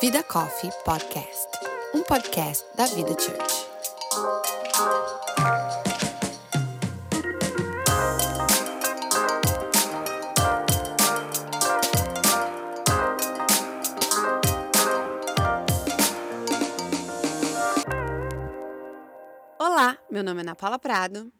[0.00, 1.48] Vida Coffee Podcast,
[1.94, 3.66] um podcast da Vida Church.
[19.58, 21.32] Olá, meu nome é Ana Paula Prado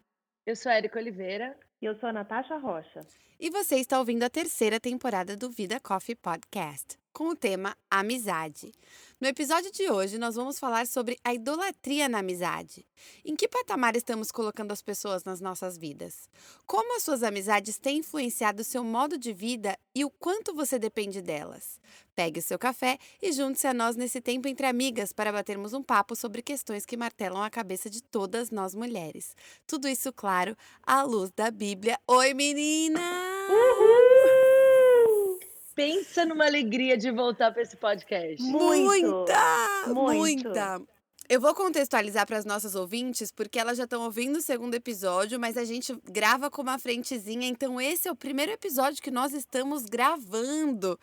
[0.45, 1.57] Eu sou a Érica Oliveira.
[1.81, 3.01] E eu sou a Natasha Rocha.
[3.43, 8.71] E você está ouvindo a terceira temporada do Vida Coffee Podcast, com o tema Amizade.
[9.19, 12.87] No episódio de hoje, nós vamos falar sobre a idolatria na amizade.
[13.25, 16.29] Em que patamar estamos colocando as pessoas nas nossas vidas?
[16.65, 20.79] Como as suas amizades têm influenciado o seu modo de vida e o quanto você
[20.79, 21.81] depende delas?
[22.15, 25.83] Pegue o seu café e junte-se a nós nesse tempo entre amigas para batermos um
[25.83, 29.35] papo sobre questões que martelam a cabeça de todas nós mulheres.
[29.67, 31.99] Tudo isso, claro, à luz da Bíblia.
[32.07, 32.33] Oi,
[33.49, 35.39] menina!
[35.75, 38.41] Pensa numa alegria de voltar para esse podcast.
[38.43, 39.83] Muito, muita!
[39.87, 40.17] muito.
[40.17, 40.81] Muita!
[41.29, 45.39] Eu vou contextualizar para as nossas ouvintes, porque elas já estão ouvindo o segundo episódio,
[45.39, 47.47] mas a gente grava com uma frentezinha.
[47.47, 50.99] Então, esse é o primeiro episódio que nós estamos gravando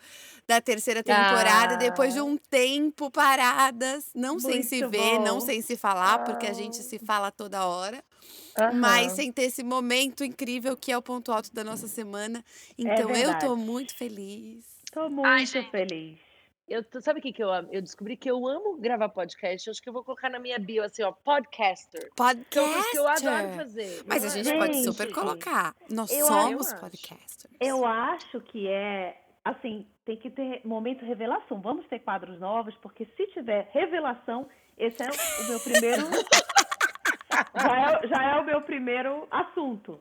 [0.47, 1.77] da terceira temporada, Ah.
[1.77, 6.45] depois de um tempo paradas, não sem se Muito ver, não sem se falar, porque
[6.45, 8.01] a gente se fala toda hora,
[8.73, 9.15] mas Aham.
[9.15, 12.43] sem ter esse momento incrível que é o ponto alto da nossa semana.
[12.77, 14.65] Então, eu tô muito feliz.
[14.91, 15.69] Tô muito Ai, gente.
[15.71, 16.19] feliz.
[16.67, 17.67] Eu, tô- sabe o que, que eu amo?
[17.71, 19.67] Eu descobri que eu amo gravar podcast.
[19.67, 22.09] Eu acho que eu vou colocar na minha bio assim, ó, podcaster.
[22.49, 23.55] Que é uma coisa que eu adoro Podcaster.
[23.57, 24.03] fazer.
[24.05, 24.29] Mas a é?
[24.43, 25.75] gente pode Gente, super colocar.
[25.89, 26.79] Nós eu somos acho.
[26.79, 27.53] podcasters.
[27.59, 31.59] Eu acho que é assim, tem que ter momento revelação.
[31.59, 36.03] Vamos ter quadros novos, porque se tiver revelação, esse é o meu primeiro.
[37.55, 39.99] já, é, já é o meu primeiro assunto.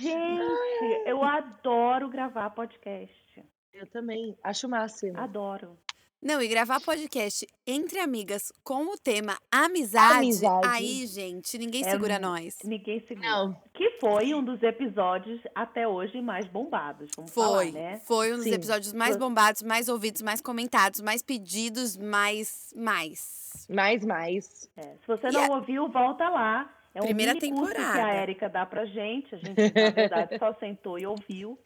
[0.00, 3.44] Gente, eu adoro gravar podcast.
[3.72, 4.36] Eu também.
[4.42, 5.18] Acho o máximo.
[5.18, 5.78] Adoro.
[6.24, 10.66] Não, e gravar podcast entre amigas com o tema amizade, Amizade.
[10.66, 12.56] aí, gente, ninguém É segura nós.
[12.64, 13.28] Ninguém segura.
[13.28, 13.60] Não.
[13.74, 17.10] Que foi um dos episódios até hoje mais bombados.
[17.14, 18.00] Vamos Foi, falar, né?
[18.06, 18.54] foi um dos Sim.
[18.54, 23.66] episódios mais bombados, mais ouvidos, mais comentados, mais pedidos, mais, mais.
[23.68, 24.68] Mais, mais.
[24.78, 26.74] É, se você E não a- ouviu, volta lá.
[26.94, 28.04] É um Primeira mini curso que temporada.
[28.06, 29.34] a Érica dá pra gente.
[29.34, 31.58] A gente, na verdade, só sentou e ouviu.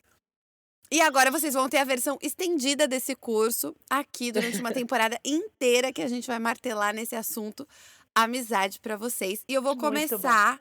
[0.91, 5.93] E agora vocês vão ter a versão estendida desse curso aqui durante uma temporada inteira
[5.93, 7.66] que a gente vai martelar nesse assunto
[8.15, 9.44] amizade pra vocês.
[9.47, 10.59] E eu vou começar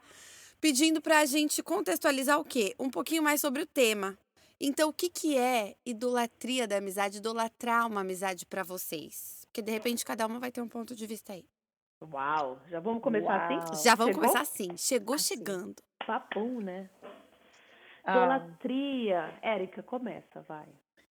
[0.60, 2.76] pedindo pra gente contextualizar o quê?
[2.78, 4.18] Um pouquinho mais sobre o tema.
[4.60, 9.46] Então, o que que é idolatria da amizade, idolatrar uma amizade pra vocês?
[9.46, 11.46] Porque de repente cada uma vai ter um ponto de vista aí.
[12.02, 12.60] Uau!
[12.70, 13.60] Já vamos começar Uau.
[13.64, 13.84] assim?
[13.84, 14.30] Já vamos Chegou?
[14.30, 14.78] começar assim.
[14.78, 15.24] Chegou Assim.
[15.36, 15.76] chegando.
[16.06, 16.90] Papum, né?
[18.10, 19.34] Ah, Idolatria.
[19.42, 20.66] Érica, começa, vai.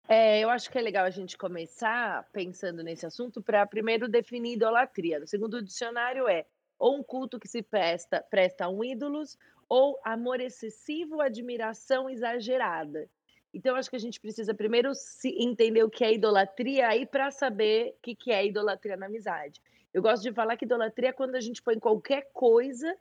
[0.09, 4.55] é, eu acho que é legal a gente começar pensando nesse assunto para primeiro definir
[4.55, 5.17] idolatria.
[5.17, 6.45] No segundo dicionário é
[6.77, 9.37] ou um culto que se presta, presta a um ídolos
[9.69, 13.09] ou amor excessivo, admiração exagerada.
[13.53, 17.31] Então, acho que a gente precisa primeiro se entender o que é idolatria aí para
[17.31, 19.61] saber o que, que é idolatria na amizade.
[19.93, 22.93] Eu gosto de falar que idolatria é quando a gente põe qualquer coisa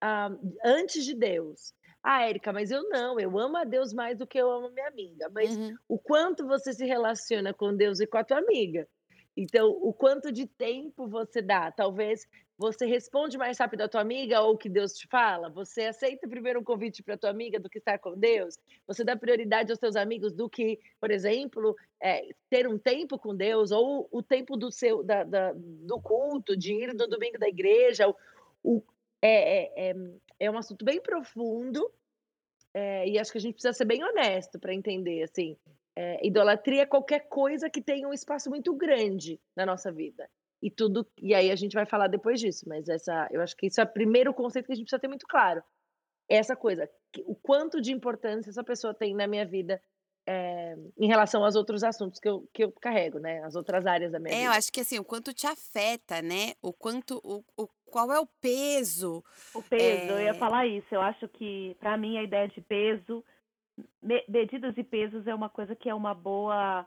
[0.00, 0.30] ah,
[0.64, 1.74] antes de Deus.
[2.02, 4.70] Ah, Érica, mas eu não, eu amo a Deus mais do que eu amo a
[4.70, 5.28] minha amiga.
[5.32, 5.76] Mas Uhum.
[5.88, 8.88] o quanto você se relaciona com Deus e com a tua amiga.
[9.36, 11.70] Então, o quanto de tempo você dá.
[11.72, 12.26] Talvez
[12.58, 15.48] você responde mais rápido à tua amiga ou o que Deus te fala.
[15.50, 18.58] Você aceita primeiro um convite para tua amiga do que estar com Deus.
[18.86, 23.34] Você dá prioridade aos teus amigos do que, por exemplo, é, ter um tempo com
[23.34, 27.48] Deus ou o tempo do seu da, da- do culto, de ir no domingo da
[27.48, 28.08] igreja.
[28.08, 28.14] O,
[28.62, 28.82] o-
[29.22, 29.94] é, é,
[30.42, 31.90] é, é um assunto bem profundo
[32.74, 35.56] é, e acho que a gente precisa ser bem honesto para entender, assim,
[35.94, 40.28] é, idolatria é qualquer coisa que tenha um espaço muito grande na nossa vida.
[40.62, 43.66] E tudo, e aí a gente vai falar depois disso, mas essa, eu acho que
[43.66, 45.62] isso é o primeiro conceito que a gente precisa ter muito claro.
[46.28, 46.88] Essa coisa,
[47.26, 49.82] o quanto de importância essa pessoa tem na minha vida
[50.26, 53.42] é, em relação aos outros assuntos que eu, que eu carrego, né?
[53.42, 54.56] As outras áreas da minha É, eu vida.
[54.56, 56.54] acho que assim, o quanto te afeta, né?
[56.62, 59.22] O quanto, o, o, qual é o peso?
[59.54, 60.24] O peso, eu É.
[60.24, 60.86] ia falar isso.
[60.90, 63.22] Eu acho que, pra mim, a ideia de peso,
[64.02, 66.86] me- medidas e pesos é uma coisa que é uma boa,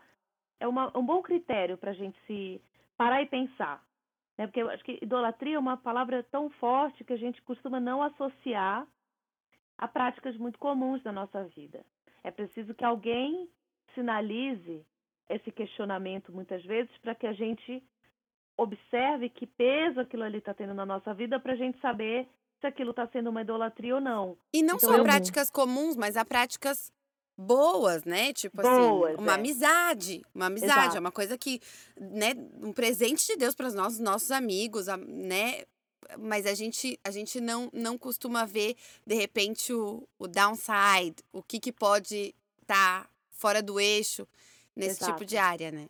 [0.60, 2.60] é uma, um bom critério pra gente se
[2.98, 3.84] parar e pensar.
[4.36, 4.48] Né?
[4.48, 8.02] Porque eu acho que idolatria é uma palavra tão forte que a gente costuma não
[8.02, 8.88] associar
[9.78, 11.86] a práticas muito comuns da nossa vida.
[12.24, 13.48] É preciso que alguém
[13.94, 14.84] sinalize
[15.30, 17.84] esse questionamento muitas vezes para que a gente
[18.58, 22.28] observe que peso aquilo ali está tendo na nossa vida para a gente saber
[22.62, 24.38] se aquilo está sendo uma idolatria ou não.
[24.54, 26.92] E não Então só eu- práticas comuns, mas há práticas
[27.38, 28.32] boas, né?
[28.32, 29.36] Tipo Boas, assim, uma é.
[29.36, 30.22] amizade.
[30.34, 30.72] Uma amizade.
[30.80, 30.98] Exato.
[30.98, 31.60] É uma coisa que,
[32.00, 32.34] né?
[32.62, 35.64] Um presente de Deus para os nossos, nossos amigos, a- né?
[36.20, 38.76] Mas a gente, a gente não, não costuma ver,
[39.06, 44.26] de repente, o, o downside, o que, que pode estar fora do eixo
[44.76, 45.26] nesse tipo Exato.
[45.26, 45.88] de área, né?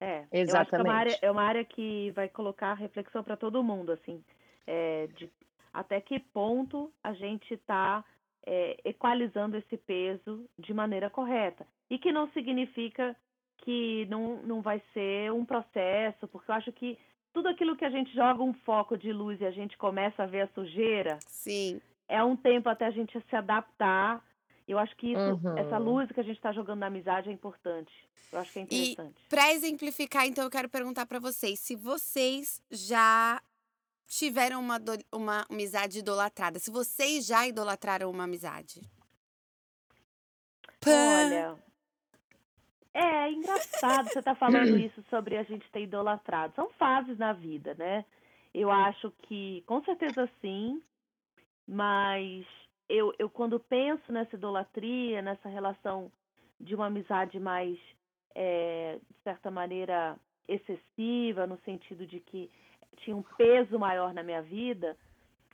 [0.00, 1.24] É, eu acho que é uma área, Exatamente.
[1.24, 4.22] é uma área que vai colocar reflexão para todo mundo, assim,
[4.66, 5.30] é, de
[5.72, 8.04] até que ponto a gente está
[8.84, 11.66] equalizando esse peso de maneira correta.
[11.90, 13.14] E que não significa
[13.58, 16.98] que não, não vai ser um processo, porque eu acho que
[17.32, 20.26] tudo aquilo que a gente joga um foco de luz e a gente começa a
[20.26, 21.80] ver a sujeira, Sim.
[22.08, 24.24] é um tempo até a gente se adaptar.
[24.68, 25.56] Eu acho que isso, Uhum.
[25.58, 27.90] essa luz que a gente está jogando na amizade é importante.
[28.30, 29.24] Eu acho que é E interessante.
[29.28, 33.40] para exemplificar, então, eu quero perguntar para vocês se vocês já
[34.06, 34.78] tiveram uma,
[35.10, 36.58] uma amizade idolatrada.
[36.58, 38.82] Se vocês já idolatraram uma amizade.
[40.80, 40.90] Pã!
[41.26, 41.56] Olha,
[42.94, 46.54] é engraçado você estar falando isso sobre a gente ter idolatrado.
[46.54, 48.04] São fases na vida, né?
[48.54, 50.82] Eu acho que, com certeza sim,
[51.66, 52.46] mas
[52.88, 56.10] eu, eu quando penso nessa idolatria, nessa relação
[56.60, 57.78] de uma amizade mais,
[58.34, 62.50] é, de certa maneira, excessiva, no sentido de que
[62.98, 64.96] tinha um peso maior na minha vida,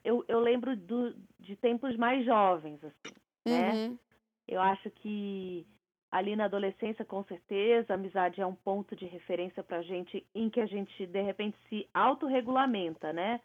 [0.04, 3.14] eu, eu lembro do, de tempos mais jovens, assim,
[3.44, 3.72] né?
[3.72, 3.98] Uhum.
[4.46, 5.66] Eu acho que
[6.10, 10.48] ali na adolescência, com certeza, a amizade é um ponto de referência pra gente em
[10.48, 13.40] que a gente, de repente, se autorregulamenta, né?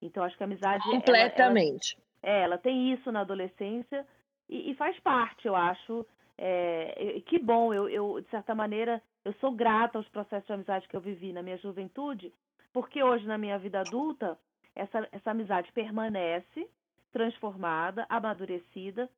[0.00, 0.84] Então, acho que a amizade.
[0.86, 1.96] ela- ela- Completamente.
[2.22, 4.06] É, ela tem isso na adolescência
[4.48, 6.06] e, e faz parte, eu acho.
[6.38, 10.88] É, que bom, eu, eu, de certa maneira, eu sou grata aos processos de amizade
[10.88, 12.32] que eu vivi na minha juventude,
[12.72, 14.38] porque hoje, na minha vida adulta,
[14.74, 16.68] essa, essa amizade permanece
[17.12, 19.08] transformada, amadurecida,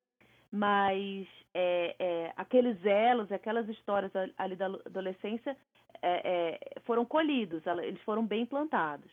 [0.50, 5.56] mas é, é, aqueles elos, aquelas histórias ali da adolescência
[6.02, 9.10] é, é, foram colhidos, eles foram bem plantados.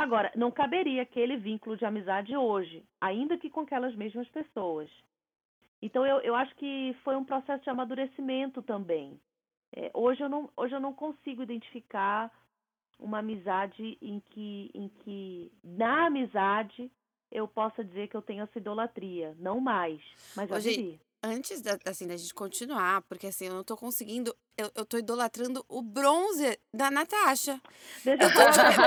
[0.00, 4.88] Agora, não caberia aquele vínculo de amizade hoje, ainda que com aquelas mesmas pessoas.
[5.82, 9.20] Então, eu, eu acho que foi um processo de amadurecimento também.
[9.76, 12.30] É, hoje, eu não, hoje eu não consigo identificar
[12.98, 16.90] uma amizade em que, em que, na amizade,
[17.30, 19.36] eu possa dizer que eu tenho essa idolatria.
[19.38, 20.00] Não mais,
[20.34, 21.00] mas Hoje- vivi.
[21.22, 24.34] Antes da, assim, da gente continuar, porque assim, eu não tô conseguindo.
[24.56, 27.60] Eu, eu tô idolatrando o bronze da Natasha.
[28.02, 28.84] Deixa eu Eu tô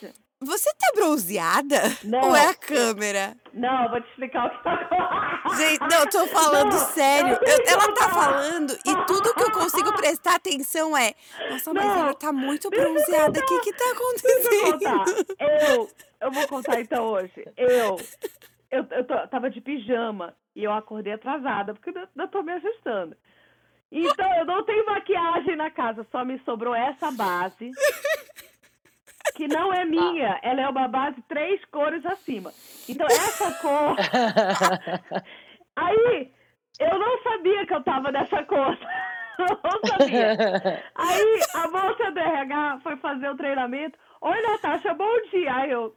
[0.00, 0.16] peraí.
[0.42, 1.76] Você tá bronzeada?
[2.04, 3.34] Não, Ou é a câmera?
[3.54, 7.38] não, eu vou te explicar o que tá Gente, não, eu tô falando Não, sério.
[7.40, 11.14] eu Eu- ela tá falando e tudo que eu consigo prestar atenção é.
[11.50, 13.40] Nossa, mas Não, ela tá muito eu bronzeada.
[13.40, 14.78] O que que tá eu acontecendo?
[14.82, 15.04] contar.
[15.40, 15.90] Eu,
[16.20, 17.44] eu vou contar então hoje.
[17.56, 17.96] Eu,
[18.70, 22.52] eu, eu tô- tava de pijama e eu acordei atrasada, porque eu ainda tô me
[22.52, 23.16] ajustando.
[23.90, 27.70] Então, eu não tenho maquiagem na casa, só me sobrou essa base,
[29.36, 32.50] que não é minha, ela é uma base três cores acima.
[32.88, 33.94] Então, essa cor.
[35.76, 36.32] Aí,
[36.80, 38.76] eu não sabia que eu tava nessa cor.
[39.38, 40.82] Eu não sabia.
[40.94, 43.98] Aí a moça do RH foi fazer o treinamento.
[44.22, 45.54] Oi, Natasha, bom dia.
[45.54, 45.94] Aí eu.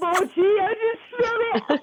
[0.00, 1.82] Bom dia, eu disse "Filha,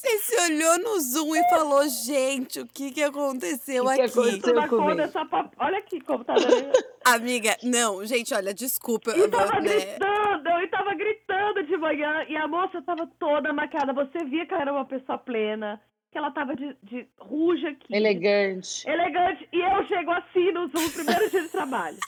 [0.00, 4.12] Você se olhou no Zoom e falou, gente, o que que aconteceu O que aqui?
[4.20, 4.68] aconteceu?
[4.68, 4.94] comigo.
[4.94, 5.52] dessa pap...
[5.58, 6.70] Olha aqui como tá dando.
[7.04, 9.10] Amiga, não, gente, olha, desculpa.
[9.16, 12.24] E eu- tava né, gritando, eu tava gritando de manhã.
[12.28, 13.92] E a moça tava toda maquiada.
[13.92, 15.80] Você via que ela era uma pessoa plena.
[16.12, 17.92] Que ela tava de, de ruja aqui.
[17.92, 18.88] Elegante.
[18.88, 19.48] Elegante.
[19.52, 21.98] E eu chego assim no Zoom, primeiro dia de trabalho.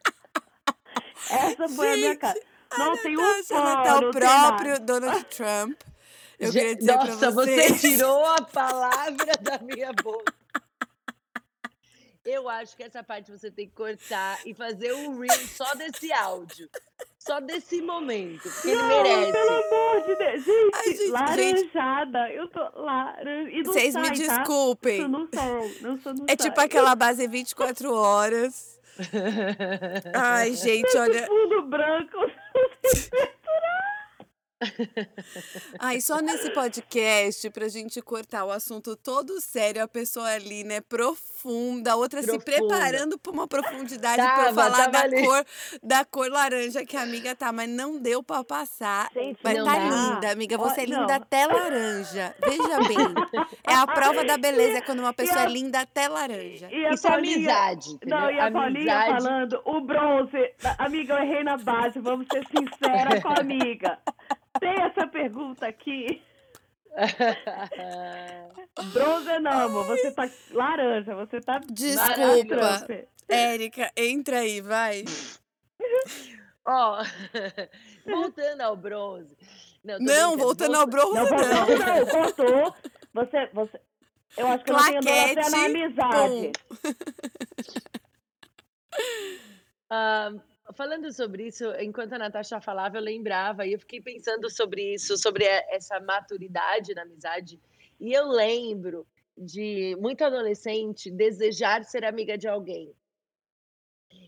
[1.30, 2.40] Essa foi a minha Gente, cara.
[2.76, 4.46] Não, tem um ela pó, tá o não tem nada.
[4.56, 5.80] próprio Donald Trump.
[6.40, 10.32] Eu queria dizer Nossa, você tirou a palavra da minha boca.
[12.24, 16.12] Eu acho que essa parte você tem que cortar e fazer um reel só desse
[16.12, 16.68] áudio.
[17.18, 19.32] Só desse momento, porque ele Não, merece.
[19.32, 20.44] pelo amor de Deus.
[20.44, 22.30] Gente, Ai, gente, laranjada.
[22.32, 23.56] Eu tô laranja.
[23.62, 24.12] Não Vocês me Tá?
[24.14, 24.98] desculpem.
[25.00, 25.76] Isso não sai.
[25.82, 26.64] Não, isso não É tipo sai.
[26.66, 28.78] aquela base 24 horas.
[30.14, 31.26] Ai, gente, olha.
[31.26, 32.16] Fundo branco.
[35.78, 40.80] Ai, só nesse podcast, pra gente cortar o assunto todo sério, a pessoa ali, né,
[40.80, 42.44] profunda, a outra se Profunda.
[42.76, 45.24] preparando pra uma profundidade pra eu Tava, falar tava da ali.
[45.26, 45.46] cor,
[45.82, 49.10] da cor laranja que a amiga tá, mas não deu pra passar.
[49.14, 49.78] Gente, Mas tá dá.
[49.78, 50.58] linda, amiga.
[50.58, 51.14] Você é Ó, linda não.
[51.14, 52.34] até laranja.
[52.44, 53.46] Veja bem.
[53.66, 56.68] É a prova da beleza é quando uma pessoa a- é linda até laranja.
[56.70, 58.18] E a Isso é Paulinha- amizade, entendeu?
[58.18, 58.66] Não, e a Paulinha
[59.00, 59.10] amizade.
[59.24, 63.98] falando, o bronze, amiga, eu errei na base, vamos ser sincera com a amiga.
[64.60, 66.22] Tem essa pergunta aqui.
[68.92, 69.86] Bronze não, amor.
[69.86, 72.86] Você tá laranja, você tá Desculpa.
[73.28, 75.04] Érica, entra aí, vai.
[76.66, 77.02] Ó,
[78.06, 79.34] voltando ao bronze.
[79.82, 82.06] Não, Não, voltando ao bronze, Não, não.
[82.06, 82.74] cortou.
[83.14, 83.80] Você, você...
[84.36, 86.52] Eu acho que eu não tenho idolatria na Claquete, amizade.
[89.90, 90.32] Ah,
[90.72, 95.16] falando sobre isso, enquanto a Natasha falava, eu lembrava e eu fiquei pensando sobre isso,
[95.16, 97.60] sobre essa maturidade na amizade.
[97.98, 102.92] E eu lembro de muito adolescente desejar ser amiga de alguém.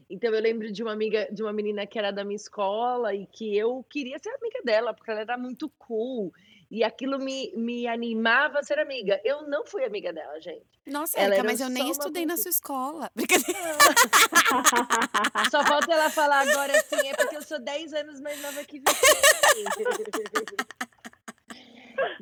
[0.08, 3.26] Então eu lembro de uma amiga, de uma menina que era da minha escola e
[3.26, 6.32] que eu queria ser amiga dela, porque ela era muito cool.
[6.72, 9.20] E aquilo me, me animava a ser amiga.
[9.22, 10.64] Eu não fui amiga dela, gente.
[10.86, 13.10] Nossa, Ela era mas eu nem estudei na sua escola.
[13.14, 13.76] Brincadeira.
[15.52, 18.80] Só falta ela falar agora assim, é porque eu sou 10 anos mais nova que
[18.80, 19.06] você.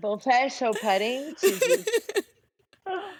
[0.00, 1.84] Bom, fecha o parênteses.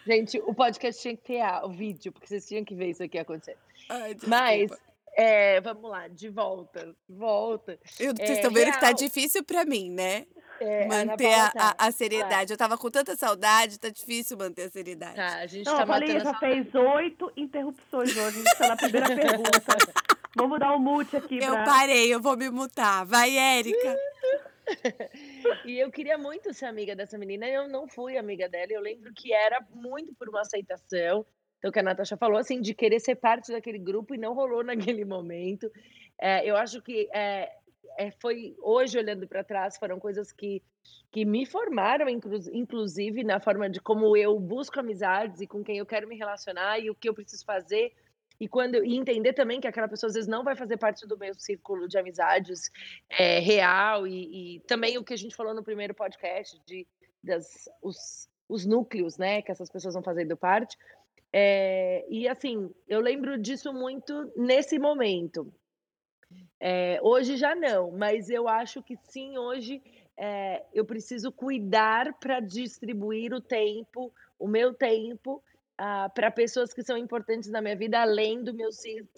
[0.05, 3.19] Gente, o podcast tinha que ter o vídeo, porque vocês tinham que ver isso aqui
[3.19, 3.57] acontecer.
[3.89, 4.17] Ai.
[4.27, 4.73] Mas,
[5.17, 7.79] é, vamos lá, de volta, volta.
[8.01, 8.95] Eu- Vocês é, estão vendo que tá real.
[8.95, 10.27] difícil pra mim, né?
[10.61, 11.77] É, manter a, tá.
[11.79, 12.53] a- a seriedade.
[12.53, 15.17] Eu tava com tanta saudade, tá difícil manter a seriedade.
[15.17, 18.21] Tá, a gente Não, tá eu falei, já fez oito interrupções hoje.
[18.21, 19.51] A gente tá na primeira pergunta.
[20.37, 21.65] Vamos dar um mute aqui Eu pra...
[21.65, 23.05] parei, eu vou me mutar.
[23.05, 23.97] Vai, Érica.
[25.65, 28.69] E eu queria muito ser amiga dessa menina, eu não fui amiga dela.
[28.71, 31.27] Eu lembro que era muito por uma aceitação.
[31.59, 34.63] Então, que a Natasha falou, assim, de querer ser parte daquele grupo e não rolou
[34.95, 35.69] naquele momento.
[36.21, 37.51] É, eu acho que é,
[38.01, 40.63] é, foi, hoje, olhando para trás, foram coisas que,
[41.13, 45.77] que me formaram, inclu- inclusive, na forma de como eu busco amizades e com quem
[45.77, 47.93] eu quero me relacionar e o que eu preciso fazer.
[48.41, 51.19] E, quando, e entender também que aquela pessoa, às vezes, não vai fazer parte do
[51.19, 52.71] meu círculo de amizades
[53.11, 56.87] é, real e, e também o que a gente falou no primeiro podcast de
[57.23, 60.75] das, os, os núcleos, né, que essas pessoas vão fazendo parte.
[61.31, 65.53] É, e assim, eu lembro disso muito nesse momento.
[66.61, 69.83] É, hoje já não, mas eu acho que sim, hoje
[70.17, 75.43] é, eu preciso cuidar para distribuir o tempo, o meu tempo,
[75.79, 78.69] ah, para pessoas que são importantes na minha vida, além do meu,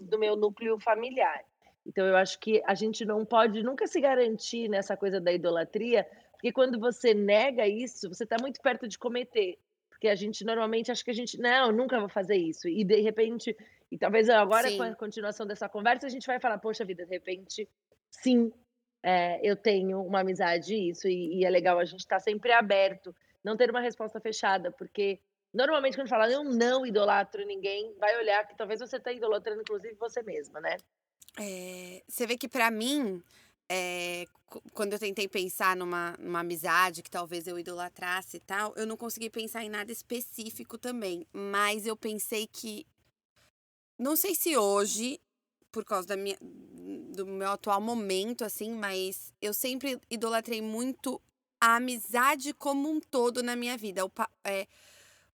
[0.00, 1.42] do meu núcleo familiar.
[1.84, 6.06] Então, eu acho que a gente não pode nunca se garantir nessa coisa da idolatria,
[6.32, 9.58] porque quando você nega isso, você está muito perto de cometer.
[9.90, 12.68] Porque a gente normalmente acha que a gente, não, nunca vou fazer isso.
[12.68, 13.56] E de repente,
[13.92, 14.94] e talvez agora com a Sim.
[14.94, 17.68] continuação dessa conversa, a gente vai falar, poxa vida, de repente,
[18.10, 18.50] sim,
[19.02, 22.52] é, eu tenho uma amizade e isso, e, e é legal a gente estar sempre
[22.52, 25.20] aberto, não ter uma resposta fechada, porque
[25.52, 29.94] normalmente quando fala eu não idolatro ninguém, vai olhar que talvez você está idolatrando, inclusive,
[29.96, 30.78] você mesma, né?
[31.38, 33.22] É, você vê que pra mim,
[33.68, 34.24] é,
[34.72, 38.96] quando eu tentei pensar numa, numa amizade que talvez eu idolatrasse e tal, eu não
[38.96, 41.26] consegui pensar em nada específico também.
[41.32, 42.86] Mas eu pensei que.
[43.98, 45.20] Não sei se hoje,
[45.70, 51.20] por causa da minha, do meu atual momento, assim, mas eu sempre idolatrei muito
[51.60, 54.04] a amizade como um todo na minha vida.
[54.04, 54.66] O, pa- é,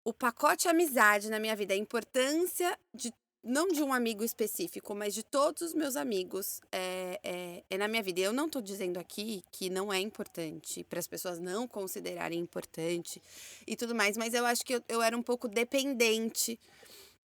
[0.04, 3.12] o pacote amizade na minha vida, a importância de
[3.48, 7.86] não de um amigo específico, mas de todos os meus amigos é, é, é na
[7.86, 8.18] minha vida.
[8.18, 13.22] Eu não tô dizendo aqui que não é importante, para as pessoas não considerarem importante
[13.64, 16.58] e tudo mais, mas eu acho que eu, eu era um pouco dependente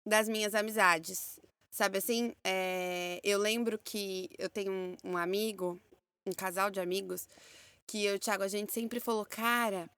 [0.06, 1.40] das minhas amizades.
[1.70, 2.34] Sabe assim?
[2.44, 5.80] É, eu lembro que eu tenho um, um amigo,
[6.26, 7.28] um casal de amigos,
[7.88, 9.90] que eu e o Thiago, a gente sempre falou, cara,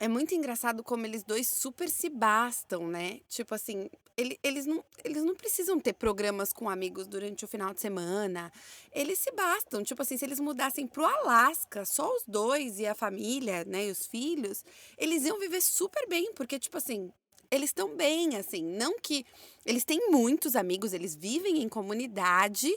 [0.00, 3.20] é muito engraçado como eles dois super se bastam, né?
[3.28, 7.74] Tipo assim, ele- eles, não, eles não precisam ter programas com amigos durante o final
[7.74, 8.52] de semana.
[8.92, 9.82] Eles se bastam.
[9.82, 13.90] Tipo assim, se eles mudassem pro Alasca, só os dois e a família, né, e
[13.90, 14.64] os filhos,
[14.96, 17.12] eles iam viver super bem, porque, tipo assim,
[17.50, 18.62] eles estão bem, assim.
[18.62, 19.24] Não que.
[19.64, 22.74] Eles têm muitos amigos, eles vivem em comunidade,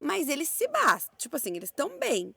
[0.00, 1.14] mas eles se bastam.
[1.16, 2.34] Tipo assim, eles estão bem.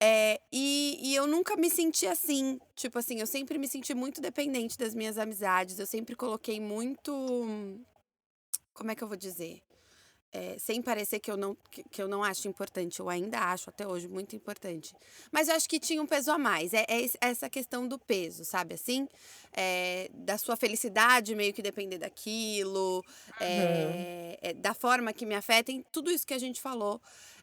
[0.00, 2.58] É, e, e eu nunca me senti assim.
[2.74, 5.78] Tipo assim, eu sempre me senti muito dependente das minhas amizades.
[5.78, 7.12] Eu sempre coloquei muito.
[8.72, 9.60] Como é que eu vou dizer?
[10.30, 13.00] É, sem parecer que eu, não, que, que eu não acho importante.
[13.00, 14.94] Eu ainda acho até hoje muito importante.
[15.32, 16.74] Mas eu acho que tinha um peso a mais.
[16.74, 19.08] É, é esse- essa questão do peso, sabe assim?
[19.52, 23.02] É, da sua felicidade meio que depender daquilo,
[23.40, 27.00] é, é, da forma que me afeta, em tudo isso que a gente falou.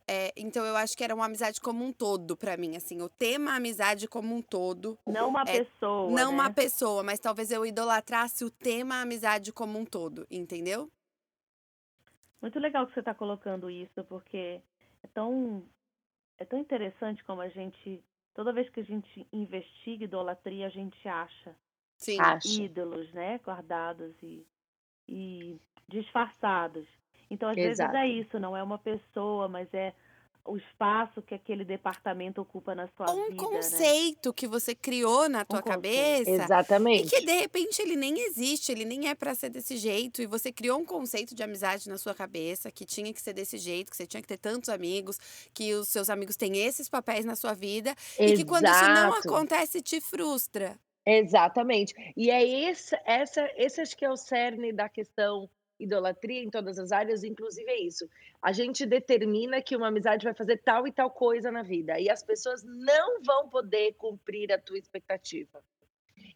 [0.08, 3.10] É, então eu acho que era uma amizade como um todo pra mim, assim, o
[3.10, 6.38] tema amizade como um todo, Não uma É, pessoa, não né?
[6.38, 10.88] uma pessoa, mas talvez eu idolatrasse o tema amizade como um todo, entendeu?
[12.46, 14.62] Muito legal que você está colocando isso, porque
[15.02, 15.68] é tão,
[16.38, 18.04] é tão interessante como a gente
[18.36, 21.56] toda vez que a gente investiga idolatria, a gente acha
[21.98, 22.20] Sim.
[22.66, 24.46] Ídolos, né, guardados e,
[25.08, 26.86] e disfarçados.
[27.32, 27.96] Então, às vezes Exato.
[27.96, 29.96] é isso, não é uma pessoa, mas é
[30.46, 33.90] o espaço que aquele departamento ocupa na sua um vida, né?
[33.92, 36.48] conceito que você criou na tua cabeça
[37.00, 37.10] e Exatamente.
[37.10, 40.52] que de repente ele nem existe, ele nem é pra ser desse jeito e você
[40.52, 43.98] criou um conceito de amizade na sua cabeça que tinha que ser desse jeito, que
[43.98, 45.18] você tinha que ter tantos amigos,
[45.54, 49.14] que os seus amigos têm esses papéis na sua vida e que quando isso não
[49.14, 49.20] Exato.
[49.20, 50.80] acontece te frustra.
[51.06, 51.94] Exatamente.
[52.18, 55.50] E é esse, essa, esse acho que é o cerne da questão
[55.80, 58.10] idolatria em todas as áreas, inclusive é isso.
[58.42, 62.10] A gente determina que uma amizade vai fazer tal e tal coisa na vida, e
[62.10, 65.64] as pessoas não vão poder cumprir a tua expectativa.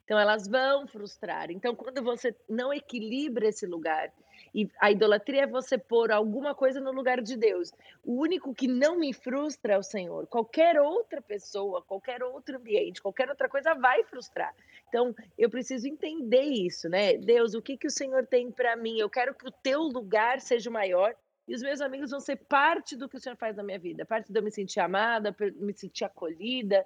[0.03, 1.51] Então elas vão frustrar.
[1.51, 4.12] Então quando você não equilibra esse lugar,
[4.53, 7.72] e a idolatria é você pôr alguma coisa no lugar de Deus.
[8.03, 10.27] O único que não me frustra é o Senhor.
[10.27, 14.53] Qualquer outra pessoa, qualquer outro ambiente, qualquer outra coisa vai frustrar.
[14.88, 17.17] Então, eu preciso entender isso, né?
[17.17, 18.98] Deus, o que que o Senhor tem para mim?
[18.98, 21.15] Eu quero que o teu lugar seja maior
[21.48, 24.05] e os meus amigos vão ser parte do que o Senhor faz na minha vida,
[24.05, 26.86] parte de eu me sentir amada, me sentir acolhida.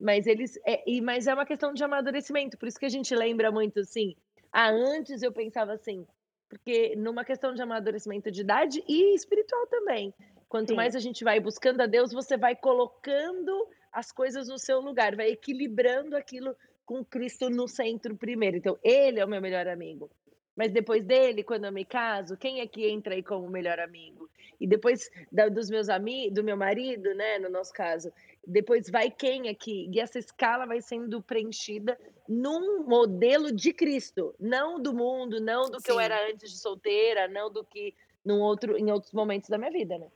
[0.00, 3.14] Mas eles, é, e, mas é uma questão de amadurecimento, por isso que a gente
[3.14, 4.16] lembra muito assim.
[4.52, 6.04] Ah, antes eu pensava assim,
[6.50, 10.12] porque numa questão de amadurecimento de idade e espiritual também.
[10.48, 10.74] Quanto Sim.
[10.74, 15.14] mais a gente vai buscando a Deus, você vai colocando as coisas no seu lugar,
[15.14, 18.56] vai equilibrando aquilo com Cristo no centro primeiro.
[18.56, 20.10] Então, ele é o meu melhor amigo.
[20.56, 24.19] Mas depois dele, quando eu me caso, quem é que entra aí como melhor amigo?
[24.60, 28.12] E depois da- dos meus amigos, do meu marido, né, no nosso caso,
[28.46, 29.88] depois vai quem aqui?
[29.90, 31.98] E essa escala vai sendo preenchida
[32.28, 36.02] num modelo de Cristo, não do mundo, não do que eu Sim.
[36.02, 39.96] era antes de solteira, não do que num outro, em outros momentos da minha vida,
[39.96, 40.08] né?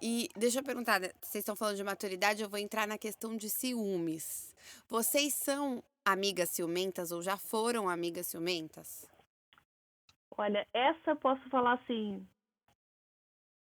[0.00, 3.36] E deixa eu perguntar, né, vocês estão falando de maturidade, eu vou entrar na questão
[3.36, 4.54] de ciúmes.
[4.88, 9.06] Vocês são amigas ciumentas ou já foram amigas ciumentas?
[10.36, 12.26] Olha, essa eu posso falar assim,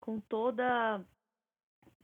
[0.02, 1.00] com toda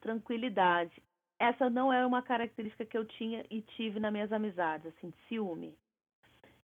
[0.01, 1.03] tranquilidade.
[1.39, 5.17] Essa não é uma característica que eu tinha e tive nas minhas amizades, assim, de
[5.29, 5.77] ciúme.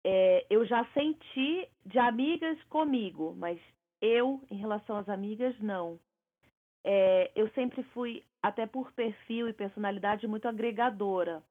[0.03, 3.59] É, eu já senti de amigas comigo, mas
[4.01, 5.99] eu, em relação às amigas, não.
[6.83, 11.43] É, eu sempre fui, até por perfil e personalidade, muito agregadora.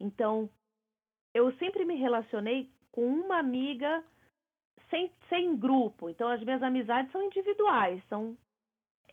[0.00, 0.50] Então,
[1.32, 4.04] eu sempre me relacionei com uma amiga
[4.90, 6.10] sem, sem grupo.
[6.10, 8.36] Então, as minhas amizades são individuais, são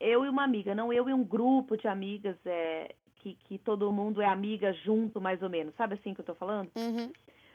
[0.01, 3.91] eu e uma amiga, não eu e um grupo de amigas é, que, que todo
[3.91, 5.75] mundo é amiga junto, mais ou menos.
[5.75, 6.71] Sabe assim que eu tô falando?
[6.75, 7.11] Uhum.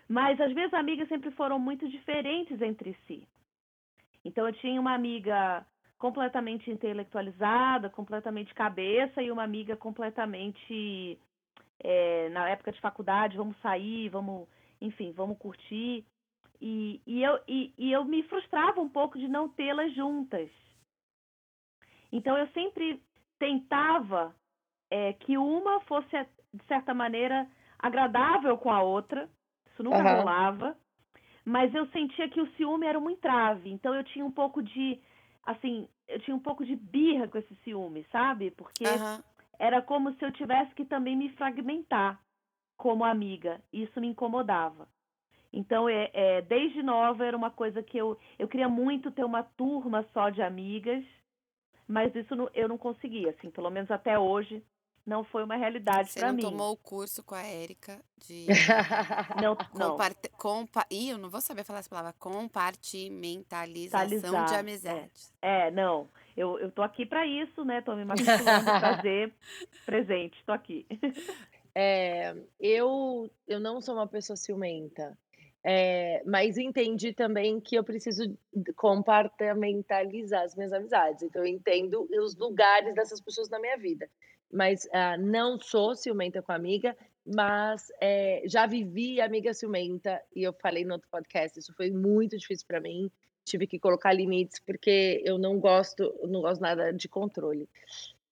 [0.09, 3.26] Mas as minhas amigas sempre foram muito diferentes entre si.
[4.24, 5.66] Então eu tinha uma amiga
[5.98, 11.18] completamente intelectualizada, completamente cabeça, e uma amiga completamente
[11.80, 14.46] é, na época de faculdade, vamos sair, vamos,
[14.80, 16.04] enfim, vamos curtir.
[16.61, 20.48] E, e, eu, e, e eu me frustrava um pouco de não tê-las juntas.
[22.12, 23.02] Então eu sempre
[23.38, 24.34] tentava
[24.90, 26.10] é, que uma fosse,
[26.52, 27.46] de certa maneira,
[27.78, 29.28] agradável com a outra.
[29.72, 30.16] Isso nunca Aham.
[30.18, 30.76] rolava.
[31.44, 33.70] Mas eu sentia que o ciúme era um entrave.
[33.70, 35.00] Então eu tinha um pouco de.
[35.44, 38.50] Assim, eu tinha um pouco de birra com esse ciúme, sabe?
[38.50, 39.22] Porque Aham.
[39.58, 42.20] era como se eu tivesse que também me fragmentar
[42.76, 43.60] como amiga.
[43.72, 44.88] Isso me incomodava.
[45.52, 49.42] Então, é, é, desde nova era uma coisa que eu, eu queria muito ter uma
[49.42, 51.04] turma só de amigas,
[51.88, 54.62] mas isso não- eu não conseguia, assim, pelo menos até hoje,
[55.05, 56.42] não foi uma realidade Você para não mim.
[56.42, 58.46] tomou o curso com a Érica de
[59.40, 59.90] Não, não.
[59.92, 60.29] comparte...
[60.37, 60.85] compa...
[60.90, 62.12] Ih, eu não vou saber falar essa palavra.
[62.18, 64.59] Compartimentalização de Mentalizar, é.
[64.61, 65.33] amizades.
[65.40, 66.09] É, não.
[66.37, 67.81] Eu, eu tô aqui para isso, né?
[67.83, 69.33] Tô me matriculando para fazer
[69.87, 70.85] presente, tô aqui.
[71.75, 75.16] É, eu, eu não sou uma pessoa ciumenta,
[75.68, 78.38] é, mas entendi também que eu preciso
[78.76, 81.24] compartimentalizar as minhas amizades.
[81.24, 84.09] Então, eu entendo os lugares dessas pessoas na minha vida.
[84.52, 90.52] Mas ah, não sou ciumenta com amiga, mas é, já vivi amiga ciumenta, e eu
[90.52, 93.11] falei no outro podcast, isso foi muito difícil para mim.
[93.44, 97.68] Tive que colocar limites, porque eu não gosto, não gosto nada de controle.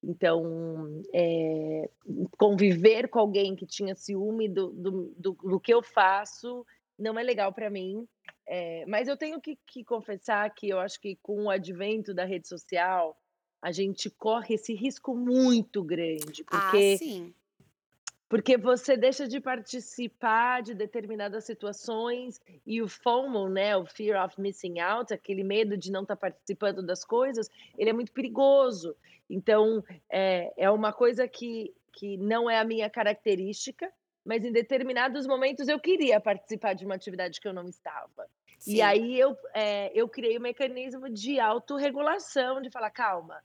[0.01, 1.91] Então, é,
[2.39, 6.65] conviver com alguém que tinha ciúme do, do, do, do que eu faço
[6.99, 8.07] não é legal para mim.
[8.47, 12.25] É, mas eu tenho que, que confessar que eu acho que com o advento da
[12.25, 13.19] rede social,
[13.63, 17.35] a gente corre esse risco muito grande, Ah, porque sim.
[18.29, 24.39] porque você deixa de participar de determinadas situações e o FOMO, né, o fear of
[24.39, 28.95] missing out, aquele medo de não estar participando das coisas, ele é muito perigoso.
[29.31, 33.91] Então, é, é uma coisa que, que não é a minha característica,
[34.25, 38.29] mas em determinados momentos eu queria participar de uma atividade que eu não estava.
[38.59, 38.77] Sim.
[38.77, 43.43] E aí eu, é, eu criei um mecanismo de autorregulação, de falar, calma,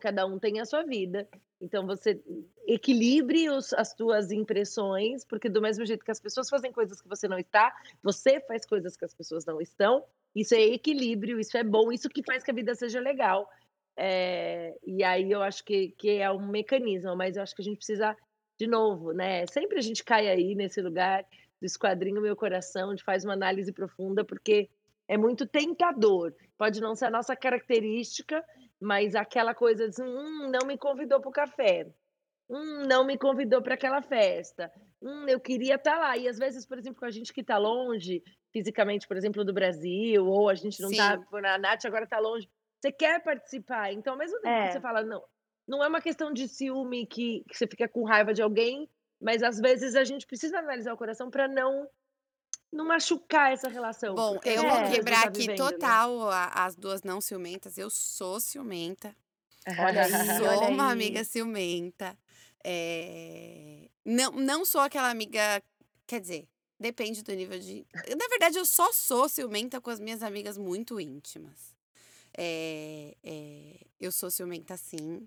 [0.00, 1.28] cada um tem a sua vida.
[1.60, 2.20] Então você
[2.66, 7.08] equilibre os, as suas impressões, porque do mesmo jeito que as pessoas fazem coisas que
[7.08, 10.04] você não está, você faz coisas que as pessoas não estão.
[10.34, 13.48] Isso é equilíbrio, isso é bom, isso que faz que a vida seja legal.
[13.96, 17.64] É, e aí eu acho que, que é um mecanismo, mas eu acho que a
[17.64, 18.16] gente precisa,
[18.58, 19.46] de novo, né?
[19.46, 21.24] Sempre a gente cai aí nesse lugar
[21.60, 24.68] do esquadrinho Meu Coração, de faz uma análise profunda, porque
[25.06, 26.34] é muito tentador.
[26.56, 28.44] Pode não ser a nossa característica,
[28.80, 31.86] mas aquela coisa de, hum, não me convidou para o café.
[32.50, 34.72] Hum, não me convidou para aquela festa.
[35.00, 36.16] Hum, eu queria estar tá lá.
[36.16, 39.52] E às vezes, por exemplo, com a gente que está longe, fisicamente, por exemplo, do
[39.52, 41.14] Brasil, ou a gente não está.
[41.14, 42.48] A Nath agora está longe.
[42.80, 43.92] Você quer participar.
[43.92, 44.66] Então, ao mesmo tempo é.
[44.66, 45.22] que você fala, não,
[45.68, 48.88] não é uma questão de ciúme que, que você fica com raiva de alguém,
[49.20, 51.86] mas às vezes a gente precisa analisar o coração para não
[52.70, 54.14] não machucar essa relação.
[54.14, 54.90] Bom, eu vou é.
[54.90, 55.70] quebrar tá aqui vivendo, né?
[55.70, 56.50] total né?
[56.52, 57.78] as duas não ciumentas.
[57.78, 59.14] Eu sou ciumenta.
[59.78, 60.92] Olha aí, sou olha uma aí.
[60.92, 62.16] amiga ciumenta.
[62.62, 63.88] É...
[64.04, 65.62] Não, não sou aquela amiga.
[66.06, 66.46] Quer dizer,
[66.78, 67.86] depende do nível de.
[67.94, 71.74] Na verdade, eu só sou ciumenta com as minhas amigas muito íntimas.
[72.36, 75.26] É, é, eu sou ciumenta sim.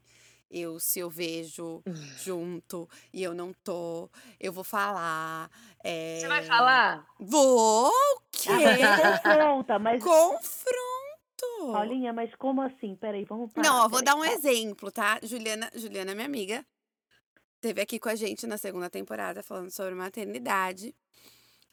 [0.51, 1.81] Eu, se eu vejo
[2.17, 5.49] junto e eu não tô, eu vou falar.
[5.81, 6.19] É...
[6.19, 7.07] Você vai falar?
[7.17, 7.87] Vou!
[7.87, 8.49] O quê?
[8.49, 10.03] Ah, confronta, mas.
[10.03, 11.71] Confronto!
[11.71, 12.95] Paulinha, mas como assim?
[12.95, 13.67] Peraí, vamos parar.
[13.67, 15.19] Não, eu vou dar um exemplo, tá?
[15.23, 16.65] Juliana, Juliana, é minha amiga,
[17.61, 20.93] teve aqui com a gente na segunda temporada falando sobre maternidade.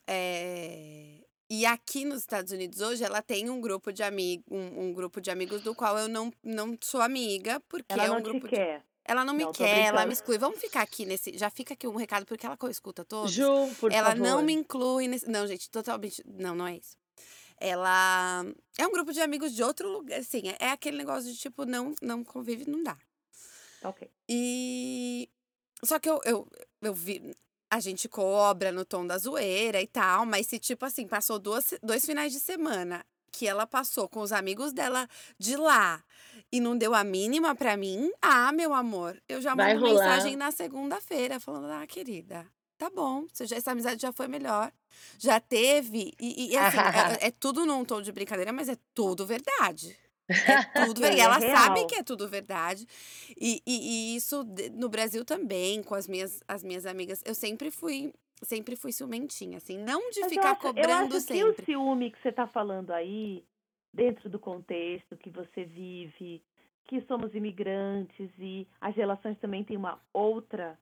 [0.06, 1.24] É...
[1.50, 5.20] E aqui nos Estados Unidos hoje ela tem um grupo de amigos, um, um, grupo
[5.20, 8.46] de amigos do qual eu não, não sou amiga, porque ela é um não grupo
[8.46, 8.56] te de...
[8.56, 8.84] quer.
[9.08, 10.36] Ela não me Não, quer, ela me exclui.
[10.36, 11.32] Vamos ficar aqui nesse.
[11.38, 13.32] Já fica aqui um recado, porque ela escuta todos.
[13.32, 14.22] Ju, por ela favor.
[14.22, 15.26] não me inclui nesse.
[15.30, 16.22] Não, gente, totalmente.
[16.26, 16.94] Não, não é isso.
[17.58, 18.44] Ela
[18.76, 20.20] é um grupo de amigos de outro lugar.
[20.20, 22.98] Assim, é, é aquele negócio de tipo, não, não convive, não dá.
[23.82, 24.10] Ok.
[24.28, 25.26] E.
[25.82, 26.46] Só que eu, eu,
[26.82, 27.34] eu vi.
[27.70, 31.74] A gente cobra no tom da zoeira e tal, mas se, tipo assim, passou duas,
[31.82, 35.06] dois finais de semana que ela passou com os amigos dela
[35.38, 36.02] de lá
[36.50, 40.50] e não deu a mínima pra mim, ah, meu amor, eu já mando mensagem na
[40.50, 42.46] segunda-feira falando, ah, querida,
[42.78, 44.72] tá bom, já- essa amizade já foi melhor.
[45.18, 46.78] Já teve, e, e, assim, é,
[47.28, 49.94] é tudo num tom de brincadeira, mas é tudo verdade.
[50.44, 51.16] É tudo verdade.
[51.16, 51.86] E É ela sabe real.
[51.86, 52.86] que é tudo verdade.
[53.40, 57.70] E, e, e isso no Brasil também, com as minhas, as minhas amigas, eu sempre
[57.70, 58.12] fui,
[58.42, 61.34] sempre fui ciumentinha, assim, não de Mas eu ficar acho- cobrando eu acho sempre.
[61.36, 63.44] que o ciúme que você está falando aí,
[63.92, 66.42] dentro do contexto que você vive,
[66.86, 70.78] que somos imigrantes e as relações também têm uma outra,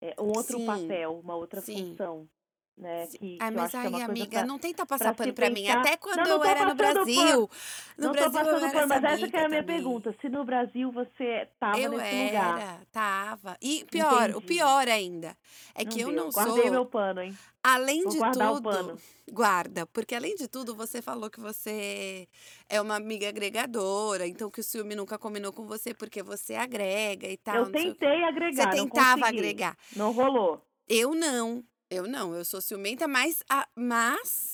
[0.00, 1.96] é, um outro Sim, papel, uma outra sim.
[1.96, 2.28] função,
[2.76, 3.06] né?
[3.06, 5.14] Que, que Ai, eu mas que é aí, coisa amiga, pra- não tenta pra passar
[5.14, 5.68] pano pra mim.
[5.68, 7.14] Até quando Não, não eu era no Brasil.
[7.24, 7.50] pano.
[7.96, 9.76] No não Brasil eu era pano, mas essa que é a minha também.
[9.76, 10.14] pergunta.
[10.20, 12.80] Se no Brasil você estava Eu nesse era, lugar.
[12.90, 13.56] tava.
[13.62, 14.46] E pior, o Entendi.
[14.46, 15.36] pior ainda,
[15.74, 16.16] é que eu deu.
[16.16, 17.38] não Guardei sou, meu pano, hein?
[17.62, 18.98] além Vou de o tudo, pano.
[19.30, 22.28] guarda, porque além de tudo, você falou que você
[22.68, 27.28] é uma amiga agregadora, então que o ciúme nunca combinou com você porque você agrega
[27.28, 29.38] e tal, Eu o tentei Você agregar, não tentava consegui.
[29.38, 29.76] agregar.
[29.96, 30.60] Não rolou.
[30.88, 34.53] Eu não, eu não, eu sou ciumenta, mas, a- mas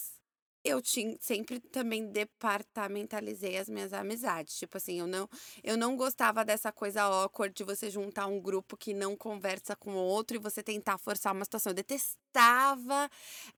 [0.62, 4.58] eu tinha, sempre também departamentalizei as minhas amizades.
[4.58, 5.28] Tipo assim, eu não,
[5.64, 9.92] eu não gostava dessa coisa awkward de você juntar um grupo que não conversa com
[9.94, 11.70] o outro e você tentar forçar uma situação.
[11.70, 13.10] Eu detestava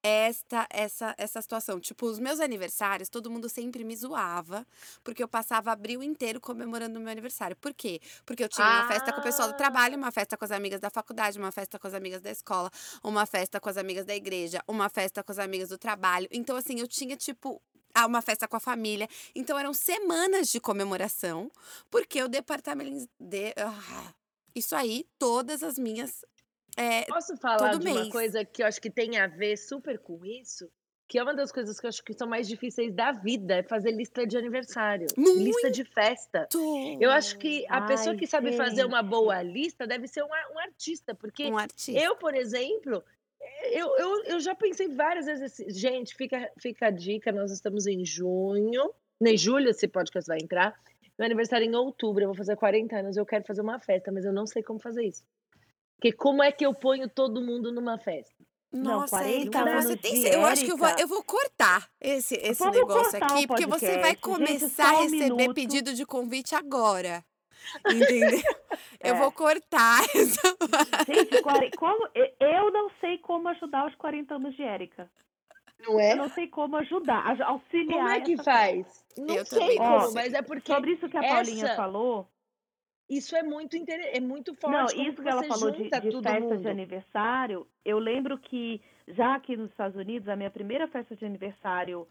[0.03, 1.81] esta, essa, essa situação.
[1.81, 4.65] Tipo, os meus aniversários, todo mundo sempre me zoava,
[5.03, 7.57] porque eu passava abril inteiro comemorando o meu aniversário.
[7.57, 8.01] Por quê?
[8.25, 10.81] Porque eu tinha uma festa com o pessoal do trabalho, uma festa com as amigas
[10.81, 12.71] da faculdade, uma festa com as amigas da escola,
[13.03, 16.29] uma festa com as amigas da igreja, uma festa com as amigas do trabalho.
[16.31, 17.61] Então, assim, eu tinha, tipo,
[18.07, 19.09] uma festa com a família.
[19.35, 21.51] Então, eram semanas de comemoração,
[21.91, 23.09] porque eu departamentalizei.
[23.19, 24.15] De, ah,
[24.55, 26.25] isso aí, todas as minhas.
[26.77, 28.13] é, Posso falar de uma mês.
[28.13, 30.71] coisa que eu acho que tem a ver super com isso?
[31.09, 33.63] Que é uma das coisas que eu acho que são mais difíceis da vida, é
[33.63, 36.49] fazer lista de aniversário, lista de festa.
[36.99, 40.29] Eu acho que a pessoa Ai, que sabe fazer uma boa lista deve ser um,
[40.29, 41.93] um artista, porque um artista.
[42.01, 43.05] eu, por exemplo,
[43.73, 47.87] eu, eu, eu já pensei várias vezes assim, gente, fica, fica a dica, nós estamos
[47.87, 50.75] em junho, nem julho esse podcast vai entrar,
[51.19, 54.11] meu aniversário é em outubro, eu vou fazer 40 anos, eu quero fazer uma festa,
[54.11, 55.23] mas eu não sei como fazer isso.
[55.97, 58.35] Porque como é que eu ponho todo mundo numa festa?
[58.73, 60.27] Não, Nossa, 40 Érica, você anos tem.
[60.29, 64.17] Eu acho que eu vou, eu vou cortar esse, esse negócio aqui, porque você vai
[64.17, 64.47] podcast.
[64.47, 65.55] Gente, começar a um receber minuto.
[65.55, 67.23] pedido de convite agora.
[67.87, 68.41] Entendeu?
[69.05, 69.19] Eu É.
[69.19, 71.13] vou cortar essa parte.
[71.15, 72.09] Gente, quare- como,
[72.41, 75.11] eu não sei como ajudar os 40 anos de Érica.
[75.81, 76.13] Não é?
[76.13, 77.99] Eu não sei como ajudar, aj- auxiliar.
[77.99, 79.05] Como é que faz?
[79.19, 80.15] Não Eu sei como, sei.
[80.15, 82.29] mas é porque Sobre isso que a Paulinha essa- falou,
[83.11, 84.97] isso é muito interessante, é muito forte.
[84.97, 86.57] Não, isso que ela falou de, de festa mundo.
[86.59, 91.25] de aniversário, eu lembro que já aqui nos Estados Unidos, a minha primeira festa de
[91.25, 92.07] aniversário,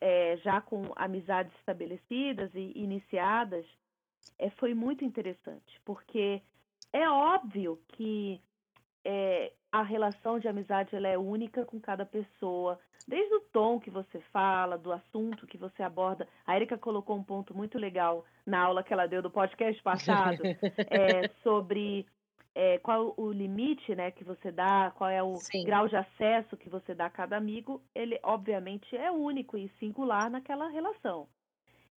[0.00, 3.66] é, já com amizades estabelecidas e iniciadas,
[4.38, 6.42] é, foi muito interessante, porque
[6.92, 8.40] é óbvio que
[9.04, 13.90] é, a relação de amizade ela é única com cada pessoa, desde o tom que
[13.90, 16.28] você fala, do assunto que você aborda.
[16.46, 20.42] A Erika colocou um ponto muito legal na aula que ela deu do podcast passado,
[20.90, 22.06] é, sobre
[22.54, 25.64] é, qual o limite né, que você dá, qual é o Sim.
[25.64, 30.30] grau de acesso que você dá a cada amigo, ele obviamente é único e singular
[30.30, 31.26] naquela relação.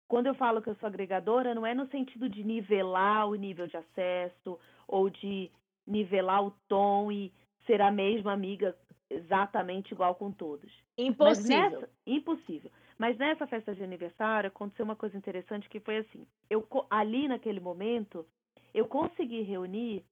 [0.08, 3.68] Quando eu falo que eu sou agregadora, não é no sentido de nivelar o nível
[3.68, 5.52] de acesso ou de
[5.86, 7.34] nivelar o tom e
[7.66, 8.76] ser a mesma amiga
[9.10, 10.72] exatamente igual com todos.
[10.98, 11.82] Mas Impossível.
[11.82, 12.72] nessa, impossível.
[12.98, 16.28] Mas nessa festa de aniversário aconteceu uma coisa interessante que foi assim.
[16.50, 18.26] Eu ali naquele momento
[18.74, 20.06] eu consegui reunir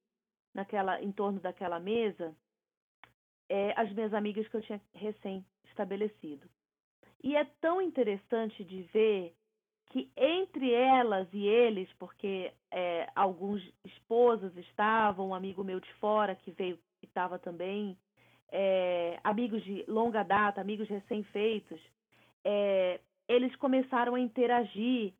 [0.54, 2.34] naquela em torno daquela mesa
[3.48, 6.48] eh, as minhas amigas que eu tinha recém estabelecido.
[7.22, 9.34] E é tão interessante de ver
[9.92, 16.34] que entre elas e eles, porque eh, alguns esposos estavam, um amigo meu de fora
[16.34, 17.96] que veio que estava também,
[18.50, 21.78] eh, amigos de longa data, amigos recém-feitos,
[22.42, 25.12] eh, eles começaram a interagir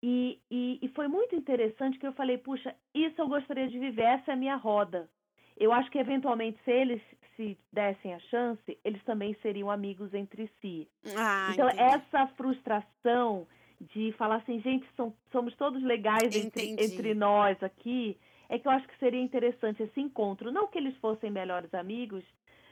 [0.00, 4.02] e, e, e foi muito interessante que eu falei, puxa, isso eu gostaria de viver,
[4.02, 5.10] essa é a minha roda.
[5.56, 7.02] Eu acho que eventualmente, se eles
[7.36, 10.88] se dessem a chance, eles também seriam amigos entre si.
[11.16, 11.82] Ah, então, entendi.
[11.82, 13.46] essa frustração
[13.80, 18.16] de falar assim, gente, são- somos todos legais entre, entre nós aqui,
[18.48, 20.52] é que eu acho que seria interessante esse encontro.
[20.52, 22.22] Não que eles fossem melhores amigos,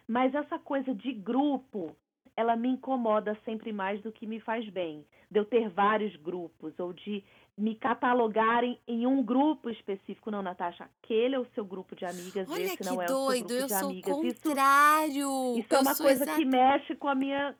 [0.06, 1.96] mas essa coisa de grupo,
[2.36, 5.04] ela me incomoda sempre mais do que me faz bem.
[5.30, 7.22] De eu ter vários grupos, ou de
[7.56, 10.30] me catalogarem em um grupo específico.
[10.30, 13.08] Não, Natasha, aquele é o seu grupo de amigas, Olha esse que não é o
[13.08, 14.18] seu doido, grupo eu de sou o amigas.
[14.24, 15.58] Isso, contrário.
[15.58, 17.54] isso é Eu uma coisa exa- que mexe com a minha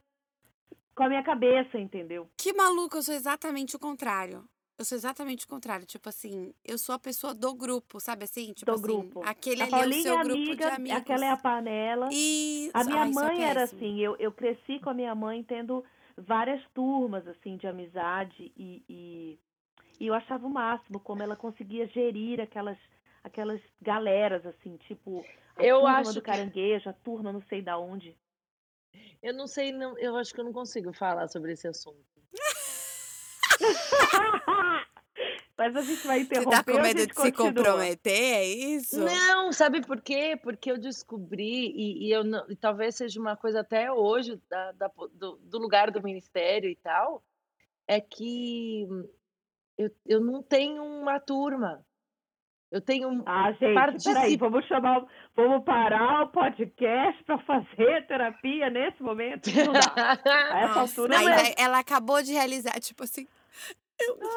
[0.98, 2.28] com a minha cabeça, entendeu?
[2.36, 4.44] Que maluco, eu sou exatamente o contrário.
[4.76, 5.86] Eu sou exatamente o contrário.
[5.86, 8.52] Tipo assim, eu sou a pessoa do grupo, sabe assim?
[8.52, 9.22] Tipo do assim, grupo.
[9.24, 10.98] aquele a ali é o Paulinha seu é grupo amiga, de amigos.
[10.98, 12.08] aquela é a panela.
[12.12, 12.70] Isso.
[12.74, 13.78] A minha Ai, é mãe era péssimo.
[13.80, 15.84] assim, eu, eu cresci com a minha mãe tendo
[16.16, 19.38] várias turmas assim de amizade e, e,
[20.00, 22.78] e eu achava o máximo como ela conseguia gerir aquelas
[23.24, 25.24] aquelas galeras assim, tipo
[25.56, 28.16] a Eu turma acho do que- caranguejo, a turma não sei da onde.
[29.22, 31.98] Eu não sei, não, eu acho que eu não consigo falar sobre esse assunto.
[35.56, 37.52] Mas a gente vai Você interromper tá com medo de se continua?
[37.52, 39.00] comprometer, é isso?
[39.00, 40.38] Não, sabe por quê?
[40.40, 44.72] Porque eu descobri, e, e eu não, e talvez seja uma coisa até hoje da-
[44.72, 47.24] da do, do lugar do ministério e tal,
[47.88, 48.86] é que
[49.76, 51.84] eu, eu não tenho uma turma.
[52.70, 55.02] Eu tenho um Ah, gente, Participa- peraí, vamos chamar,
[55.34, 59.48] vamos parar o podcast para fazer terapia nesse momento?
[59.54, 60.18] Não dá.
[60.52, 61.54] A essa Nossa, altura não é.
[61.56, 63.26] ela acabou de realizar, tipo assim.
[64.00, 64.28] Eu não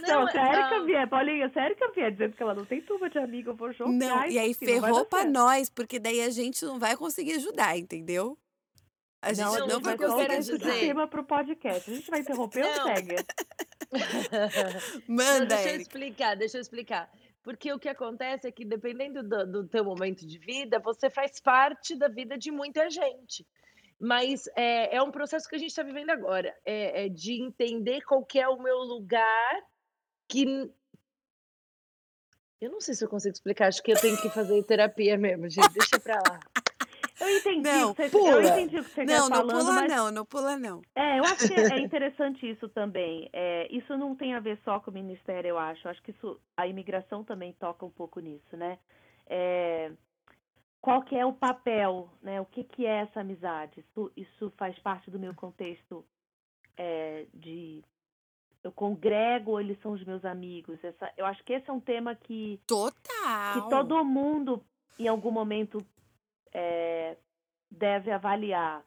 [0.00, 2.64] Não, se a Erika ah, vier, Paulinha, se a Erika vier dizendo que ela não
[2.64, 3.90] tem turma de amigo, eu vou jogar.
[3.92, 5.32] Não, e aí ferrou pra certo.
[5.32, 8.36] nós, porque daí a gente não vai conseguir ajudar, entendeu?
[9.22, 10.58] A gente Não, não, gente vai ajudar.
[10.58, 11.90] dizer- tema pro podcast.
[11.90, 12.84] A gente vai interromper ou Não.
[12.94, 13.16] segue?
[15.08, 17.10] Não, Manda, deixa eu explicar, deixa eu explicar.
[17.42, 21.40] Porque o que acontece é que, dependendo do, do teu momento de vida, você faz
[21.40, 23.46] parte da vida de muita gente.
[23.98, 28.02] Mas é, é um processo que a gente está vivendo agora, é, é de entender
[28.02, 29.62] qual que é o meu lugar,
[30.28, 30.44] que
[32.60, 35.48] eu não sei se eu consigo explicar, acho que eu tenho que fazer terapia mesmo,
[35.48, 35.72] gente.
[35.72, 36.40] Deixa pra lá.
[37.20, 38.48] Eu entendi, Não, que você, eu pula.
[38.48, 40.82] entendi o que você Não, não falando, pula mas não, não pula não.
[40.94, 43.28] É, eu acho que é interessante isso também.
[43.32, 45.86] É, isso não tem a ver só com o ministério, eu acho.
[45.86, 48.78] Eu acho que isso, a imigração também toca um pouco nisso, né?
[49.26, 49.92] É,
[50.80, 52.40] qual que é o papel, né?
[52.40, 53.80] O que, que é essa amizade?
[53.80, 56.04] Isso, isso faz parte do meu contexto
[56.76, 57.82] é, de
[58.62, 60.78] eu congrego ou eles são os meus amigos?
[60.84, 63.54] Essa, eu acho que esse é um tema que Total.
[63.54, 64.62] que todo mundo,
[64.98, 65.84] em algum momento,
[66.56, 67.16] é,
[67.70, 68.82] deve avaliar.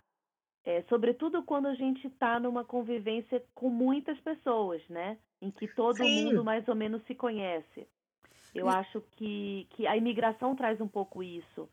[0.65, 5.17] É, sobretudo quando a gente está numa convivência com muitas pessoas, né?
[5.41, 6.25] Em que todo Sim.
[6.25, 7.87] mundo mais ou menos se conhece.
[8.55, 8.71] Eu Hum.
[8.71, 11.69] acho que, que a imigração traz um pouco isso.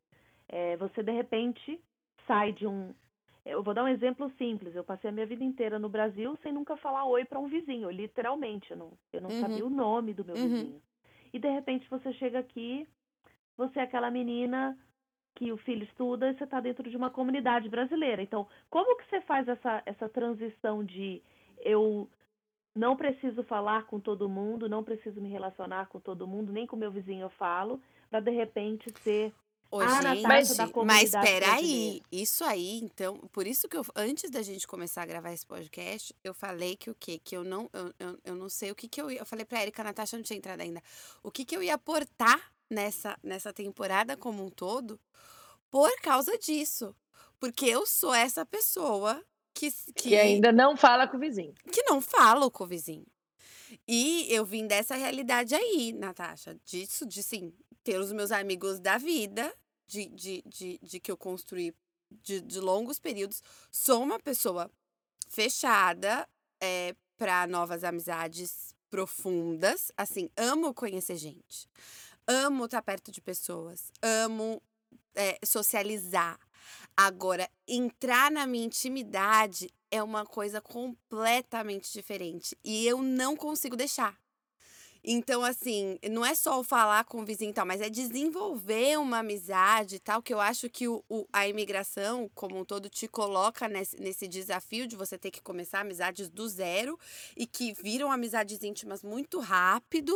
[0.48, 1.80] É, você, de repente,
[2.26, 2.94] sai de um.
[3.44, 4.74] Eu vou dar um exemplo simples.
[4.74, 7.90] Eu passei a minha vida inteira no Brasil sem nunca falar oi para um vizinho,
[7.90, 8.70] literalmente.
[8.70, 9.40] Eu não, eu não Uhum.
[9.40, 10.50] sabia o nome do meu Uhum.
[10.50, 10.82] vizinho.
[11.32, 12.86] E de repente você chega aqui,
[13.56, 14.76] você é aquela menina
[15.36, 18.22] que o filho estuda e você está dentro de uma comunidade brasileira.
[18.22, 21.22] Então, como que você faz essa, essa transição de
[21.58, 22.08] eu
[22.74, 26.74] não preciso falar com todo mundo, não preciso me relacionar com todo mundo, nem com
[26.74, 29.32] meu vizinho eu falo, para de repente ser
[29.70, 33.84] Ô, a gente, Natasha da mas comunidade peraí, isso aí, então, por isso que eu,
[33.96, 37.20] antes da gente começar a gravar esse podcast, eu falei que o quê?
[37.22, 39.44] Que eu não, eu, eu, eu não sei o que que eu ia, eu falei
[39.44, 40.80] pra Erika, a Natasha não tinha entrado ainda,
[41.22, 45.00] o que que eu ia aportar nessa, nessa temporada como um todo,
[45.70, 46.94] por causa disso,
[47.38, 49.22] porque eu sou essa pessoa
[49.54, 51.54] que, que, Que ainda não fala com o vizinho.
[51.72, 53.06] que não falo com o vizinho.
[53.86, 56.56] E eu vim dessa realidade aí, Natasha.
[56.64, 57.52] Disso, de sim,
[57.82, 59.52] ter os meus amigos da vida,
[59.86, 61.74] de, de, de, de que eu construí
[62.10, 63.42] de, de longos períodos.
[63.70, 64.70] Sou uma pessoa
[65.28, 66.28] fechada
[66.60, 69.90] é, para novas amizades profundas.
[69.96, 71.68] Assim, amo conhecer gente.
[72.26, 73.90] Amo estar perto de pessoas.
[74.02, 74.60] Amo
[75.14, 76.38] é, socializar.
[76.96, 82.56] Agora, entrar na minha intimidade é uma coisa completamente diferente.
[82.64, 84.18] E eu não consigo deixar.
[85.04, 88.98] Então, assim, não é só o falar com o vizinho e tal, mas é desenvolver
[88.98, 92.88] uma amizade e tal, que eu acho que o, o- a imigração, como um todo,
[92.90, 96.98] te coloca nesse, nesse desafio de você ter que começar amizades do zero
[97.36, 100.14] e que viram amizades íntimas muito rápido.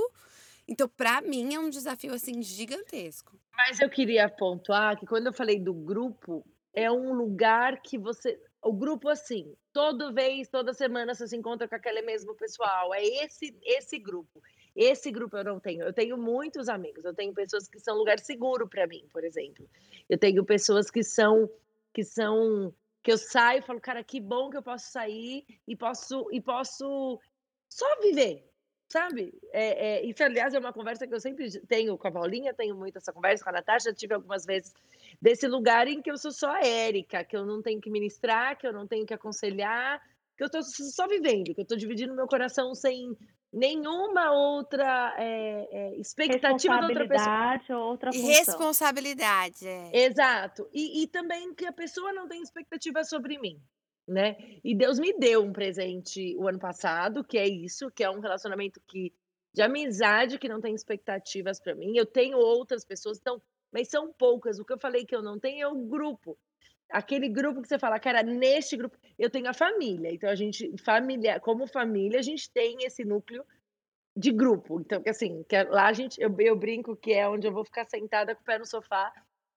[0.71, 3.37] Então, pra mim, é um desafio, assim, gigantesco.
[3.57, 8.41] Mas eu queria pontuar que quando eu falei do grupo, é um lugar que você.
[8.63, 12.95] O grupo, assim, toda vez, toda semana você se encontra com aquele mesmo pessoal.
[12.95, 14.41] É esse, esse grupo.
[14.77, 15.83] Esse grupo eu não tenho.
[15.83, 17.05] Eu tenho muitos amigos.
[17.05, 19.69] Eu tenho pessoas que são lugar seguro para mim, por exemplo.
[20.09, 21.51] Eu tenho pessoas que são
[21.93, 25.75] que são que eu saio e falo, cara, que bom que eu posso sair e
[25.75, 27.19] posso e posso
[27.69, 28.50] só viver,
[28.91, 29.33] sabe?
[29.53, 32.75] É, é, isso, aliás, é uma conversa que eu sempre tenho com a Paulinha, tenho
[32.75, 34.75] muito essa conversa com a Natasha, tive algumas vezes
[35.23, 38.59] desse lugar em que eu sou só a Érica, que eu não tenho que ministrar,
[38.59, 40.03] que eu não tenho que aconselhar,
[40.37, 43.17] que eu estou só vivendo, que eu estou dividindo meu coração sem
[43.53, 47.53] nenhuma outra é, é, expectativa da outra pessoa.
[47.53, 48.29] Responsabilidade ou outra função.
[48.29, 49.91] responsabilidade, é.
[50.05, 50.69] Exato.
[50.73, 53.61] E, e também que a pessoa não tem expectativa sobre mim,
[54.07, 54.37] né?
[54.65, 58.21] E Deus me deu um presente o ano passado, que é isso, que é um
[58.21, 59.13] relacionamento que
[59.53, 61.97] de amizade que não tem expectativas para mim.
[61.97, 64.59] Eu tenho outras pessoas, então, mas são poucas.
[64.59, 66.39] O que eu falei que eu não tenho é o grupo.
[66.89, 70.13] Aquele grupo que você fala, cara, neste grupo eu tenho a família.
[70.13, 73.45] Então a gente família, como família, a gente tem esse núcleo
[74.17, 74.81] de grupo.
[74.81, 77.53] Então, que assim, que é- lá a gente eu, eu brinco que é onde eu
[77.53, 79.13] vou ficar sentada com o pé no sofá,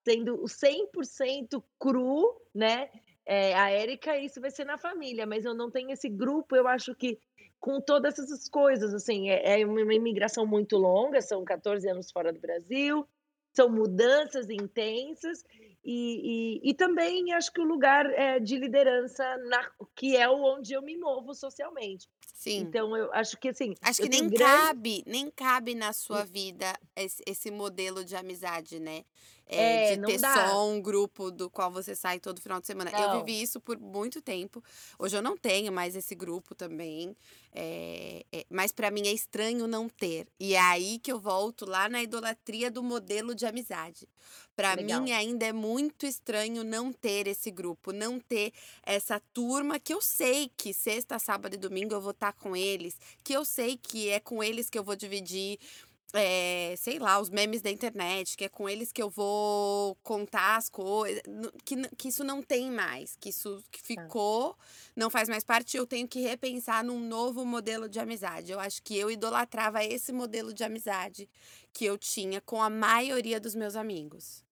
[0.08, 2.90] sendo o 100% cru, né?
[3.26, 6.68] É, a Érica, isso vai ser na família, mas eu não tenho esse grupo, eu
[6.68, 7.20] acho que
[7.60, 12.34] com todas essas coisas, assim, é, é uma imigração muito longa, são 14 anos fora
[12.34, 13.08] do Brasil,
[13.54, 15.44] são mudanças intensas,
[15.84, 20.74] e, e, e também acho que o lugar é, de liderança, na, que é onde
[20.74, 22.10] eu me movo socialmente.
[22.34, 22.60] Sim.
[22.60, 23.74] Então, eu acho que assim.
[23.82, 28.16] Acho eu que nem grande- cabe, nem cabe na sua vida esse, esse modelo de
[28.16, 29.04] amizade, né?
[29.46, 30.34] É, de não ter dá.
[30.50, 32.90] só um grupo do qual você sai todo final de semana.
[32.92, 33.26] Eu Não.
[33.26, 34.64] vivi isso por muito tempo.
[34.98, 37.16] Hoje eu não tenho mais esse grupo também.
[37.56, 40.28] é, é, mas pra mim é estranho não ter.
[40.40, 44.08] E é aí que eu volto lá na idolatria do modelo de amizade.
[44.56, 45.02] Pra Legal.
[45.02, 48.52] mim ainda é muito estranho não ter esse grupo, não ter
[48.84, 52.98] essa turma que eu sei que sexta, sábado e domingo eu vou estar com eles,
[53.24, 55.60] que eu sei que é com eles que eu vou dividir,
[56.16, 60.58] é, sei lá, os memes da internet, que é com eles que eu vou contar
[60.58, 61.22] as coisas,
[61.66, 64.56] que, que isso não tem mais, que isso que ficou,
[64.96, 68.52] não faz mais parte, eu tenho que repensar num novo modelo de amizade.
[68.52, 71.28] Eu acho que eu idolatrava esse modelo de amizade
[71.74, 74.44] que eu tinha com a maioria dos meus amigos.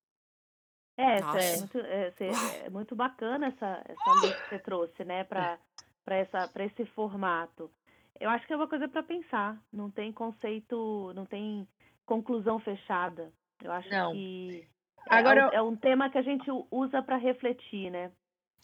[0.98, 2.30] É, é muito, é, cê-
[2.66, 5.60] é muito bacana essa, essa luz que você trouxe, né, para
[6.06, 7.72] para esse formato.
[8.20, 9.58] Eu acho que é uma coisa para pensar.
[9.72, 11.68] Não tem conceito, não tem
[12.06, 13.32] conclusão fechada.
[13.64, 14.12] Eu acho Não.
[14.14, 14.68] que
[15.10, 18.12] é, Agora- é é um tema que a gente usa para refletir, né?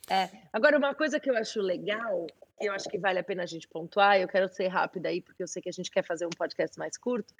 [0.10, 0.30] É.
[0.54, 2.28] Agora, uma coisa que eu acho legal,
[2.58, 5.22] que eu acho que vale a pena a gente pontuar, eu quero ser rápida aí,
[5.22, 7.34] porque eu sei que a gente quer fazer um podcast mais curto,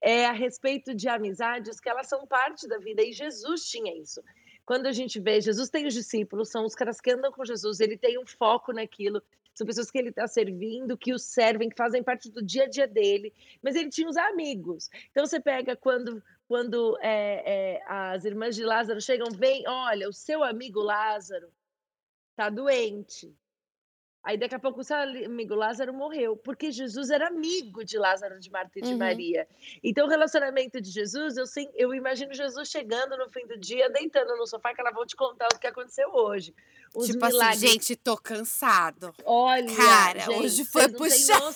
[0.00, 4.22] é a respeito de amizades que elas são parte da vida, e Jesus tinha isso.
[4.64, 7.78] Quando a gente vê, Jesus tem os discípulos, são os caras que andam com Jesus,
[7.80, 9.22] ele tem um foco naquilo,
[9.54, 12.68] são pessoas que ele está servindo, que o servem, que fazem parte do dia a
[12.68, 13.32] dia dele,
[13.62, 14.90] mas ele tinha os amigos.
[15.10, 20.12] Então você pega quando, quando é, é, as irmãs de Lázaro chegam, vem, olha, o
[20.12, 21.52] seu amigo Lázaro
[22.36, 23.32] tá doente.
[24.24, 28.40] Aí daqui a pouco o seu amigo Lázaro morreu, porque Jesus era amigo de Lázaro,
[28.40, 28.98] de Marta e de Uhum.
[28.98, 29.46] Maria.
[29.82, 33.90] Então o relacionamento de Jesus, eu, sim, eu imagino Jesus chegando no fim do dia,
[33.90, 36.54] deitando no sofá, que ela vou te contar o que aconteceu hoje.
[36.94, 37.58] Os tipo milagres.
[37.58, 39.12] assim, gente, tô cansado.
[39.26, 41.54] Olha, Cara, gente, hoje foi puxado.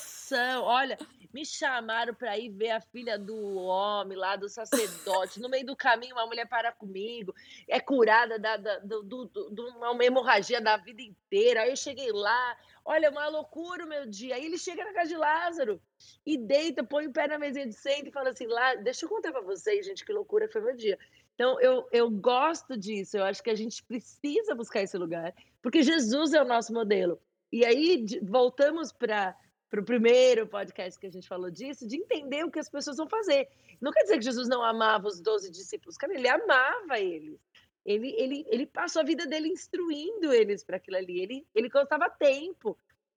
[0.63, 0.99] Olha,
[1.39, 5.41] me chamaram para ir ver a filha do homem lá, do sacerdote.
[5.41, 7.33] No meio do caminho, uma mulher para comigo,
[7.69, 11.63] é curada da, da, do, do, do- uma hemorragia da vida inteira.
[11.63, 14.35] Aí eu cheguei lá, olha, uma loucura o meu dia.
[14.35, 15.81] Aí ele chega na casa de Lázaro
[16.27, 19.09] e deita, põe o pé na mesinha de centro e fala assim: lá, deixa eu
[19.09, 20.99] contar para vocês, gente, que loucura foi meu dia.
[21.37, 25.33] Então, eu, eu gosto disso, eu acho que a gente precisa buscar esse lugar,
[25.63, 27.21] porque Jesus é o nosso modelo.
[27.53, 29.37] E aí, voltamos para
[29.73, 33.09] o primeiro podcast que a gente falou disso, de entender o que as pessoas vão
[33.09, 33.49] fazer.
[33.81, 37.39] Não quer dizer que Jesus não amava os doze discípulos, cara, ele amava eles.
[37.85, 41.21] Ele, ele, ele passou a vida dele instruindo eles para aquilo ali.
[41.21, 42.77] Ele, ele contava tempo.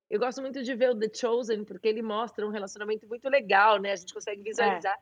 [0.09, 3.79] Eu gosto muito de ver o The Chosen, porque ele mostra um relacionamento muito legal,
[3.79, 3.91] né?
[3.91, 4.97] A gente consegue visualizar.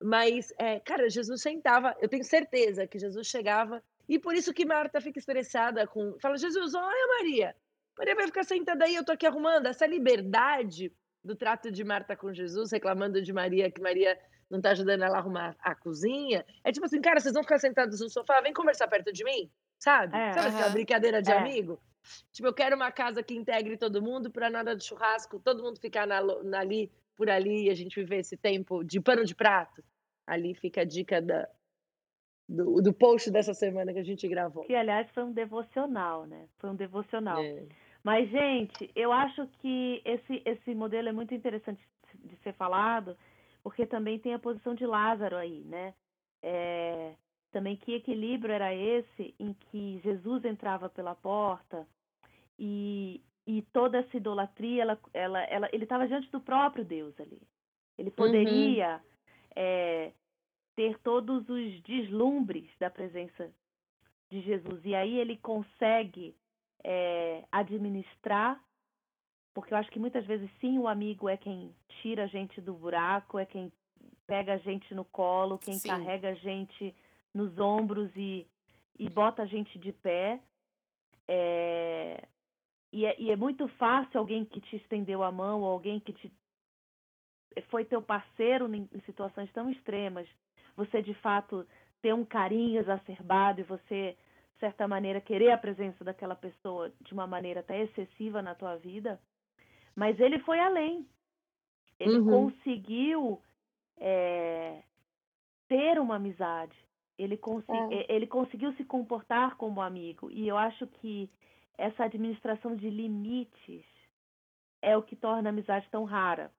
[0.00, 4.64] Mas, é, cara, Jesus sentava, eu tenho certeza que Jesus chegava, e por isso que
[4.64, 6.16] Marta fica estressada com.
[6.20, 7.56] Fala, Jesus, olha Maria.
[7.98, 9.66] Maria vai ficar sentada aí, eu tô aqui arrumando.
[9.66, 10.92] Essa liberdade
[11.24, 14.18] do trato de Marta com Jesus, reclamando de Maria, que Maria
[14.48, 16.44] não tá ajudando ela a arrumar a cozinha.
[16.64, 19.50] É tipo assim, cara, vocês vão ficar sentados no sofá, vem conversar perto de mim,
[19.78, 20.16] sabe?
[20.16, 20.32] É.
[20.32, 20.72] Sabe aquela Aham.
[20.72, 21.36] brincadeira de É.
[21.38, 21.78] amigo?
[22.32, 25.78] Tipo, eu quero uma casa que integre todo mundo para nada de churrasco, todo mundo
[25.78, 29.34] ficar na, na- ali, por ali, e a gente viver esse tempo de pano de
[29.34, 29.82] prato.
[30.26, 31.46] Ali fica a dica da,
[32.48, 34.64] do, do post dessa semana que a gente gravou.
[34.64, 36.48] Que, aliás, foi um devocional, né?
[36.58, 37.42] Foi um devocional.
[37.42, 37.64] É.
[38.08, 43.14] Mas, gente, eu acho que esse, esse modelo é muito interessante de ser falado,
[43.62, 45.92] porque também tem a posição de Lázaro aí, né?
[46.42, 47.12] É,
[47.52, 51.86] também que equilíbrio era esse em que Jesus entrava pela porta
[52.58, 57.42] e, e toda essa idolatria, ela, ela, ela, ele estava diante do próprio Deus ali.
[57.98, 59.02] Ele poderia
[59.54, 60.12] é,
[60.74, 63.52] ter todos os deslumbres da presença
[64.30, 64.80] de Jesus.
[64.86, 66.34] E aí ele consegue
[66.84, 68.62] é, administrar,
[69.54, 72.74] porque eu acho que muitas vezes sim o amigo é quem tira a gente do
[72.74, 73.72] buraco, é quem
[74.26, 75.88] pega a gente no colo, quem Sim.
[75.88, 76.94] carrega a gente
[77.34, 78.46] nos ombros e,
[78.98, 80.40] e bota a gente de pé.
[81.26, 82.22] É,
[82.92, 86.12] e, é, e é muito fácil alguém que te estendeu a mão, ou alguém que
[86.12, 86.32] te
[87.70, 90.28] foi teu parceiro em, situações tão extremas,
[90.76, 91.66] você de fato
[92.00, 94.16] ter um carinho exacerbado e você
[94.58, 98.76] de certa maneira querer a presença daquela pessoa de uma maneira até excessiva na tua
[98.76, 99.20] vida,
[99.94, 101.08] mas ele foi além.
[101.98, 102.50] Ele Uhum.
[102.50, 103.40] conseguiu
[104.00, 104.82] é,
[105.68, 106.76] ter uma amizade.
[107.16, 107.94] Ele, consi É.
[107.94, 110.30] e- ele conseguiu se comportar como amigo.
[110.30, 111.28] E eu acho que
[111.76, 113.84] essa administração de limites
[114.82, 116.52] é o que torna a amizade tão rara.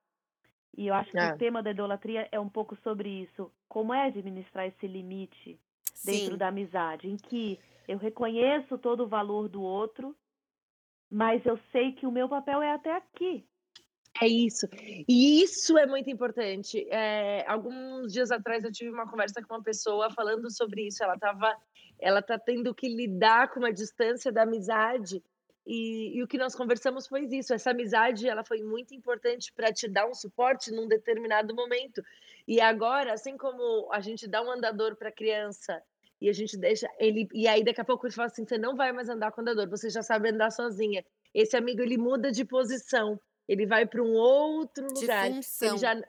[0.77, 1.33] E eu acho que É.
[1.33, 3.51] o tema da idolatria é um pouco sobre isso.
[3.69, 5.59] Como é administrar esse limite
[6.03, 6.37] dentro Sim.
[6.37, 10.15] da amizade, em que eu reconheço todo o valor do outro,
[11.09, 13.45] mas eu sei que o meu papel é até aqui.
[14.21, 14.67] É isso.
[15.07, 16.85] E isso é muito importante.
[16.89, 21.03] É, alguns dias atrás eu tive uma conversa com uma pessoa falando sobre isso.
[21.03, 21.55] Ela estava,
[21.97, 25.23] ela tá tendo que lidar com uma distância da amizade.
[25.65, 27.53] E, e o que nós conversamos foi isso.
[27.53, 32.03] Essa amizade, ela foi muito importante para te dar um suporte num determinado momento.
[32.49, 35.81] E agora, assim como a gente dá um andador para a criança
[36.19, 38.75] e a gente deixa ele, e aí daqui a pouco ele fala assim, você não
[38.75, 41.05] vai mais andar com o andador, você já sabe andar sozinha.
[41.33, 43.17] Esse amigo ele muda de posição
[43.49, 45.33] ele vai para um outro De lugar.
[45.33, 45.67] função.
[45.69, 46.01] Ele já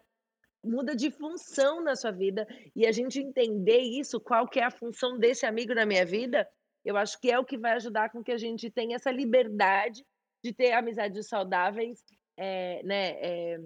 [0.63, 4.71] muda de função na sua vida e a gente entender isso, qual que é a
[4.71, 6.47] função desse amigo na minha vida,
[6.85, 10.05] eu acho que é o que vai ajudar com que a gente tenha essa liberdade
[10.45, 12.05] de ter amizades saudáveis,
[12.37, 13.09] é, né?
[13.23, 13.59] é,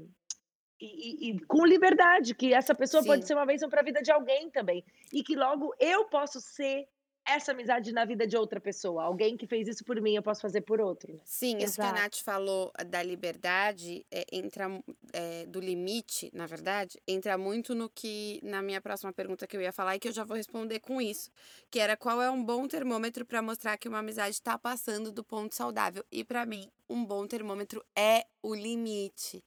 [0.81, 3.09] e, e- e com liberdade, que essa pessoa Sim.
[3.09, 4.85] pode ser uma bênção para a vida de alguém também.
[5.13, 6.87] E que logo eu posso ser
[7.27, 9.03] essa amizade na vida de outra pessoa.
[9.05, 11.13] Alguém que fez isso por mim, eu posso fazer por outro.
[11.15, 11.21] né?
[11.25, 12.03] Sim, isso que a Exato.
[12.03, 14.67] Nath falou da liberdade, é, entra,
[15.13, 19.63] é, do limite, na verdade, entra muito no que, na minha próxima pergunta que eu
[19.63, 21.31] ia falar e que eu já vou responder com isso,
[21.71, 25.25] que era qual é um bom termômetro para mostrar que uma amizade está passando do
[25.25, 26.05] ponto saudável.
[26.13, 29.43] E para mim, um bom termômetro é o limite.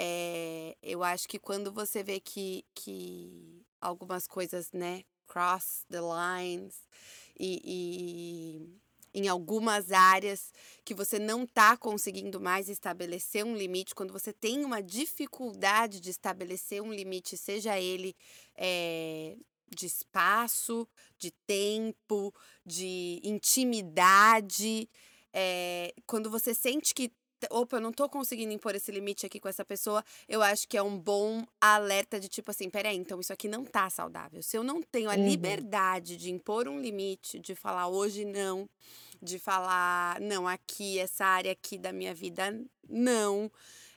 [0.00, 6.76] É, eu acho que quando você vê que, que algumas coisas, né, cross the lines
[7.36, 7.60] e,
[9.12, 10.52] e em algumas áreas
[10.84, 16.10] que você não está conseguindo mais estabelecer um limite, quando você tem uma dificuldade de
[16.10, 18.14] estabelecer um limite, seja ele
[18.56, 19.36] eh,
[19.68, 20.86] de espaço,
[21.18, 22.32] de tempo,
[22.64, 24.88] de intimidade,
[25.32, 27.12] é, quando você sente que
[27.50, 30.76] opa, eu não tô conseguindo impor esse limite aqui com essa pessoa, eu acho que
[30.76, 34.42] é um bom alerta de tipo assim, peraí, então isso aqui não tá saudável.
[34.42, 35.16] Se eu não tenho a Uhum.
[35.16, 38.68] liberdade de impor um limite, de falar hoje não,
[39.22, 42.58] de falar não, aqui, essa área aqui da minha vida,
[42.88, 43.50] não.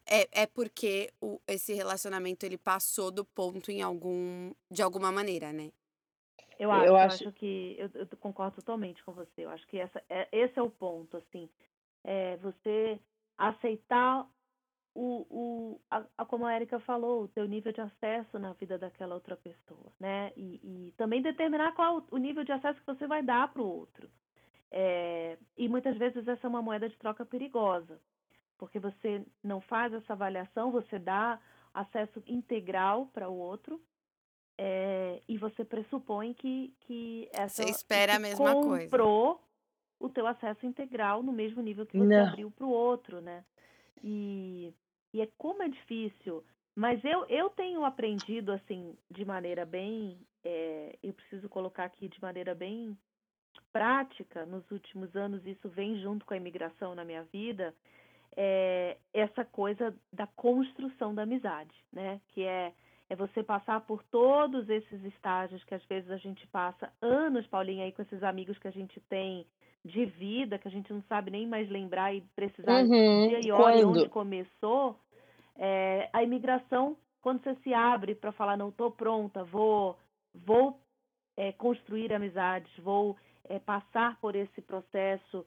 [0.06, 4.52] É, é porque o, esse relacionamento ele passou do ponto em algum.
[4.70, 5.72] de alguma maneira, né?
[6.60, 7.26] Eu acho, Eu eu acho.
[7.28, 9.46] acho que eu, eu concordo totalmente com você.
[9.46, 11.50] Eu acho que essa, é, esse é o ponto, assim,
[12.04, 13.00] é você
[13.50, 14.28] aceitar
[14.94, 18.78] o, o a, a- como a Erika falou, o teu nível de acesso na vida
[18.78, 20.32] daquela outra pessoa, né?
[20.36, 23.68] E, e também determinar qual o nível de acesso que você vai dar para o
[23.68, 24.10] outro.
[24.70, 28.00] É, e muitas vezes essa é uma moeda de troca perigosa,
[28.58, 31.40] porque você não faz essa avaliação, você dá
[31.74, 33.82] acesso integral para o outro,
[34.58, 38.90] é, e você pressupõe que, que essa Você espera a mesma coisa.
[40.02, 42.28] O teu acesso integral no mesmo nível que você Não.
[42.28, 43.44] abriu para o outro, né?
[44.04, 44.74] E,
[45.14, 46.44] e é como é difícil.
[46.76, 50.18] Mas eu, eu tenho aprendido, assim, de maneira bem.
[50.44, 52.98] é, eu preciso colocar aqui de maneira bem
[53.72, 57.74] prática, nos últimos anos, isso vem junto com a imigração na minha vida,
[58.36, 62.22] é essa coisa da construção da amizade, né?
[62.30, 62.74] Que é,
[63.10, 67.84] é você passar por todos esses estágios que às vezes a gente passa anos, Paulinha,
[67.84, 69.46] aí com esses amigos que a gente tem
[69.84, 73.28] de vida, que a gente não sabe nem mais lembrar e precisar Uhum.
[73.28, 73.90] dia e hora Quando?
[73.90, 75.00] onde começou,
[75.58, 79.98] é, a imigração, quando você se abre para falar, não estou pronta, vou,
[80.34, 80.80] vou
[81.36, 83.18] é, construir amizades, vou
[83.50, 85.46] é, passar por esse processo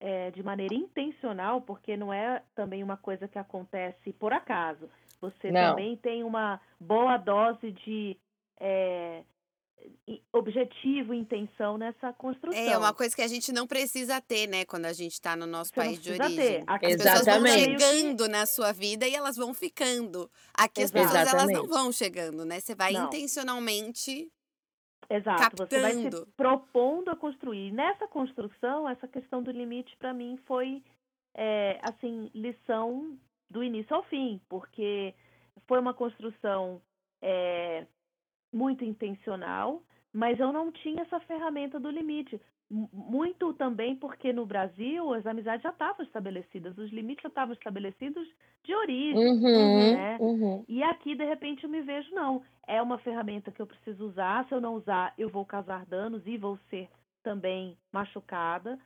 [0.00, 4.90] é, de maneira intencional, porque não é também uma coisa que acontece por acaso.
[5.20, 5.70] Você Não.
[5.70, 8.16] também tem uma boa dose de
[8.60, 9.22] é,
[10.32, 12.58] objetivo e intenção nessa construção.
[12.60, 15.46] É uma coisa que a gente não precisa ter, né, quando a gente tá no
[15.46, 16.64] nosso Você país de precisa origem.
[16.64, 16.64] ter.
[16.66, 17.80] As pessoas vão Exatamente.
[17.80, 20.30] chegando na sua vida e elas vão ficando.
[20.54, 21.68] Aqui as pessoas elas não Exatamente.
[21.68, 22.60] vão chegando, né?
[22.60, 23.06] Você vai Não.
[23.06, 24.30] intencionalmente
[25.08, 26.26] Exato, você vai se captando.
[26.36, 27.70] propondo a construir.
[27.72, 30.82] Nessa construção, essa questão do limite, para mim, foi,
[31.34, 33.16] é, assim, lição
[33.48, 35.14] do início ao fim, porque
[35.68, 36.82] foi uma construção
[37.22, 37.86] é,
[38.56, 39.82] muito intencional,
[40.12, 42.40] mas eu não tinha essa ferramenta do limite.
[42.68, 48.26] Muito também porque no Brasil as amizades já estavam estabelecidas, os limites já estavam estabelecidos
[48.64, 49.24] de origem.
[49.24, 49.94] Uhum.
[49.94, 50.16] né?
[50.18, 50.64] Uhum.
[50.66, 52.42] E aqui, de repente, eu me vejo, não.
[52.66, 54.44] É uma ferramenta que eu preciso usar.
[54.48, 56.88] Se eu não usar, eu vou causar danos e vou ser
[57.22, 58.78] também machucada.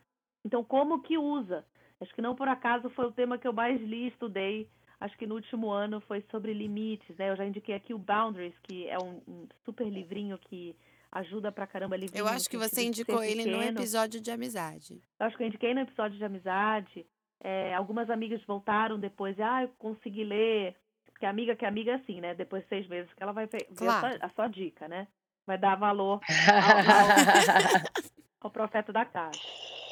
[0.44, 1.64] Então, como que usa?
[2.00, 4.68] Acho que não por acaso foi o tema que eu mais li e estudei.
[5.00, 7.30] Acho que no último ano foi sobre limites, né?
[7.30, 10.76] Eu já indiquei aqui o Boundaries, que é um, um super livrinho que
[11.10, 13.80] ajuda pra caramba livrinho Eu no acho que você indicou ele no pequeno.
[13.80, 15.00] episódio de amizade.
[15.18, 17.06] Eu acho que eu indiquei no episódio de amizade.
[17.42, 20.76] É, algumas amigas voltaram depois e, ah, eu consegui ler.
[21.06, 22.34] Porque amiga que é amiga é assim, né?
[22.34, 24.16] Depois de seis meses que ela vai ver ver a, Claro.
[24.18, 25.08] sua, a sua dica, né?
[25.46, 26.20] Vai dar valor
[28.40, 29.38] ao profeta da casa.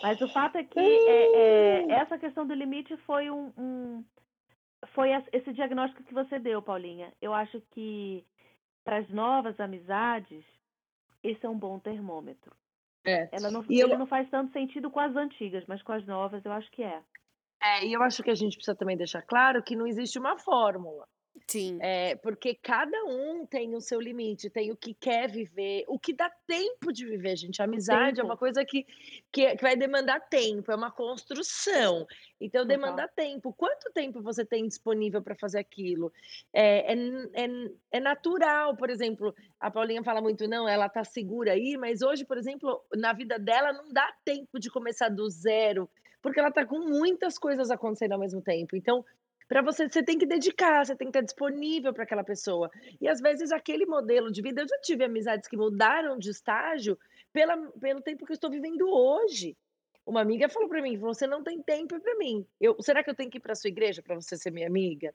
[0.02, 4.04] Mas o fato é que é, é, essa questão do limite foi um, um-
[4.94, 7.12] foi es- esse diagnóstico que você deu, Paulinha.
[7.20, 8.24] Eu acho que
[8.84, 10.44] para as novas amizades
[11.22, 12.54] esse é um bom termômetro.
[13.04, 13.28] É.
[13.32, 16.04] Ela não, E ele eu- não faz tanto sentido com as antigas, mas com as
[16.06, 17.02] novas eu acho que é.
[17.62, 20.38] É, e eu acho que a gente precisa também deixar claro que não existe uma
[20.38, 21.06] fórmula.
[21.48, 21.78] Sim.
[21.80, 26.12] É, porque cada um tem o seu limite, tem o que quer viver, o que
[26.12, 27.62] dá tempo de viver, gente.
[27.62, 28.26] A amizade é tempo.
[28.26, 28.84] uma coisa que,
[29.32, 32.06] que, que vai demandar tempo, é uma construção.
[32.38, 32.76] Então, Total.
[32.76, 33.50] demanda tempo.
[33.54, 36.12] Quanto tempo você tem disponível para fazer aquilo?
[36.52, 36.96] É, é,
[37.32, 37.48] é,
[37.92, 42.26] é natural, por exemplo, a Paulinha fala muito, não, ela tá segura aí, mas hoje,
[42.26, 45.88] por exemplo, na vida dela não dá tempo de começar do zero,
[46.20, 48.76] porque ela tá com muitas coisas acontecendo ao mesmo tempo.
[48.76, 49.02] Então,
[49.48, 52.70] para você, você tem que dedicar, você tem que estar disponível para aquela pessoa.
[53.00, 56.98] E às vezes aquele modelo de vida, eu já tive amizades que mudaram de estágio
[57.32, 59.56] pela, pelo tempo que eu estou vivendo hoje.
[60.04, 62.46] Uma amiga falou para mim, você não tem tempo para mim.
[62.60, 65.14] Eu, será que eu tenho que ir para sua igreja para você ser minha amiga?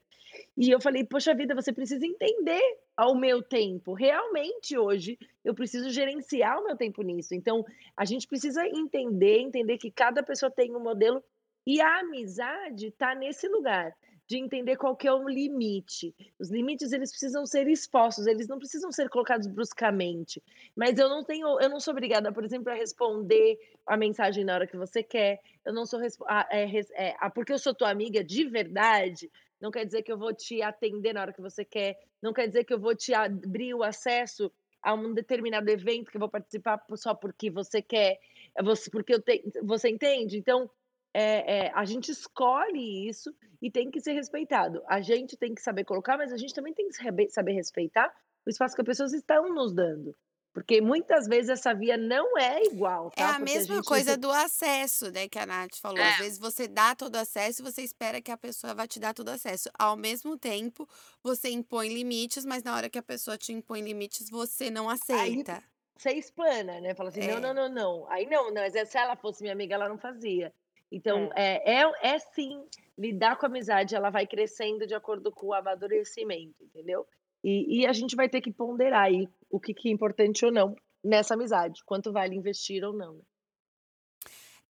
[0.57, 2.61] E eu falei, poxa vida, você precisa entender
[2.95, 3.93] ao meu tempo.
[3.93, 7.33] Realmente hoje eu preciso gerenciar o meu tempo nisso.
[7.33, 7.65] Então,
[7.97, 11.23] a gente precisa entender, entender que cada pessoa tem um modelo
[11.65, 13.95] e a amizade está nesse lugar
[14.33, 16.15] de entender qual que é o limite.
[16.39, 20.41] Os limites eles precisam ser expostos, eles não precisam ser colocados bruscamente.
[20.75, 24.55] Mas eu não tenho, eu não sou obrigada, por exemplo, a responder a mensagem na
[24.55, 25.39] hora que você quer.
[25.63, 26.65] Eu não sou ah, é,
[26.95, 29.29] é, ah, porque eu sou tua amiga de verdade.
[29.61, 31.95] Não quer dizer que eu vou te atender na hora que você quer.
[32.19, 36.17] Não quer dizer que eu vou te abrir o acesso a um determinado evento que
[36.17, 38.17] eu vou participar só porque você quer,
[38.63, 40.37] você- porque eu tenho, você entende?
[40.37, 40.69] Então
[41.13, 44.83] é, é, a gente escolhe isso e tem que ser respeitado.
[44.87, 46.95] A gente tem que saber colocar, mas a gente também tem que
[47.31, 48.13] saber respeitar
[48.45, 50.15] o espaço que as pessoas estão nos dando.
[50.53, 53.35] Porque muitas vezes essa via não é igual, É tá?
[53.35, 56.03] a Porque a mesma gente coisa do acesso, né, que a Nath falou.
[56.03, 56.17] Às É.
[56.17, 59.29] vezes você dá todo acesso e você espera que a pessoa vai te dar todo
[59.29, 59.69] acesso.
[59.77, 60.87] Ao mesmo tempo,
[61.23, 65.35] você impõe limites, mas na hora que a pessoa te impõe limites, você não Aí
[65.35, 65.63] aceita.
[65.97, 66.95] você explana, né?
[66.95, 67.53] Fala assim, não, não, É.
[67.53, 68.09] não, não.
[68.11, 70.53] Aí não, não, mas se ela fosse minha amiga, ela não fazia.
[70.93, 71.81] Então, É.
[71.81, 72.63] é, é, é sim,
[72.95, 77.07] lidar com a amizade, ela vai crescendo de acordo com o amadurecimento, entendeu?
[77.43, 80.51] E, e a gente vai ter que ponderar aí o que, que é importante ou
[80.51, 83.15] não nessa amizade, quanto vale investir ou não.
[83.15, 83.21] né?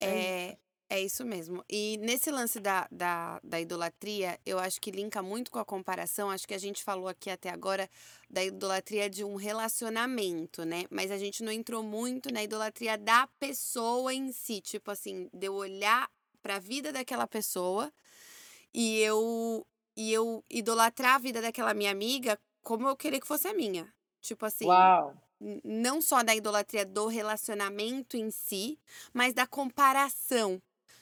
[0.01, 0.61] É isso.
[0.91, 1.63] É, isso mesmo.
[1.69, 6.29] E nesse lance da, da, da idolatria, eu acho que linka muito com a comparação.
[6.29, 7.89] Acho que a gente falou aqui até agora
[8.29, 10.83] da idolatria de um relacionamento, né?
[10.89, 14.59] Mas a gente não entrou muito na idolatria da pessoa em si.
[14.59, 16.09] Tipo assim, de eu olhar
[16.41, 17.89] para a vida daquela pessoa
[18.73, 19.65] e eu,
[19.95, 23.87] e eu idolatrar a vida daquela minha amiga como eu queria que fosse a minha.
[24.19, 25.15] Tipo assim, Uau!
[25.63, 28.77] não só da idolatria do relacionamento em si,
[29.13, 30.61] mas da comparação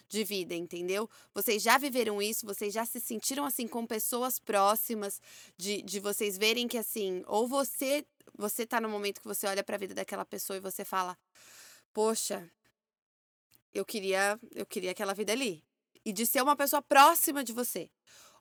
[0.09, 1.09] de vida, entendeu?
[1.33, 5.21] Vocês já viveram isso, vocês já se sentiram assim com pessoas próximas,
[5.55, 8.05] de, de vocês verem que assim, ou você
[8.37, 11.17] você tá no momento que você olha pra vida daquela pessoa e você fala,
[11.93, 12.49] poxa,
[13.73, 15.63] eu queria, eu queria aquela vida ali.
[16.05, 17.91] E de ser uma pessoa próxima de você.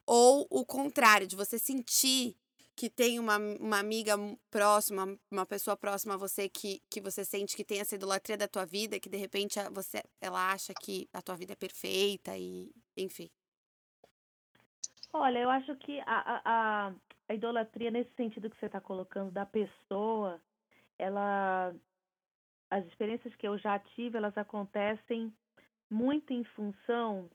[0.07, 2.37] Ou o contrário, de você sentir
[2.79, 4.15] que tem uma, uma amiga
[4.53, 8.47] próxima, uma pessoa próxima a você que, que você sente que tem essa idolatria da
[8.47, 12.71] tua vida, que de repente você, ela acha que a tua vida é perfeita e,
[12.97, 13.29] enfim.
[15.13, 16.95] Olha, eu acho que a, a,
[17.29, 20.41] a, idolatria, nesse sentido que você está colocando, da pessoa,
[20.97, 21.75] ela.
[22.71, 25.35] As experiências que eu já tive, elas acontecem
[25.91, 27.29] muito em função,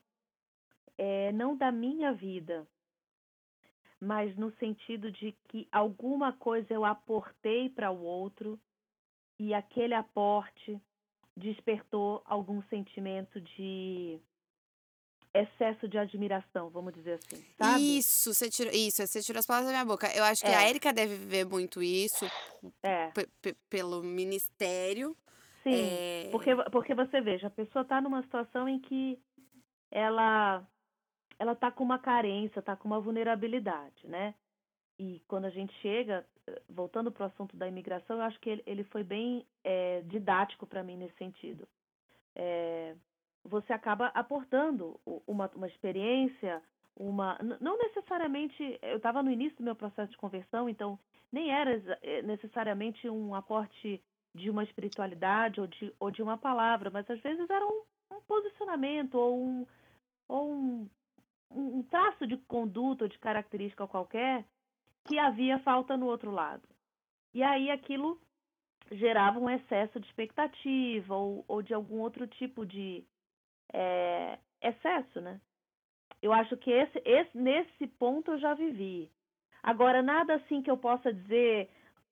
[0.97, 2.67] eh, não da minha vida,
[4.03, 8.59] mas no sentido de que alguma coisa eu aportei para o outro
[9.39, 10.79] e aquele aporte
[11.35, 14.19] despertou algum sentimento de
[15.33, 17.97] excesso de admiração, vamos dizer assim, sabe?
[17.97, 20.07] Isso, você tirou, isso, você tirou as palavras da minha boca.
[20.15, 20.69] Eu acho que a É.
[20.69, 22.25] Erika deve viver muito isso
[22.83, 25.15] É, pe- pe- pelo ministério.
[25.63, 25.73] sim.
[25.73, 29.19] É, Porque, porque você veja, a pessoa está numa situação em que
[29.89, 30.67] ela
[31.39, 34.33] ela está com uma carência, está com uma vulnerabilidade, né?
[34.99, 38.49] E quando a gente chega, eh, voltando para o assunto da imigração, eu acho que
[38.49, 41.67] ele, ele foi bem eh, didático para mim nesse sentido.
[42.35, 42.95] Eh,
[43.43, 46.61] você acaba aportando uma, uma experiência,
[46.95, 48.79] uma não necessariamente.
[48.81, 50.97] Eu estava no início do meu processo de conversão, então
[51.31, 51.81] nem era
[52.23, 54.01] necessariamente um aporte
[54.35, 58.21] de uma espiritualidade ou de, ou de uma palavra, mas às vezes era um, um
[58.21, 59.67] posicionamento ou um,
[60.27, 60.89] ou um,
[61.55, 64.45] um traço de conduta ou de característica qualquer
[65.05, 66.67] que havia falta no outro lado.
[67.33, 68.19] E aí aquilo
[68.91, 73.03] gerava um excesso de expectativa ou, ou de algum outro tipo de
[73.73, 75.39] eh, excesso, né?
[76.21, 79.11] Eu acho que esse, esse, nesse ponto eu já vivi.
[79.61, 81.69] Agora, nada assim que eu possa dizer,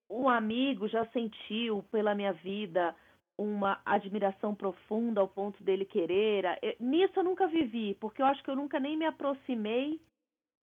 [0.09, 2.95] um amigo já sentiu pela minha vida
[3.41, 6.45] uma admiração profunda ao ponto dele querer.
[6.61, 9.99] Eh, Nisso eu nunca vivi, porque eu acho que eu nunca nem me aproximei,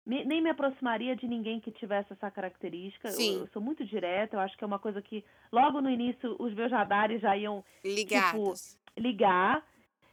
[0.06, 3.08] me- nem me aproximaria de ninguém que tivesse essa característica.
[3.08, 3.40] Eu, Sim.
[3.42, 6.54] eu sou muito direta, eu acho que é uma coisa que logo no início os
[6.54, 8.78] meus radares já iam ligados.
[8.98, 9.66] ligar,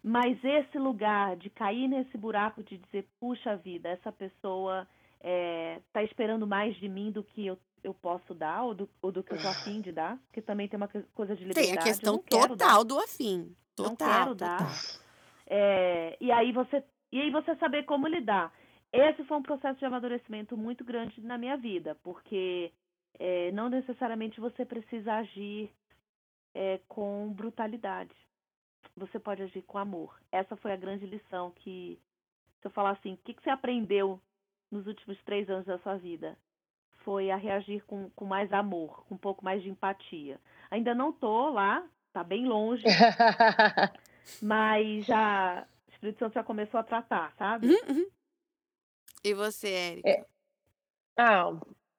[0.02, 4.86] mas esse lugar de cair nesse buraco de dizer, puxa vida, essa pessoa
[5.22, 9.22] está esperando mais de mim do que eu, eu posso dar ou do, ou do
[9.22, 11.72] que eu tô afim de dar, porque também tem uma co- coisa de liberdade.
[11.72, 12.66] Tem a questão não quero dar.
[12.66, 13.54] total do afim.
[13.78, 14.58] Não Total, quero dar.
[14.58, 14.76] total.
[15.46, 18.52] É, e aí você e aí você saber como lidar.
[18.92, 22.72] Esse foi um processo de amadurecimento muito grande na minha vida, porque
[23.18, 25.70] é, não necessariamente você precisa agir
[26.54, 28.14] é, com brutalidade.
[28.96, 30.14] Você pode agir com amor.
[30.32, 31.98] Essa foi a grande lição que,
[32.60, 34.20] se eu falar assim, o que, que você aprendeu
[34.70, 36.36] nos últimos três anos da sua vida?
[37.04, 40.38] Foi a reagir com, com mais amor, com um pouco mais de empatia.
[40.70, 42.84] Ainda não tô lá, tá bem longe,
[44.42, 47.68] mas já o Espírito Santo já começou a tratar, sabe?
[47.68, 48.06] Uhum, uhum.
[49.24, 50.08] E você, Érica?
[50.10, 50.24] É.
[51.18, 51.50] Ah,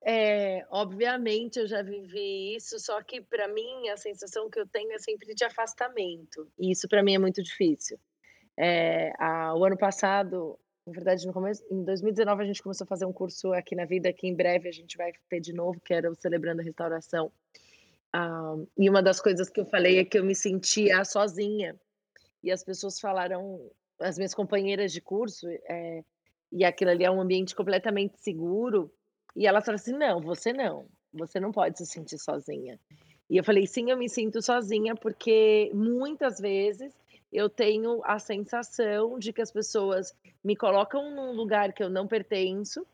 [0.03, 4.91] é, obviamente eu já vivi isso, só que para mim a sensação que eu tenho
[4.93, 6.51] é sempre de afastamento.
[6.57, 7.99] E isso para mim é muito difícil.
[8.57, 12.87] É, a- o ano passado, na verdade, no começo, em 2019 a gente começou a
[12.87, 15.79] fazer um curso aqui na vida, que em breve a gente vai ter de novo,
[15.79, 17.31] que era o Celebrando a Restauração.
[18.11, 21.79] Ah, e uma das coisas que eu falei é que eu me sentia sozinha.
[22.43, 23.69] E as pessoas falaram,
[23.99, 26.03] as minhas companheiras de curso, eh,
[26.51, 28.91] e aquilo ali é um ambiente completamente seguro,
[29.35, 32.79] e elas falaram assim: "Não, você não, você não pode se sentir sozinha".
[33.29, 36.93] E eu falei: "Sim, eu me sinto sozinha, porque muitas vezes
[37.31, 40.13] eu tenho a sensação de que as pessoas
[40.43, 42.85] me colocam num lugar que eu não pertenço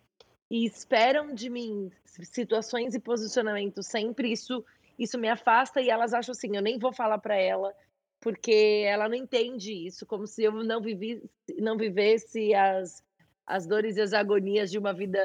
[0.50, 4.64] e esperam de mim situações e posicionamentos sempre, isso
[4.98, 7.74] isso me afasta e elas acham assim: eu nem vou falar para ela,
[8.20, 11.22] porque ela não entende isso, como se eu não vivi
[11.60, 13.04] não vivesse as
[13.46, 15.20] as dores e as agonias de uma vida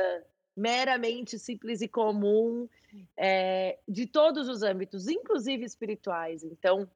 [0.56, 2.68] meramente simples e comum,
[3.16, 6.44] eh, de todos os âmbitos, inclusive espirituais.
[6.44, 6.88] Então,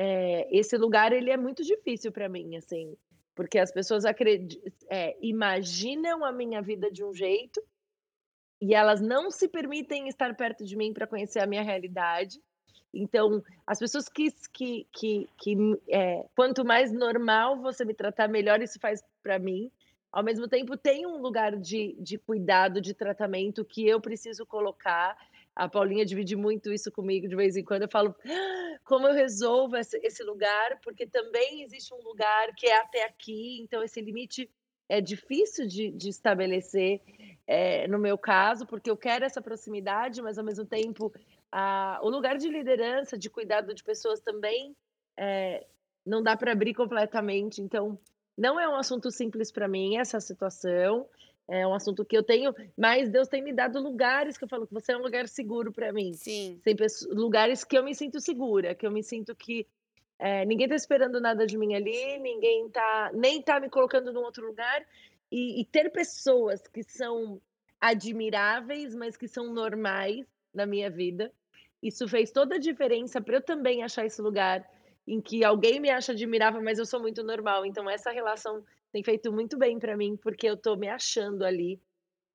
[0.00, 2.96] eh, esse lugar ele é muito difícil para mim, assim,
[3.34, 7.60] porque as pessoas eh, imaginam a minha vida de um jeito,
[8.60, 12.40] e elas não se permitem estar perto de mim para conhecer a minha realidade.
[12.92, 15.56] Então, as pessoas que que que que,
[15.88, 19.70] eh, quanto mais normal você me tratar, melhor isso faz para mim.
[20.10, 25.16] Ao mesmo tempo, tem um lugar de de cuidado, de tratamento que eu preciso colocar.
[25.58, 29.12] A Paulinha divide muito isso comigo de vez em quando, eu falo: "Ah, "Como eu
[29.12, 34.48] resolvo esse lugar?", porque também existe um lugar que é até aqui, então esse limite
[34.88, 37.00] é difícil de de estabelecer,
[37.46, 41.12] eh, no meu caso, porque eu quero essa proximidade, mas ao mesmo tempo,
[41.50, 44.76] ah, o lugar de liderança, de cuidado de pessoas também,
[45.18, 45.66] eh,
[46.06, 47.98] não dá para abrir completamente, então
[48.36, 51.08] não é um assunto simples para mim essa situação,
[51.48, 54.66] é um assunto que eu tenho mas Deus tem me dado lugares que eu falo
[54.66, 56.12] que você é um lugar seguro para mim.
[56.12, 56.60] Sim.
[56.62, 56.76] Tem
[57.10, 59.66] lugares que eu me sinto segura, que eu me sinto que,
[60.18, 64.22] eh, ninguém está esperando nada de mim ali, ninguém tá nem tá me colocando num
[64.22, 64.84] outro lugar,
[65.32, 67.40] e e ter pessoas que são
[67.80, 71.32] admiráveis, mas que são normais na minha vida,
[71.82, 74.68] isso fez toda a diferença para eu também achar esse lugar
[75.06, 77.64] em que alguém me acha admirável, mas eu sou muito normal.
[77.64, 81.80] Então essa relação tem feito muito bem para mim, porque eu estou me achando ali,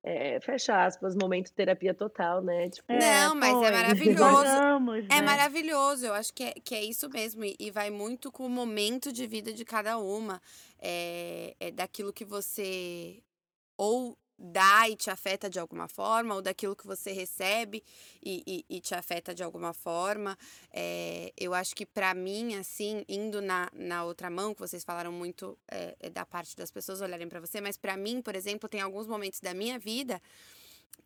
[0.04, 4.62] eh, fecha aspas, "momento terapia total", né, tipo É, Não, mas é maravilhoso.
[4.62, 5.22] Gostamos, É né.
[5.22, 8.48] maravilhoso, eu acho que é que é isso mesmo, e e vai muito com o
[8.50, 10.40] momento de vida de cada uma,
[10.78, 13.22] eh, é daquilo que você
[13.78, 17.82] ou dá e te afeta de alguma forma, ou daquilo que você recebe
[18.22, 20.36] e e e te afeta de alguma forma.
[20.72, 25.12] Eh, eu acho que para mim, assim, indo na na outra mão, que vocês falaram
[25.12, 28.68] muito, eh eh, da parte das pessoas olharem para você, mas para mim, por exemplo,
[28.68, 30.20] tem alguns momentos da minha vida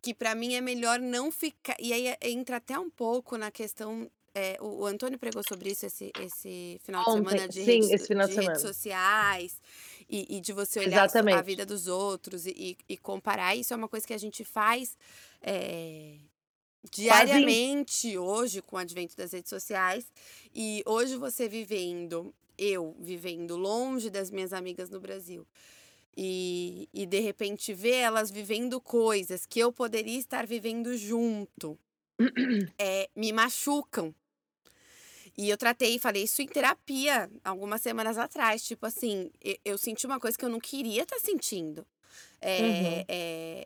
[0.01, 4.09] que para mim é melhor não ficar e aí entra até um pouco na questão,
[4.35, 7.91] eh, o o Antônio pregou sobre isso esse esse final de Ontem, semana de sim,
[7.91, 8.61] redes esse final de de redes semana.
[8.61, 9.61] sociais,
[10.09, 11.43] e e de você olhar a su a Exatamente.
[11.43, 14.97] vida dos outros e e comparar, isso é uma coisa que a gente faz,
[15.43, 16.19] im
[16.91, 20.11] diariamente hoje com o advento das redes sociais,
[20.55, 25.47] e hoje você vivendo eu vivendo longe das minhas amigas no Brasil,
[26.17, 31.79] e e de repente ver elas vivendo coisas que eu poderia estar vivendo junto,
[32.79, 34.15] eh, me machucam.
[35.41, 39.31] E eu tratei e falei isso em terapia algumas semanas atrás, tipo assim,
[39.63, 41.85] eu senti uma coisa que eu não queria estar sentindo.
[42.41, 43.05] Eh Uhum.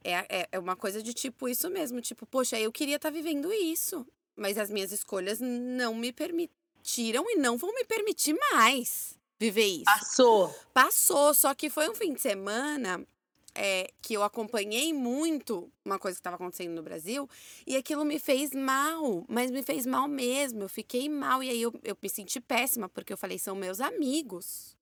[0.04, 3.12] é a é é uma coisa de tipo isso mesmo, tipo: "Poxa, eu queria estar
[3.12, 4.06] vivendo isso,
[4.36, 10.14] mas as minhas escolhas não me permitiram e não vão me permitir mais viver isso".
[10.14, 10.54] Passou.
[10.74, 13.06] Passou, só que foi um fim de semana,
[13.56, 17.28] eh, que eu acompanhei muito uma coisa que estava acontecendo no Brasil,
[17.68, 21.62] e aquilo me fez mal, mas me fez mal mesmo, eu fiquei mal, e aí
[21.62, 24.78] eu eu me senti péssima, porque eu falei: "São meus amigos.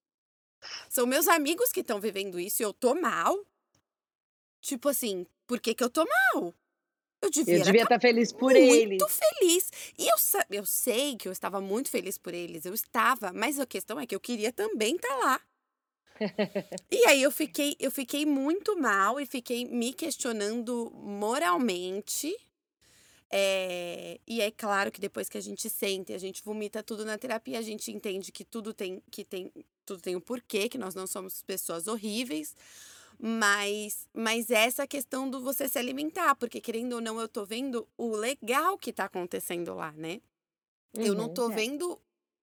[0.90, 3.46] São meus amigos que estão vivendo isso e eu estou mal".
[4.62, 6.54] Tipo assim, por que que eu estou mal?
[7.22, 9.08] Eu Eu devia era devia estar estar feliz por muito eles.
[9.10, 9.72] feliz.
[10.00, 10.16] E eu
[10.52, 14.08] eu sei que eu estava muito feliz por eles, eu estava, mas a questão é
[14.08, 15.42] que eu queria também estar lá.
[16.92, 22.36] E aí eu fiquei eu fiquei muito mal e fiquei me questionando moralmente.
[23.32, 27.06] Eh, e é claro que depois que a gente senta e a gente vomita tudo
[27.06, 29.52] na terapia, a gente entende que tudo tem que tem
[29.86, 32.56] tudo tem um porquê, que nós não somos pessoas horríveis,
[33.20, 37.88] mas mas essa questão do você se alimentar, porque querendo ou não eu estou vendo
[37.98, 40.22] o legal que está acontecendo lá, né.
[40.96, 41.30] Eu não Uhum.
[41.30, 41.56] estou É.
[41.56, 42.00] vendo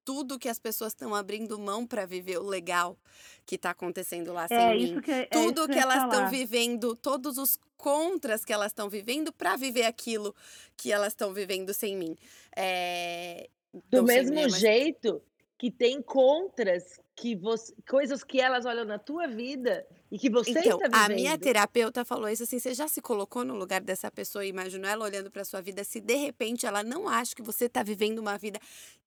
[0.09, 2.97] tudo que as pessoas estão abrindo mão para viver o legal
[3.45, 4.85] que está acontecendo lá sem É mim.
[4.85, 8.69] isso que é isso Tudo que que elas estão vivendo, todos os contras que elas
[8.73, 10.35] estão vivendo para viver aquilo
[10.79, 12.17] que elas estão vivendo sem mim.
[12.57, 13.51] Eh,
[13.91, 15.21] Do sem mim, mesmo é, mas jeito
[15.59, 20.57] que tem contras que voc coisas que elas olham na tua vida e que você
[20.57, 21.39] Então, está a minha vivendo.
[21.39, 25.05] terapeuta falou isso assim: "Você já se colocou no lugar dessa pessoa e imaginou ela
[25.05, 28.39] olhando para sua vida, se de repente ela não acha que você está vivendo uma
[28.39, 28.59] vida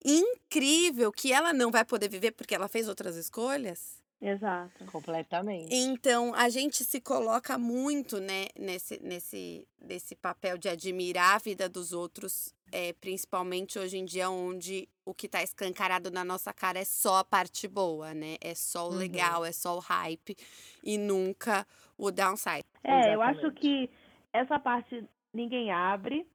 [0.06, 4.01] incrível, que ela não vai poder viver porque ela fez outras escolhas?".
[4.22, 4.86] Exato.
[4.86, 5.74] Completamente.
[5.74, 11.68] Então, a gente se coloca muito, né, nesse, nesse, nesse papel de admirar a vida
[11.68, 16.78] dos outros, é, principalmente hoje em dia, onde o que tá escancarado na nossa cara
[16.80, 18.36] é só a parte boa, né?
[18.40, 18.98] É só o Uhum.
[18.98, 20.38] legal, é só o hype
[20.84, 21.66] e nunca
[21.98, 22.64] o downside.
[22.84, 23.60] É, eu acho Exatamente.
[23.60, 23.90] que
[24.32, 25.04] essa parte
[25.34, 26.28] ninguém abre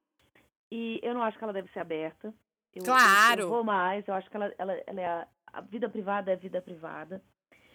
[0.69, 2.27] e eu não acho que ela deve ser aberta.
[2.75, 3.41] Eu, eu- Claro.
[3.43, 6.35] Eu, vou mais, eu acho que ela, ela, ela é a, a vida privada é
[6.35, 7.23] vida privada.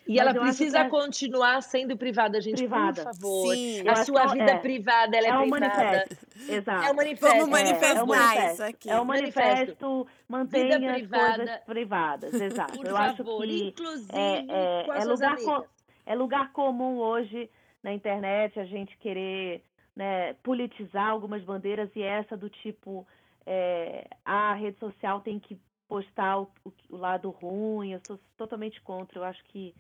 [0.07, 3.05] E Mas ela acho precisa é- continuar sendo privada, gente, Privada.
[3.05, 3.55] por favor.
[3.55, 4.59] Sim, A acho sua é- vida é.
[4.59, 5.67] privada, ela é, É um privada.
[5.77, 6.27] manifesto.
[6.53, 6.85] Exato.
[6.87, 7.37] É um manifesto.
[7.37, 8.53] Vamos manifestar é um manifesto.
[8.53, 8.91] isso aqui.
[8.91, 9.41] É um Manifesto.
[9.49, 11.37] manifesto, mantenha as privada.
[11.37, 12.35] coisas privadas.
[12.35, 12.73] Exato.
[12.77, 15.67] Por eu acho favor, que inclusive é- com as é suas lugar co-
[16.05, 17.49] é lugar comum hoje
[17.83, 19.63] na internet a gente querer
[19.95, 23.07] né, politizar algumas bandeiras e essa do tipo
[23.47, 25.59] é, a rede social tem que
[25.97, 27.93] postar o, o- o lado ruim.
[27.93, 29.19] Eu sou totalmente contra.
[29.19, 29.75] Eu acho que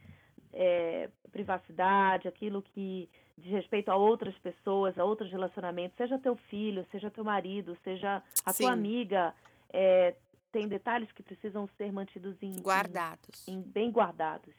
[0.52, 3.08] é, privacidade, aquilo que
[3.38, 8.22] diz respeito a outras pessoas, a outros relacionamentos, seja teu filho, seja teu marido, seja
[8.44, 8.64] a Sim.
[8.64, 9.34] tua amiga,
[9.72, 10.14] é,
[10.52, 13.48] tem detalhes que precisam ser mantidos em, em- Guardados.
[13.48, 14.54] em- bem guardados.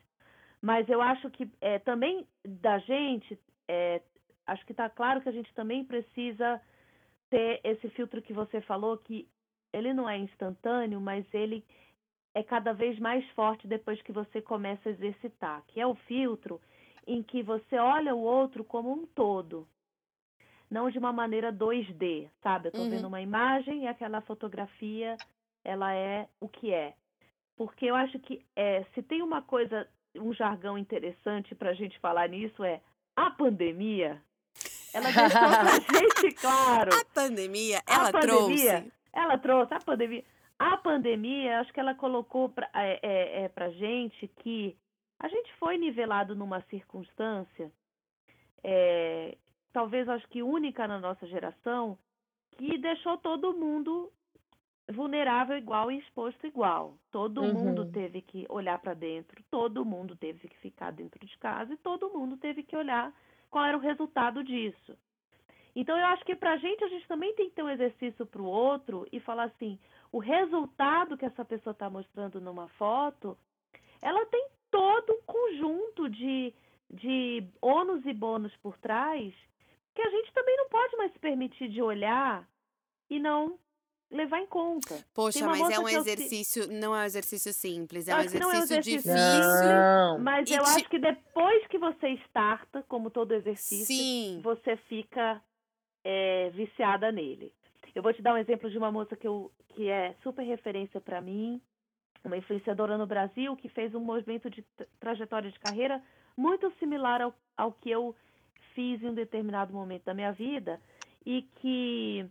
[0.60, 3.38] Mas eu acho que é, também da gente,
[3.68, 4.02] é,
[4.48, 6.60] acho que está claro que a gente também precisa
[7.30, 9.28] ter esse filtro que você falou, que
[9.74, 11.64] ele não é instantâneo, mas ele
[12.36, 16.62] é cada vez mais forte depois que você começa a exercitar, que é o filtro
[17.06, 19.68] em que você olha o outro como um todo,
[20.70, 22.68] não de uma maneira 2D, sabe?
[22.68, 22.90] Eu estou Uhum.
[22.92, 25.18] vendo uma imagem e aquela fotografia,
[25.64, 26.94] ela é o que é.
[27.56, 32.00] Porque eu acho que é, se tem uma coisa, um jargão interessante para a gente
[32.00, 32.82] falar nisso é
[33.16, 34.20] a pandemia.
[34.94, 36.90] Ela deixou pra gente claro.
[36.96, 38.92] A pandemia, A ela pandemia, trouxe.
[39.14, 40.24] Ela trouxe a pandemia.
[40.60, 44.76] A pandemia, acho que ela colocou pra, é, é, é, pra gente que
[45.20, 47.72] a gente foi nivelado numa circunstância,
[48.64, 49.38] é,
[49.72, 51.98] talvez acho que única na nossa geração,
[52.58, 54.12] que deixou todo mundo
[54.92, 56.98] vulnerável igual e exposto igual.
[57.12, 57.54] Todo Uhum.
[57.54, 61.78] mundo teve que olhar para dentro, todo mundo teve que ficar dentro de casa e
[61.78, 63.14] todo mundo teve que olhar
[63.50, 64.98] qual era o resultado disso.
[65.76, 68.46] Então eu acho que pra gente a gente também tem que ter um exercício pro
[68.46, 69.80] outro e falar assim,
[70.12, 73.38] o resultado que essa pessoa está mostrando numa foto,
[74.02, 76.54] ela tem todo um conjunto de,
[76.92, 79.34] de ônus e bônus por trás
[79.96, 82.48] que a gente também não pode mais se permitir de olhar
[83.10, 83.58] e não
[84.12, 85.04] levar em conta.
[85.14, 88.58] Poxa, mas é um eu exercício, não é um exercício simples, é um não é
[88.58, 89.68] um exercício exercício difícil.
[89.68, 90.20] Não.
[90.20, 94.40] Mas E eu te- acho que depois que você starta, como todo exercício, Sim.
[94.44, 95.42] você fica
[96.04, 97.54] é, viciada nele.
[97.96, 101.00] Eu vou te dar um exemplo de uma moça que, eu, que é super referência
[101.00, 101.62] para mim,
[102.24, 106.02] uma influenciadora no Brasil que fez um movimento de tra- trajetória de carreira
[106.36, 108.16] muito similar ao, ao que eu
[108.74, 110.82] fiz em um determinado momento da minha vida
[111.26, 112.26] e que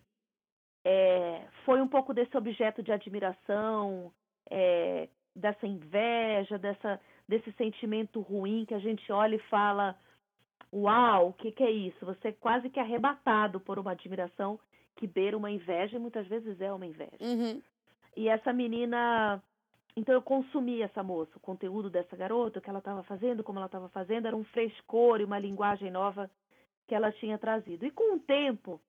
[0.84, 4.12] é, foi um pouco desse objeto de admiração,
[4.50, 9.96] é, dessa inveja, dessa, desse sentimento ruim que a gente olha e fala:
[10.72, 12.04] Uau, o que, que é isso?
[12.06, 14.58] Você é quase que arrebatado por uma admiração
[14.96, 17.18] que beira uma inveja e muitas vezes é uma inveja.
[17.20, 17.60] Uhum.
[18.16, 19.42] E essa menina.
[19.94, 23.58] Então eu consumi essa moça, o conteúdo dessa garota, o que ela estava fazendo, como
[23.58, 26.30] ela estava fazendo, era um frescor e uma linguagem nova
[26.88, 27.84] que ela tinha trazido.
[27.84, 28.80] E com o tempo,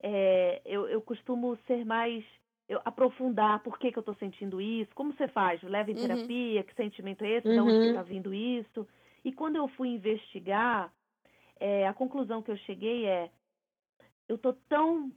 [0.00, 2.24] é, eu, eu costumo ser mais.
[2.68, 6.00] Eu, aprofundar por que, que eu estou sentindo isso, como você faz, leva em Uhum.
[6.02, 7.88] terapia, que sentimento é esse, de onde Uhum.
[7.88, 8.86] está vindo isso.
[9.24, 10.92] E quando eu fui investigar,
[11.60, 13.30] é, a conclusão que eu cheguei é:
[14.28, 15.12] eu estou tão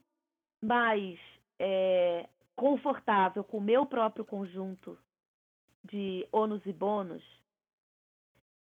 [0.62, 1.20] mais
[1.60, 4.98] é, confortável com o meu próprio conjunto
[5.84, 7.24] de ônus e bônus,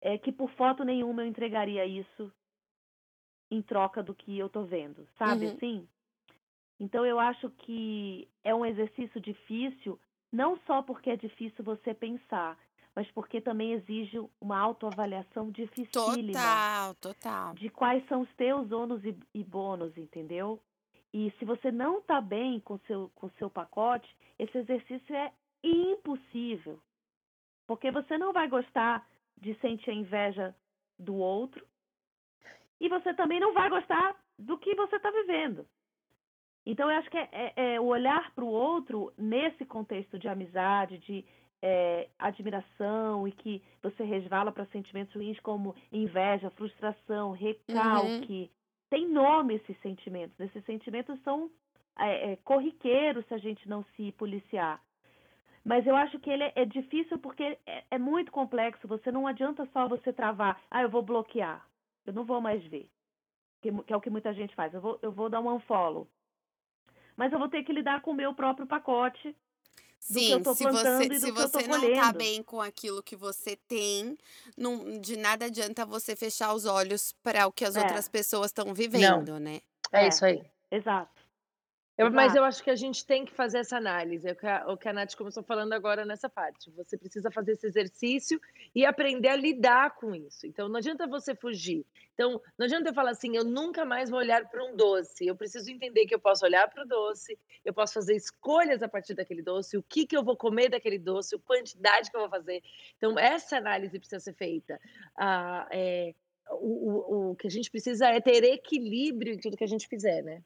[0.00, 2.32] é que por foto nenhuma eu entregaria isso
[3.50, 5.54] em troca do que eu tô vendo, sabe Uhum.
[5.54, 5.88] assim?
[6.78, 10.00] Então eu acho que é um exercício difícil,
[10.32, 12.56] não só porque é difícil você pensar,
[12.94, 17.54] mas porque também exige uma autoavaliação dificílima Total, total.
[17.54, 20.60] de quais são os teus ônus e, e bônus, entendeu?
[21.12, 25.32] E se você não está bem com seu com seu pacote, esse exercício é
[25.62, 26.80] impossível.
[27.66, 30.54] Porque você não vai gostar de sentir a inveja
[30.98, 31.64] do outro
[32.80, 35.66] e você também não vai gostar do que você está vivendo.
[36.66, 40.28] Então, eu acho que é, é- é o olhar para o outro nesse contexto de
[40.28, 41.24] amizade, de
[41.62, 48.50] é, admiração e que você resvala para sentimentos ruins como inveja, frustração, recalque.
[48.88, 50.38] Tem nome esses sentimentos.
[50.40, 51.50] Esses sentimentos são
[51.98, 54.82] é, é, corriqueiros se a gente não se policiar.
[55.64, 58.88] Mas eu acho que ele é, é difícil porque é, é, muito complexo.
[58.88, 60.60] Você não adianta só você travar.
[60.70, 61.64] Ah, eu vou bloquear.
[62.06, 62.88] Eu não vou mais ver.
[63.60, 64.72] Que, que é o que muita gente faz.
[64.72, 66.08] Eu vou, eu vou dar um unfollow.
[67.16, 69.36] Mas eu vou ter que lidar com o meu próprio pacote.
[70.00, 74.16] Sim, se você, se você não está bem com aquilo que você tem,
[74.56, 77.80] não, de nada adianta você fechar os olhos para o que as é.
[77.80, 79.38] outras pessoas estão vivendo, não.
[79.38, 79.60] né?
[79.92, 80.42] É, é isso aí.
[80.70, 81.19] Exato.
[81.98, 84.46] Eu, mas eu acho que a gente tem que fazer essa análise, é o que,
[84.46, 86.70] a, o que a Nath começou falando agora nessa parte.
[86.70, 88.40] Você precisa fazer esse exercício
[88.74, 90.46] e aprender a lidar com isso.
[90.46, 91.84] Então, não adianta você fugir.
[92.14, 95.26] Então, não adianta eu falar assim, eu nunca mais vou olhar para um doce.
[95.26, 98.88] Eu preciso entender que eu posso olhar para o doce, eu posso fazer escolhas a
[98.88, 102.20] partir daquele doce, o que, que eu vou comer daquele doce, a quantidade que eu
[102.20, 102.62] vou fazer.
[102.96, 104.80] Então, essa análise precisa ser feita.
[105.14, 106.14] Ah, é,
[106.50, 109.86] o, o, o que a gente precisa é ter equilíbrio em tudo que a gente
[109.86, 110.42] fizer, né?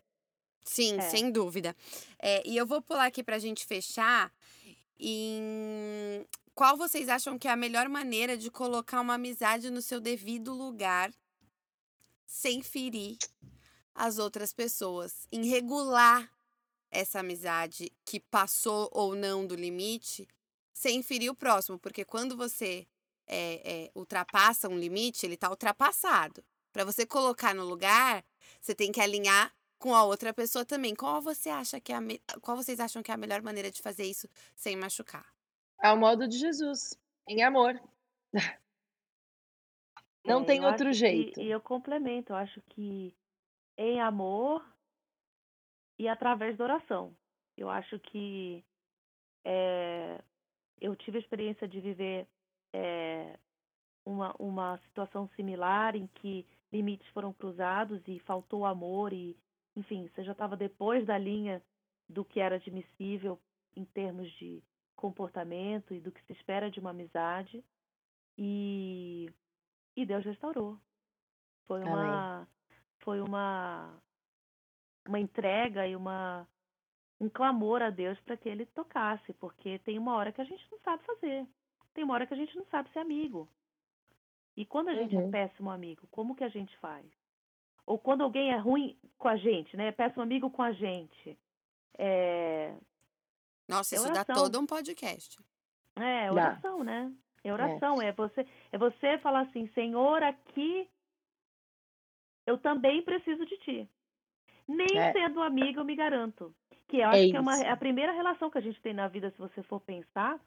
[0.64, 1.10] Sim, É.
[1.10, 1.76] sem dúvida.
[2.18, 4.32] É, e eu vou pular aqui pra gente fechar
[4.98, 10.00] em qual vocês acham que é a melhor maneira de colocar uma amizade no seu
[10.00, 11.12] devido lugar
[12.26, 13.16] sem ferir
[13.94, 16.28] as outras pessoas, em regular
[16.90, 20.26] essa amizade que passou ou não do limite,
[20.72, 22.86] sem ferir o próximo, porque quando você
[23.26, 26.44] é, é, ultrapassa um limite, ele está ultrapassado.
[26.72, 28.24] Para você colocar no lugar,
[28.60, 29.52] você tem que alinhar
[29.84, 30.94] com a outra pessoa também.
[30.94, 32.18] Qual você acha que é a me...
[32.40, 34.26] qual vocês acham que é a melhor maneira de fazer isso
[34.56, 35.26] sem machucar?
[35.78, 37.78] Ao modo de Jesus, em amor.
[40.24, 41.34] Não é, tem outro jeito.
[41.34, 43.14] Que, e eu complemento, eu acho que
[43.76, 44.66] em amor
[45.98, 47.14] e através da oração.
[47.54, 48.64] Eu acho que
[49.44, 50.18] é,
[50.80, 52.26] eu tive a experiência de viver
[52.72, 53.38] é,
[54.02, 59.36] uma, uma situação similar em que limites foram cruzados e faltou amor e
[59.76, 61.62] enfim, você já estava depois da linha
[62.08, 63.40] do que era admissível
[63.76, 64.62] em termos de
[64.94, 67.64] comportamento e do que se espera de uma amizade.
[68.38, 69.30] E,
[69.96, 70.78] e Deus restaurou.
[71.66, 72.48] Foi uma
[73.00, 74.02] foi uma
[75.06, 76.46] uma entrega e uma
[77.20, 80.66] um clamor a Deus para que ele tocasse, porque tem uma hora que a gente
[80.70, 81.46] não sabe fazer.
[81.94, 83.48] Tem uma hora que a gente não sabe ser amigo.
[84.56, 85.28] E quando a gente é uhum.
[85.28, 87.06] é péssimo amigo, como que a gente faz?
[87.86, 89.92] Ou quando alguém é ruim com a gente, né?
[89.92, 91.38] Peça um amigo com a gente.
[91.98, 92.74] É...
[93.68, 95.38] Nossa, é isso dá todo um podcast.
[95.96, 96.84] É, oração, dá.
[96.84, 97.12] né?
[97.42, 98.08] É oração, é.
[98.08, 98.12] é.
[98.12, 100.88] você é você falar assim, Senhor, aqui
[102.46, 103.88] eu também preciso de ti.
[104.66, 105.12] Nem é.
[105.12, 106.54] sendo amigo, eu me garanto.
[106.88, 108.94] Que eu é acho que é uma, é a primeira relação que a gente tem
[108.94, 110.38] na vida, se você for pensar,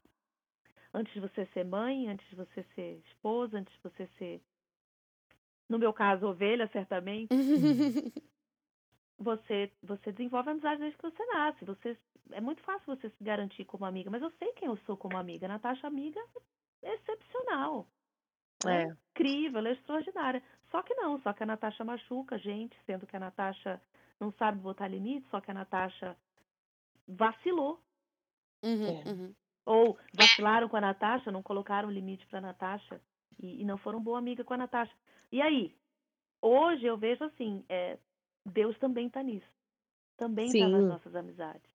[0.92, 4.40] antes de você ser mãe, antes de você ser esposa, antes de você ser
[5.68, 7.28] no meu caso, ovelha, certamente,
[9.18, 11.64] você você desenvolve amizade desde que você nasce.
[11.64, 11.98] Você,
[12.32, 15.18] é muito fácil você se garantir como amiga, mas eu sei quem eu sou como
[15.18, 15.46] amiga.
[15.46, 16.20] A Natasha, amiga,
[16.82, 17.86] é excepcional.
[18.66, 18.82] É.
[18.82, 20.42] é incrível, é extraordinária.
[20.70, 23.80] Só que não, só que a Natasha machuca a gente, sendo que a Natasha
[24.18, 26.16] não sabe botar limite, só que a Natasha
[27.06, 27.80] vacilou.
[28.64, 29.08] Uhum, é.
[29.08, 29.34] uhum.
[29.64, 33.00] Ou vacilaram com a Natasha, não colocaram limite para a Natasha
[33.38, 34.94] e, e, não foram boa amiga com a Natasha.
[35.30, 35.74] E aí,
[36.42, 37.98] hoje eu vejo assim, é,
[38.44, 39.50] Deus também está nisso.
[40.16, 41.68] Também está nas nossas amizades.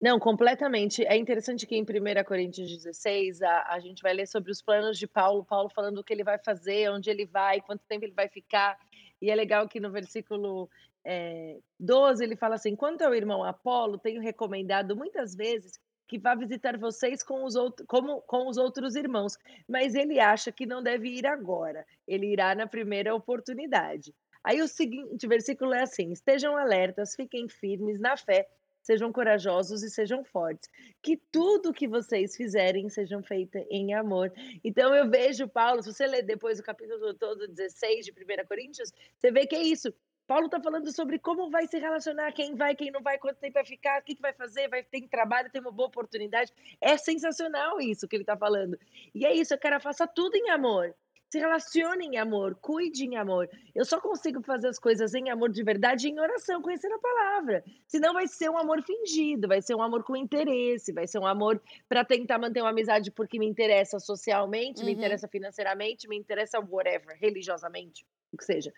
[0.00, 1.04] Não, completamente.
[1.06, 4.98] É interessante que em 1 Coríntios 16 a, a gente vai ler sobre os planos
[4.98, 8.12] de Paulo, Paulo falando o que ele vai fazer, onde ele vai, quanto tempo ele
[8.12, 8.78] vai ficar.
[9.22, 10.68] E é legal que no versículo
[11.04, 16.34] é, 12 ele fala assim: quanto ao irmão Apolo, tenho recomendado muitas vezes que vá
[16.34, 19.36] visitar vocês com os, outros, como, com os outros irmãos,
[19.68, 24.14] mas ele acha que não deve ir agora, ele irá na primeira oportunidade.
[24.42, 28.46] Aí o seguinte versículo é assim: estejam alertas, fiquem firmes na fé,
[28.80, 30.70] sejam corajosos e sejam fortes.
[31.02, 34.32] Que tudo que vocês fizerem sejam feito em amor.
[34.62, 38.92] Então eu vejo Paulo, se você ler depois o capítulo todo 16 de 1 Coríntios,
[39.18, 39.92] você vê que é isso.
[40.26, 43.54] Paulo está falando sobre como vai se relacionar, quem vai, quem não vai, quanto tempo
[43.54, 46.52] vai ficar, o que, que vai fazer, vai ter trabalho, tem uma boa oportunidade.
[46.80, 48.78] É sensacional isso que ele está falando.
[49.14, 50.94] E é isso, quero faça tudo em amor.
[51.36, 53.46] Se relacione em amor, cuide em amor.
[53.74, 57.62] Eu só consigo fazer as coisas em amor de verdade em oração, conhecendo a palavra.
[57.86, 61.26] Senão vai ser um amor fingido, vai ser um amor com interesse, vai ser um
[61.26, 64.86] amor para tentar manter uma amizade porque me interessa socialmente, uhum.
[64.86, 68.72] me interessa financeiramente, me interessa whatever, religiosamente, o que seja.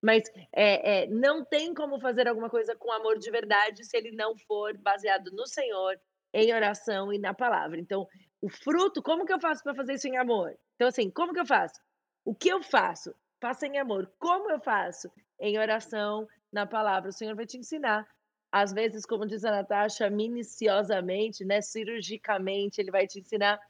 [0.00, 4.12] Mas é, é, não tem como fazer alguma coisa com amor de verdade se ele
[4.12, 5.98] não for baseado no Senhor,
[6.32, 7.80] em oração e na palavra.
[7.80, 8.06] Então,
[8.40, 10.56] o fruto, como que eu faço para fazer isso em amor?
[10.76, 11.80] Então, assim, como que eu faço?
[12.26, 13.14] O que eu faço?
[13.40, 14.12] Faça em amor.
[14.18, 15.10] Como eu faço?
[15.40, 17.08] Em oração, na palavra.
[17.08, 18.06] O Senhor vai te ensinar
[18.50, 23.60] às vezes, como diz a Natasha, minuciosamente, né, cirurgicamente, ele vai te ensinar.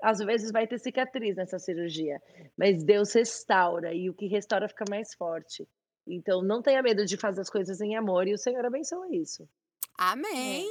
[0.00, 2.22] Às vezes vai ter cicatriz nessa cirurgia,
[2.56, 5.66] mas Deus restaura e o que restaura fica mais forte.
[6.06, 9.48] Então não tenha medo de fazer as coisas em amor e o Senhor abençoa isso.
[9.98, 10.64] Amém!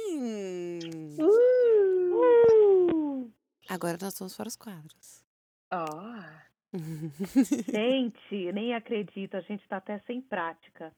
[1.20, 3.30] Uh!
[3.68, 5.22] Agora nós vamos para os quadros.
[5.70, 6.47] Ah.
[7.72, 10.92] Gente, nem acredito, a gente tá até sem prática.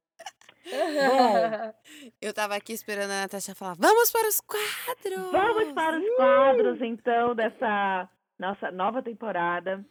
[2.21, 5.33] Eu tava aqui esperando a Natasha falar: vamos para os quadros!
[5.33, 8.09] Vamos para os quadros, então, dessa
[8.39, 9.85] nossa nova temporada.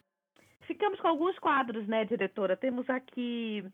[0.68, 2.56] Ficamos com alguns quadros, né, diretora?
[2.56, 3.66] Temos aqui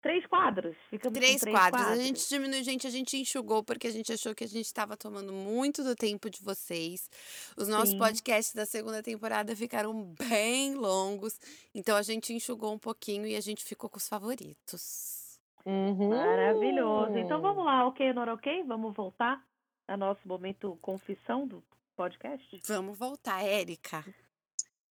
[0.00, 0.76] três quadros.
[0.90, 1.82] Ficamos Três, com três quadros.
[1.82, 2.00] quadros.
[2.00, 4.96] A gente diminuiu, gente, a gente enxugou porque a gente achou que a gente estava
[4.96, 7.10] tomando muito do tempo de vocês.
[7.56, 7.98] Os nossos Sim.
[7.98, 11.38] podcasts da segunda temporada ficaram bem longos,
[11.74, 15.38] então a gente enxugou um pouquinho e a gente ficou com os favoritos.
[15.66, 16.10] Uhum.
[16.10, 17.18] Maravilhoso.
[17.18, 18.62] Então vamos lá, ok, not ok?
[18.64, 19.44] Vamos voltar
[19.86, 21.62] ao nosso momento confissão do
[21.96, 22.60] podcast?
[22.66, 24.04] Vamos voltar, Érica.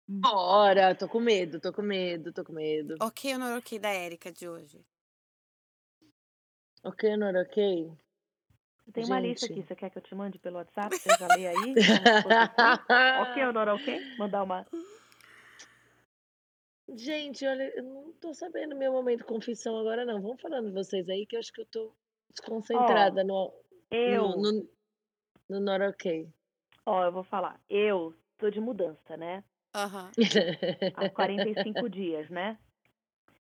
[0.10, 2.96] Bora, tô com medo, tô com medo, tô com medo.
[3.02, 4.86] Ok ou não ok da Érica de hoje?
[6.84, 7.92] Ok, not ok?
[8.94, 10.96] Tem uma lista aqui, você quer que eu te mande pelo WhatsApp?
[10.96, 11.76] Você já lê aí?
[13.20, 14.14] Ok not ok?
[14.18, 14.66] Mandar uma.
[16.96, 20.22] Gente, olha, eu não tô sabendo meu momento confissão agora, não.
[20.22, 21.92] Vamos falando vocês aí, que eu acho que eu tô
[22.30, 23.54] desconcentrada no,
[23.92, 24.70] Eu, no, no,
[25.50, 26.30] no not ok.
[26.86, 27.60] ó, eu vou falar.
[27.70, 29.44] Eu tô de mudança, né?
[29.76, 30.12] Aham.
[30.94, 32.58] Há 45 dias, né?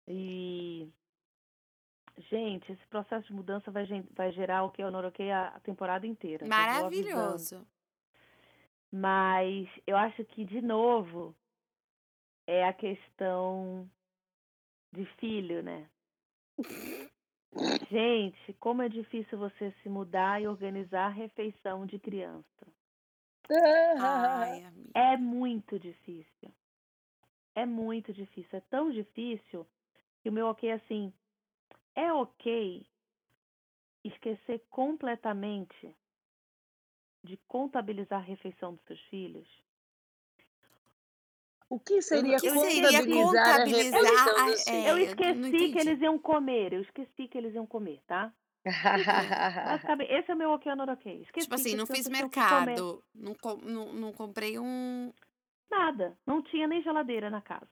[0.07, 0.91] E.
[2.17, 6.05] Gente, esse processo de mudança vai, vai gerar o que eu não ok a, temporada
[6.05, 6.45] inteira.
[6.45, 7.65] Maravilhoso.
[8.91, 11.35] Mas eu acho que, de novo,
[12.45, 13.89] é a questão
[14.91, 15.89] de filho, né?
[17.89, 22.67] Gente, como é difícil você se mudar e organizar a refeição de criança.
[23.99, 24.91] Ai, amiga.
[24.93, 26.51] É muito difícil.
[27.55, 28.57] É muito difícil.
[28.57, 29.67] É tão difícil
[30.21, 31.13] que o meu ok é assim.
[31.95, 32.85] É ok
[34.03, 35.95] esquecer completamente
[37.23, 39.47] de contabilizar a refeição dos seus filhos?
[41.69, 45.09] O que seria O que seria contabilizar a contabilizar refeição a- dos é, Eu filhos?
[45.09, 46.73] eu não esqueci que eles iam comer.
[46.73, 48.33] Eu esqueci que eles iam comer, tá?
[50.09, 51.21] Esse é o meu ok ou not ok.
[51.23, 55.11] Esqueci Tipo assim, não fiz mercado, não, com- não, não comprei um.
[55.69, 56.17] Nada.
[56.25, 57.67] Não tinha nem geladeira na casa.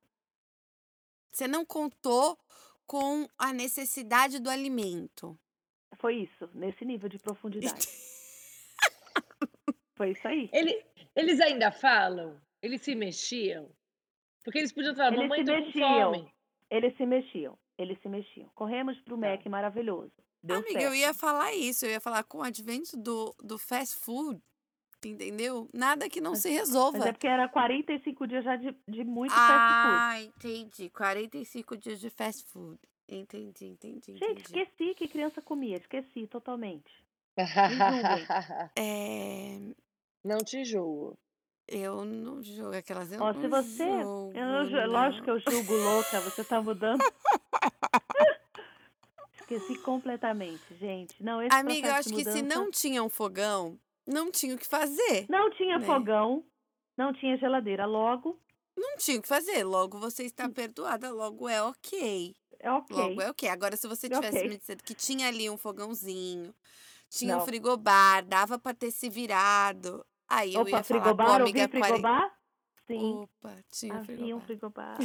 [1.31, 2.37] Você não contou
[2.91, 5.39] com a necessidade do alimento.
[5.97, 7.87] Foi isso, nesse nível de profundidade.
[9.95, 10.49] Foi isso aí.
[10.51, 10.83] Ele-
[11.15, 12.39] eles ainda falam?
[12.61, 13.69] Eles se mexiam?
[14.43, 16.33] Porque eles podiam falar, Eles mamãe, tô com fome.
[16.69, 17.57] Eles se mexiam.
[17.77, 18.49] Eles se mexiam.
[18.55, 19.27] Corremos pro Tá.
[19.29, 20.11] Mac maravilhoso.
[20.43, 20.85] Deu Amiga, certo.
[20.85, 21.85] eu ia falar isso.
[21.85, 24.41] Eu ia falar com o advento do, do fast food.
[25.03, 25.67] Entendeu?
[25.73, 27.07] Nada que não Mas- se Mas resolva.
[27.09, 29.97] é porque era 45 dias já de, de muito fast food.
[29.97, 30.89] Ah, entendi.
[30.89, 32.79] 45 dias de fast food.
[33.09, 34.41] Entendi, entendi, Gente, entendi.
[34.41, 35.77] esqueci que criança julguem.
[35.77, 36.91] Esqueci totalmente.
[38.77, 39.59] É...
[40.23, 41.17] Não te julgo.
[41.67, 43.11] Eu não jogo aquelas.
[43.11, 44.01] Eu Ó, não se você.
[44.01, 47.01] jogo, Eu não, ju- lógico que eu julgo louca, você tá mudando.
[49.39, 51.21] Esqueci completamente, gente.
[51.21, 53.77] Não, esse Amiga, eu acho que se não tinha um fogão,
[54.07, 55.27] não tinha o que fazer.
[55.29, 55.85] Não tinha né?
[55.85, 56.43] fogão,
[56.97, 57.85] não tinha geladeira.
[57.85, 58.39] Logo,
[58.77, 59.63] Não tinha o que fazer.
[59.63, 62.35] Logo você está perdoada, logo é ok.
[62.59, 62.95] é ok.
[62.95, 63.49] Logo é ok.
[63.49, 64.49] Agora, se você tivesse Ok.
[64.49, 66.53] me dizendo que tinha ali um fogãozinho,
[67.09, 67.45] tinha um Não.
[67.45, 70.05] frigobar, dava pra ter se virado.
[70.27, 71.85] Aí eu Opa, ia falar, frigobar, amiga, 40...
[71.85, 72.40] frigobar?
[72.87, 74.97] Sim, Opa, tinha um havia um frigobar.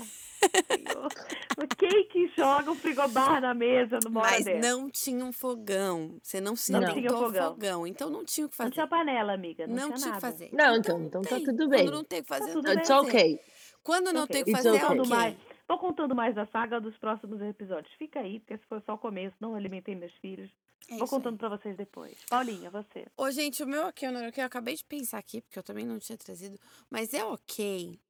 [1.57, 4.69] Mas Quem que joga um frigobar na mesa hora Mas dessa?
[4.69, 6.19] não tinha um fogão.
[6.23, 7.53] Você não se Não tinha fogão.
[7.53, 7.87] fogão.
[7.87, 8.71] Então não tinha o que Não fazer.
[8.73, 9.67] tinha panela, amiga.
[9.67, 10.33] Não, Não tinha tinha o que nada.
[10.33, 10.51] fazer.
[10.53, 11.45] Não, então, então tá tem.
[11.45, 11.85] tudo bem.
[11.85, 13.09] Quando não tem o que fazer, não It's fazer.
[13.09, 13.41] okay.
[13.83, 14.33] Quando não Ok.
[14.33, 14.99] tem o que It's fazer, okay.
[14.99, 15.37] é mais,
[15.69, 17.93] vou contando mais da saga dos próximos episódios.
[17.95, 19.37] Fica aí, porque esse foi só o começo.
[19.41, 20.51] Não alimentei meus filhos.
[20.89, 22.17] É vou contando pra vocês depois.
[22.29, 23.07] Paulinha, você.
[23.17, 25.63] Ô, gente, o meu ok, o meu ok, eu acabei de pensar aqui, porque eu
[25.63, 26.59] também não tinha trazido,
[26.89, 28.01] mas é ok.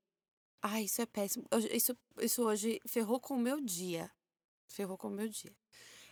[0.63, 1.47] Ai, isso é péssimo.
[1.71, 4.11] Isso, isso hoje ferrou com o meu dia.
[4.69, 5.55] Ferrou com o meu dia.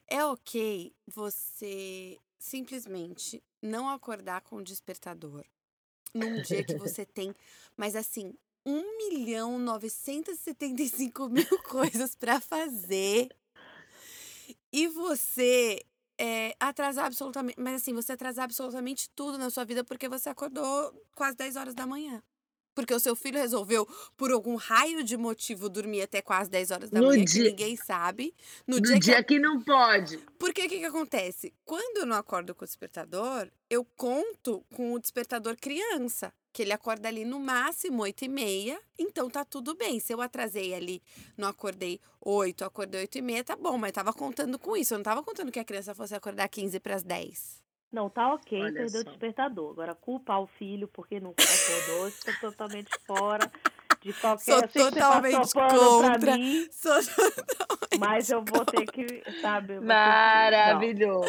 [0.06, 5.44] É ok você simplesmente não acordar com o despertador
[6.12, 7.34] num dia que você tem,
[7.76, 8.34] mas assim,
[8.66, 13.34] 1 milhão 975 mil coisas pra fazer
[14.72, 15.84] e você
[16.18, 17.58] é, atrasar absolutamente.
[17.60, 21.74] Mas assim, você atrasar absolutamente tudo na sua vida porque você acordou quase 10 horas
[21.74, 22.22] da manhã.
[22.74, 23.86] Porque o seu filho resolveu,
[24.16, 27.48] por algum raio de motivo, dormir até quase 10 horas da No manhã, dia- que
[27.50, 28.34] ninguém sabe.
[28.66, 29.34] No, No dia, dia, que.
[29.34, 30.18] que não pode.
[30.38, 31.54] Porque o que, que acontece?
[31.64, 36.32] Quando eu não acordo com o despertador, eu conto com o despertador criança.
[36.52, 39.98] Que ele acorda ali no máximo 8 e meia, então tá tudo bem.
[39.98, 41.02] Se eu atrasei ali,
[41.36, 44.94] não acordei 8, acordei 8 e meia, tá bom, mas tava contando com isso.
[44.94, 47.63] Eu não tava contando que a criança fosse acordar 15 para as 10.
[47.94, 49.10] Não, tá ok, Olha perdeu o só.
[49.10, 49.70] despertador.
[49.70, 53.48] Agora, culpar o filho porque não acordou, estou totalmente fora
[54.02, 54.42] de qualquer...
[54.44, 56.36] Sou eu sei que você totalmente pra contra.
[56.36, 56.92] mim, Sou-
[57.98, 59.78] mas eu vou ter que, sabe...
[59.78, 61.28] Maravilhoso,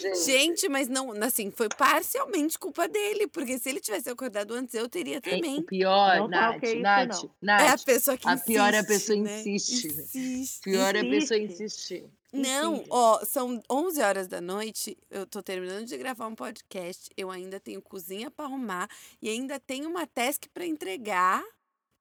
[0.00, 0.18] gente.
[0.24, 4.88] Gente, mas não, assim, foi parcialmente culpa dele, porque se ele tivesse acordado antes, eu
[4.90, 5.60] teria É, também.
[5.60, 7.30] O pior, Não tá Nath, ok isso, Nath, não.
[7.40, 8.46] Nath, É a pessoa que a insiste.
[8.46, 9.40] pior é a pessoa né?
[9.40, 10.02] insiste, né?
[10.02, 10.60] Insiste.
[10.62, 11.62] pior é a pessoa Insiste.
[11.64, 12.04] insistir.
[12.32, 17.30] Não, ó, são 11 horas da noite, eu tô terminando de gravar um podcast, eu
[17.30, 18.88] ainda tenho cozinha pra arrumar
[19.20, 21.42] e ainda tenho uma task pra entregar,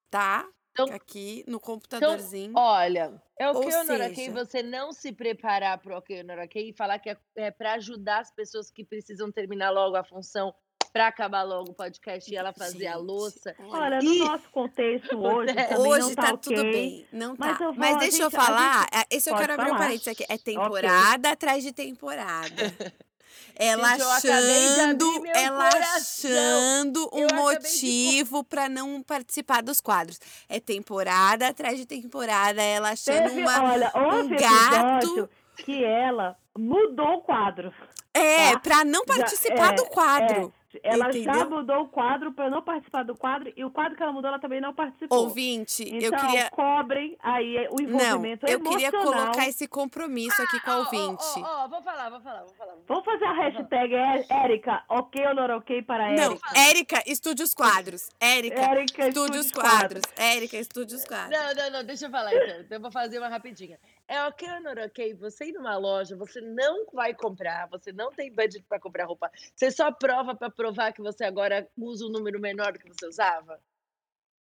[0.09, 0.47] tá?
[0.73, 2.53] Então- Aqui no computadorzinho.
[2.55, 3.85] Olha, é o que eu ok
[4.25, 7.73] seja- você não se preparar para o ok ok e falar que é, é para
[7.73, 10.55] ajudar as pessoas que precisam terminar logo a função
[10.91, 13.55] para acabar logo o podcast e ela fazer a Gente, louça.
[13.59, 14.19] Olha, no Ih!
[14.19, 16.71] nosso contexto hoje, É, Hoje não tá, tá, tudo ok.
[16.71, 17.63] bem, não Mas tá.
[17.63, 19.75] eu Mas a deixa eu gente- a falar, é, esse eu pode quero abrir um
[19.75, 19.85] falar.
[19.85, 22.51] parênteses aqui, é temporada atrás de temporada.
[23.55, 29.79] Ela Gente, eu achando, ela achando um Eu acabei de motivo pra não participar dos
[29.81, 30.19] quadros.
[30.49, 35.29] É temporada atrás de temporada, ela achando Teve, uma olha, um gato.
[35.57, 37.73] que ela mudou o quadro.
[38.13, 38.59] É, tá?
[38.59, 40.53] pra não Já- participar é, do quadro.
[40.83, 41.49] Ela já Entendeu?
[41.49, 44.39] mudou o quadro para não participar do quadro e o quadro que ela mudou ela
[44.39, 45.17] também não participou.
[45.19, 46.49] Ouvinte, então, eu queria.
[46.51, 49.23] cobrem aí o Não, envolvimento eu queria emocional.
[49.25, 51.23] colocar esse compromisso aqui com a ó, ouvinte.
[51.43, 52.73] ó, ó, vou falar, vou falar, vou falar.
[52.87, 56.59] Vamos fazer a hashtag é- Érica, ok ou não ok para Não, Érica.
[56.59, 58.09] Érica, estude os quadros.
[58.19, 60.01] Érica, Érica, estude os os quadros.
[60.17, 61.37] Érica, estude os quadros.
[61.37, 62.61] Não, não, não, deixa eu falar então.
[62.61, 63.77] Então eu vou fazer uma rapidinha.
[64.11, 65.13] É ok ou não ok?
[65.13, 69.31] Você ir numa loja, você não vai comprar, você não tem budget para comprar roupa.
[69.55, 73.05] Você só prova para provar que você agora usa um número menor do que você
[73.07, 73.57] usava?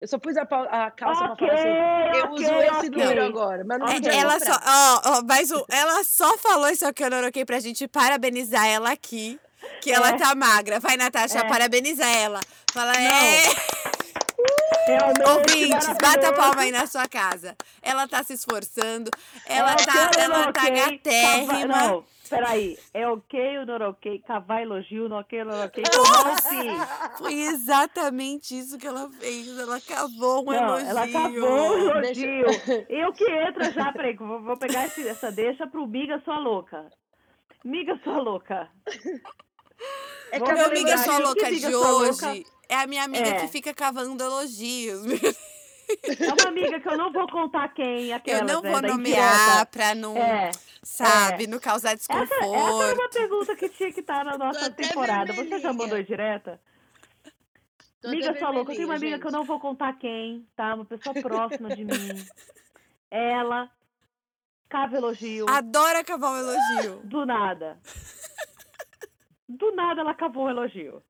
[0.01, 2.17] Eu só pus a, a calça Ok, para falar assim.
[2.17, 3.87] Eu ok, uso esse número agora, mas não.
[3.89, 4.53] É, podia ela comprar.
[4.53, 7.87] só, ó, ó, mas o- ela só falou isso aqui, eu não ok, pra gente
[7.87, 9.39] parabenizar ela aqui.
[9.81, 10.17] Que ela É.
[10.17, 10.77] tá magra.
[10.81, 11.47] Vai, Natasha, É.
[11.47, 12.41] parabeniza ela.
[12.73, 12.99] Fala, Não.
[12.99, 13.43] é.
[14.85, 16.33] Realmente Ouvintes, bata maravilhoso.
[16.35, 17.55] palma aí na sua casa.
[17.81, 19.09] Ela tá se esforçando.
[19.47, 20.71] Ela É tá, ok ou ela tá ok?
[20.75, 21.65] Cava- gatérrima.
[21.67, 22.77] Não, peraí.
[22.93, 24.19] É ok ou não ok?
[24.27, 25.83] Cavar elogio, não ok ou não ok?
[25.95, 26.69] Como assim?
[27.17, 29.57] Foi exatamente isso que ela fez.
[29.57, 30.87] Ela cavou um Não, elogio.
[30.89, 31.07] ela
[31.89, 32.85] o Deixa- elogio.
[32.89, 36.89] Eu que entra já, peraí, vou, vou pegar esse- essa deixa pro Miga Sua Louca.
[37.63, 38.67] Miga Sua Louca.
[40.31, 40.65] É Vou que a Meu
[40.95, 42.49] aqui, sua louca Miga de hoje Louca?
[42.73, 43.39] É a minha amiga É.
[43.41, 45.03] que fica cavando elogios.
[45.05, 49.65] É uma amiga que eu não vou contar quem, aquela, Eu não né, vou nomear
[49.67, 50.49] pra não, É.
[50.81, 52.99] sabe, não causar Essa, essa era desconforto.
[52.99, 55.33] uma pergunta que tinha que estar na nossa temporada.
[55.33, 56.59] Você já mandou direta?
[58.01, 59.39] Tô Amiga até sua louca, eu tenho uma amiga que eu gente.
[59.39, 60.73] não vou contar quem, tá?
[60.75, 62.25] Uma pessoa próxima de mim.
[63.09, 63.69] Ela
[64.67, 67.01] cava elogio Adora cavar um elogio.
[67.03, 67.79] do nada.
[69.47, 71.03] Do nada ela cavou um elogio.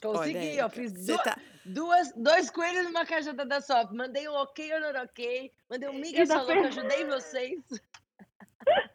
[0.00, 0.68] Consegui, Olha, ó.
[0.68, 1.36] Fiz duas, tá...
[1.64, 3.92] duas, dois coelhos numa cajada da SOP.
[3.94, 5.52] Mandei um ok ou não ok.
[5.68, 7.60] Mandei um miga sua da louca, ajudei vocês.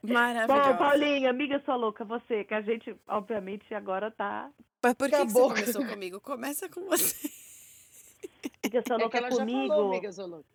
[0.03, 0.73] Bom, Maravilhosa.
[0.75, 4.51] Paulinha, amiga sua louca, você, que a gente, obviamente, agora tá.
[4.81, 6.21] Mas por que, que você começou comigo?
[6.21, 7.29] Começa com você.
[8.63, 9.67] Amiga sua É louca já comigo.
[9.67, 10.45] falou, miga sua louca.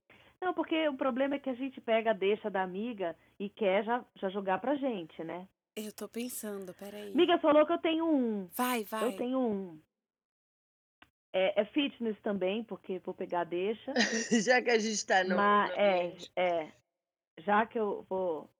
[0.40, 3.84] Não, porque o problema é que a gente pega a deixa da amiga e quer
[3.84, 5.48] já, já jogar pra gente, né?
[5.74, 7.12] Eu tô pensando, peraí.
[7.12, 8.48] Amiga sua louca, eu tenho um.
[8.54, 9.04] Vai, vai.
[9.04, 9.80] Eu tenho um.
[11.32, 13.92] É, é fitness também, porque vou pegar a deixa.
[14.42, 15.36] Já que a gente tá no.
[15.36, 16.72] Mas no é, é.
[17.38, 18.50] Já que eu vou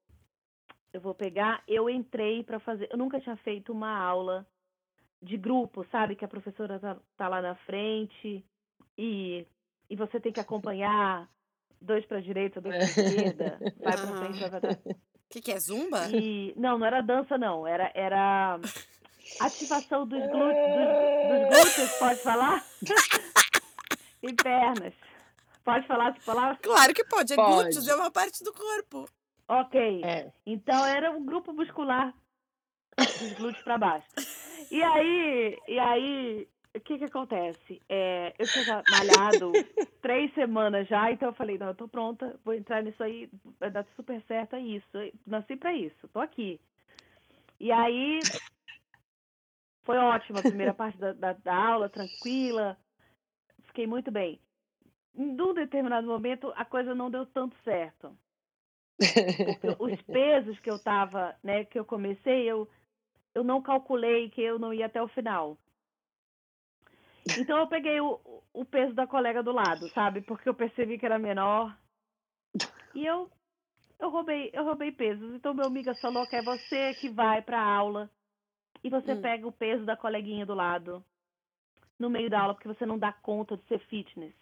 [0.91, 4.47] eu vou pegar, eu entrei para fazer, eu nunca tinha feito uma aula
[5.21, 8.43] de grupo, sabe, que a professora tá, tá lá na frente
[8.97, 9.45] e
[9.89, 11.27] e você tem que acompanhar
[11.81, 14.77] dois para direita, dois para esquerda, vai para frente, vai para trás.
[14.85, 16.07] O que, que é zumba?
[16.09, 18.59] E não, não era dança não, era era
[19.39, 22.65] ativação dos glúteos, dos, dos glúteos, pode falar?
[24.23, 24.93] e pernas.
[25.63, 26.57] Pode falar essa palavra?
[26.61, 27.33] Claro que pode.
[27.33, 27.53] É Pode.
[27.53, 29.07] glúteos, é uma parte do corpo.
[29.47, 30.01] Ok.
[30.03, 30.31] É.
[30.45, 32.13] Então era um grupo muscular
[32.97, 34.07] dos glúteos para baixo.
[34.71, 37.81] E aí, e aí, o que que acontece?
[37.89, 39.51] É, eu tinha malhado
[40.01, 43.29] três semanas já, então eu falei, não, eu tô pronta, vou entrar nisso aí,
[43.59, 44.87] vai dar super certo, é isso.
[45.25, 46.59] Nasci para isso, tô aqui.
[47.59, 48.19] E aí,
[49.89, 52.77] foi ótima a primeira parte da, da, da aula, tranquila.
[53.65, 54.39] Fiquei muito bem.
[55.15, 58.15] Em um determinado momento, a coisa não deu tanto certo.
[58.99, 62.69] Porque os pesos que eu tava, né, que eu comecei, eu,
[63.33, 65.57] eu não calculei que eu não ia até o final.
[67.39, 68.19] Então eu peguei o,
[68.53, 70.21] o peso da colega do lado, sabe?
[70.21, 71.75] Porque eu percebi que era menor.
[72.93, 73.27] E eu
[73.99, 75.33] eu roubei, eu roubei pesos.
[75.33, 78.07] Então meu amiga falou que é você que vai para aula
[78.83, 79.21] e você Hum.
[79.21, 81.03] pega o peso da coleguinha do lado
[81.97, 84.33] no meio da aula porque você não dá conta de ser fitness.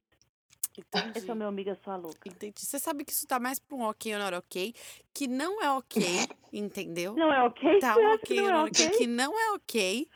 [0.77, 1.17] Entendi.
[1.17, 2.29] Esse é o meu amiga sua louca.
[2.29, 2.53] Entendi.
[2.59, 4.73] Você sabe que isso tá mais pra um ok ou not ok,
[5.11, 6.01] que não é ok,
[6.53, 7.15] entendeu?
[7.15, 7.79] Não é ok?
[7.79, 8.97] Tá um ok que ou não é not ok, ok?
[8.97, 10.07] que não é ok.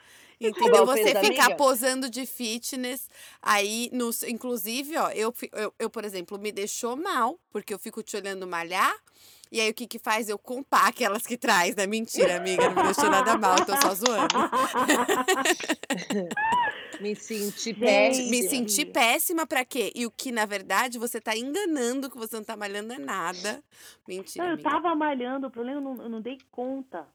[0.41, 0.85] Roubar Entendeu?
[0.87, 3.07] Você ficar posando de fitness,
[3.41, 8.01] aí, no, inclusive, ó, eu, eu, eu, por exemplo, me deixou mal, porque eu fico
[8.01, 8.95] te olhando malhar,
[9.51, 10.29] e aí o que que faz?
[10.29, 11.85] Eu compar aquelas que traz, né?
[11.85, 14.35] Mentira, amiga, não me deixou nada mal, eu tô só zoando.
[16.99, 18.29] Me senti péssima.
[18.29, 18.99] Me senti amiga.
[18.99, 19.91] péssima pra quê?
[19.95, 23.63] E o que, na verdade, você tá enganando que você não tá malhando é nada.
[24.07, 24.69] Mentira, Não, eu amiga.
[24.69, 27.07] tava malhando, o problema eu não, eu não dei conta.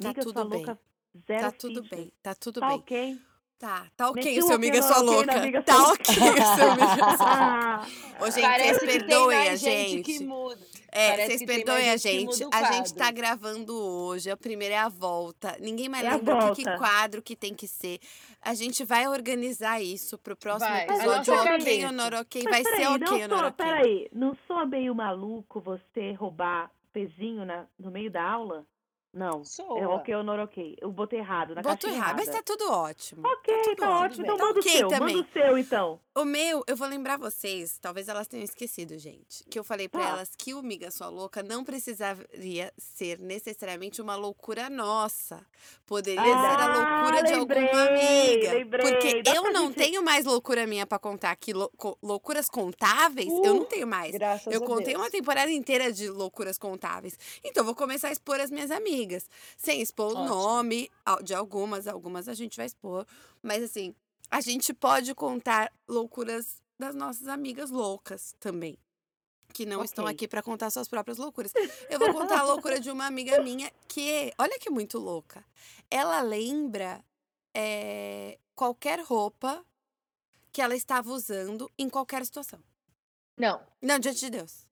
[0.00, 0.58] Tá Amiga tudo bem.
[0.64, 0.78] louca,
[1.26, 2.00] zero Tá tudo fitness.
[2.04, 2.76] bem, tá tudo Tá bem.
[2.78, 3.18] ok?
[3.58, 5.62] Tá, tá ok Meti o seu ok amiga sua ok na louca.
[5.62, 7.86] Tá ok o seu amiga sua louca.
[8.20, 10.24] Ô, gente, Parece vocês perdoem a gente que gente.
[10.26, 10.66] muda.
[10.92, 14.30] É, Parece vocês perdoem a gente o A gente tá gravando hoje.
[14.30, 15.56] A primeira é a volta.
[15.58, 17.98] Ninguém mais É lembra o que, que quadro que tem que ser.
[18.42, 21.06] A gente vai organizar isso pro próximo Vai, episódio.
[21.16, 22.42] nossa Ok ou ok?
[22.44, 22.96] Mas Vai ser peraí, ok
[23.28, 23.66] não ou ok.
[23.66, 28.66] peraí, não sou meio maluco você roubar pezinho na, no meio da aula?
[29.16, 29.88] Não, é Soa.
[29.94, 30.76] ok ou não ok.
[30.78, 33.26] Eu botei errado, na Botou errado, mas tá tudo ótimo.
[33.26, 34.24] Ok, tá tudo tá ótimo.
[34.24, 35.16] Então Tá manda ok o seu, também.
[35.16, 36.00] manda o seu então.
[36.16, 40.00] O meu, eu vou lembrar vocês, talvez elas tenham esquecido, gente, que eu falei pra
[40.00, 40.08] Tá.
[40.08, 45.44] elas que o Miga Sua Louca não precisaria ser necessariamente uma loucura nossa.
[45.84, 48.52] Poderia ser a Ah, loucura de lembrei, alguma amiga.
[48.54, 48.92] lembrei.
[48.92, 51.52] Porque Dá eu não tenho mais loucura minha pra contar aqui.
[51.52, 51.70] lou-
[52.02, 54.12] loucuras contáveis, eu não Uh, tenho mais.
[54.12, 55.02] Graças Eu contei Deus.
[55.02, 57.18] uma temporada inteira de loucuras contáveis.
[57.44, 59.28] Então, eu vou começar a expor as minhas amigas.
[59.58, 60.28] Sem expor o Ótimo.
[60.34, 63.06] nome al- de algumas, algumas a gente vai expor.
[63.42, 63.94] Mas, assim,
[64.30, 68.78] a gente pode contar loucuras das nossas amigas loucas também.
[69.52, 70.14] Que não estão Ok.
[70.14, 71.52] aqui pra contar suas próprias loucuras.
[71.88, 75.44] Eu vou contar a loucura de uma amiga minha que, olha que muito louca.
[75.90, 77.02] Ela lembra
[77.56, 79.64] eh, qualquer roupa
[80.52, 82.62] que ela estava usando em qualquer situação.
[83.38, 83.62] Não.
[83.80, 84.65] Não, diante de Deus.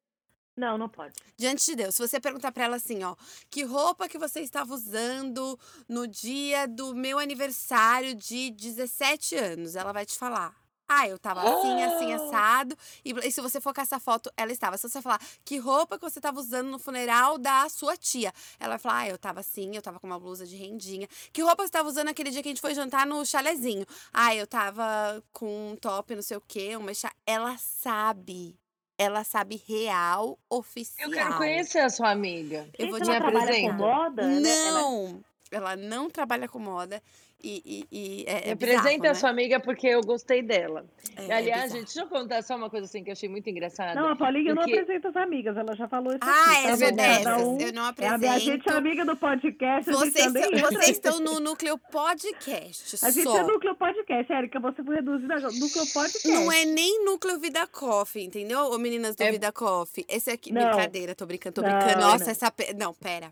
[0.56, 1.14] Não, não pode.
[1.36, 3.16] Diante de Deus, se você perguntar pra ela assim, ó,
[3.50, 5.58] que roupa que você estava usando
[5.88, 10.54] no dia do meu aniversário de 17 anos, ela vai te falar.
[10.86, 12.16] Ah, eu tava assim, assim, Ah!
[12.16, 12.76] assado.
[13.04, 14.76] E, e se você for com essa foto, ela estava.
[14.76, 18.32] Se você falar, que roupa que você tava usando no funeral da sua tia?
[18.60, 21.08] Ela vai falar, ah, eu tava assim, eu tava com uma blusa de rendinha.
[21.32, 23.86] Que roupa você tava usando aquele dia que a gente foi jantar no chalezinho?
[24.12, 27.10] Ah, eu tava com um top, não sei o quê, uma chá.
[27.26, 28.54] Ela sabe.
[28.96, 31.08] Ela sabe real, oficial.
[31.08, 32.68] Eu quero conhecer a sua amiga.
[32.78, 34.22] Eu vou te ela trabalha com moda?
[34.22, 35.24] Ela- ela- Não!
[35.50, 37.02] Ela não trabalha com moda.
[37.46, 39.14] E, e, e é, é bizarro, apresenta a né?
[39.14, 40.86] sua amiga porque eu gostei dela.
[41.14, 41.80] É, é Aliás, bizarro.
[41.80, 44.00] gente, deixa eu contar só uma coisa assim que eu achei muito engraçada.
[44.00, 46.66] Não, a Paulinha não Porque- apresenta as amigas, ela já falou isso Ah, aqui.
[46.66, 47.42] é tá verdade.
[47.42, 48.26] Um Eu não é apresento.
[48.26, 53.24] a gente é amiga do podcast, Vocês, são- vocês estão no núcleo podcast A gente
[53.24, 53.36] só.
[53.38, 56.28] é núcleo podcast, Érica, você foi reduzida a núcleo podcast.
[56.28, 58.60] Não é nem núcleo Vida Coffee, entendeu?
[58.70, 60.06] Ô, meninas do É- Vida Coffee.
[60.08, 60.50] Esse aqui.
[60.50, 60.62] Não.
[60.62, 62.00] Brincadeira, tô brincando, tô Não, brincando.
[62.00, 62.30] Nossa, não.
[62.30, 62.50] essa.
[62.50, 63.30] pe- Não, pera.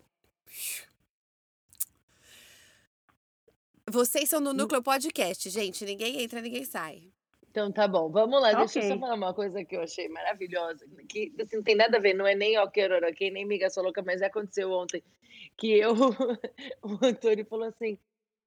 [3.93, 4.45] Vocês são Hum.
[4.45, 5.85] no núcleo podcast, gente.
[5.85, 7.03] Ninguém entra, ninguém sai.
[7.51, 8.55] Então tá bom, vamos lá.
[8.55, 11.99] Deixa eu só falar uma coisa que eu achei maravilhosa, que assim, não tem nada
[11.99, 15.03] a ver, não é nem ok, ok, nem miga sua louca, mas aconteceu ontem
[15.59, 15.93] que eu,
[16.83, 17.99] o Antônio falou assim,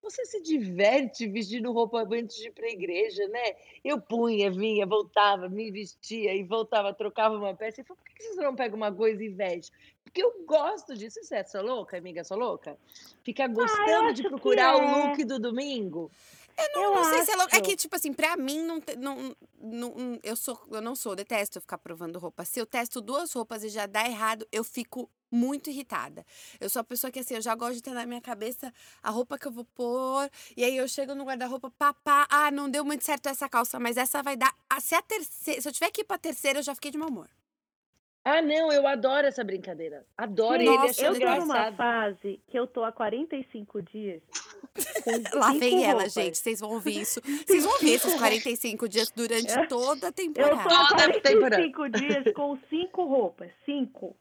[0.02, 3.54] você se diverte vestindo roupa antes de ir pra igreja, né?
[3.84, 7.82] Eu punha, vinha, voltava, me vestia e voltava, trocava uma peça.
[7.82, 9.72] Ele falou, por que vocês não pegam uma coisa e veste?
[10.16, 11.20] Porque eu gosto disso.
[11.20, 12.78] Isso é sua louca, amiga sua louca?
[13.22, 15.08] Ficar gostando de acho que procurar o é.
[15.08, 16.10] look do domingo?
[16.58, 17.54] Eu não sei se é louco.
[17.54, 21.16] É que, tipo assim, pra mim, não, não, não, eu, sou, eu não sou, eu
[21.18, 22.46] detesto ficar provando roupa.
[22.46, 26.26] Se eu testo duas roupas e já dá errado, eu fico muito irritada.
[26.62, 28.74] Eu sou a pessoa que, assim, eu já gosto de ter na minha cabeça
[29.04, 30.32] a roupa que eu vou pôr.
[30.56, 33.98] E aí eu chego no guarda-roupa, papá, ah, não deu muito certo essa calça, mas
[33.98, 34.56] essa vai dar.
[34.70, 36.98] Ah, se, a terceira, se eu tiver que ir pra terceira, eu já fiquei de
[36.98, 37.30] mau humor.
[38.28, 40.04] Ah, não, eu adoro essa brincadeira.
[40.18, 44.22] Adoro, ele Nossa, achou eu tô numa fase que eu tô há 45 dias.
[45.34, 46.14] Lá vem ela, roupas.
[46.14, 46.38] gente.
[46.38, 47.22] Vocês vão ouvir isso.
[47.46, 50.64] Vocês vão ouvir esses 45 dias durante Eu- toda a Eu temporada.
[50.64, 51.56] tô há Toda a temporada.
[51.72, 53.52] 45 dias com cinco roupas.
[53.64, 54.18] Cinco.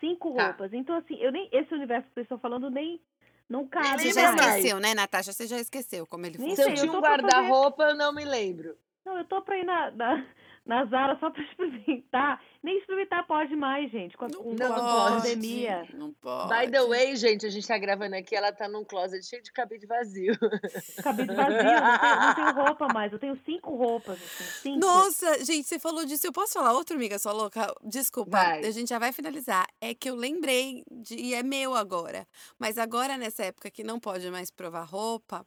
[0.00, 0.46] Cinco Tá.
[0.48, 0.72] roupas.
[0.74, 1.48] Então, assim, eu nem.
[1.50, 3.00] Esse universo que vocês estão falando nem.
[3.48, 4.56] Não cabe Você já mais.
[4.56, 5.32] esqueceu, né, Natasha?
[5.32, 6.70] Você já esqueceu como ele Nem Se funciona.
[6.70, 8.76] eu eu tinha um guarda-roupa, eu não me lembro.
[9.06, 10.26] Não, eu tô pra ir na, na,
[10.68, 12.40] na Zara só pra experimentar.
[12.62, 15.22] Nem experimentar pode mais, gente, com a, Não com Não a pode.
[15.22, 15.88] pandemia.
[15.94, 16.48] Não pode.
[16.48, 19.52] By the way, gente, a gente tá gravando aqui, ela tá num closet cheio de
[19.52, 20.34] cabide vazio.
[21.02, 23.12] Cabide vazio, não tenho, não tenho roupa mais.
[23.12, 24.78] Eu tenho cinco roupas, assim, cinco.
[24.80, 26.26] Nossa, gente, você falou disso.
[26.26, 27.72] Eu posso falar outro, amiga, sua louca?
[27.82, 28.64] Desculpa, Vai.
[28.66, 29.66] a gente já vai finalizar.
[29.80, 32.26] É que eu lembrei de, e é meu agora.
[32.58, 35.46] Mas agora, nessa época que não pode mais provar roupa,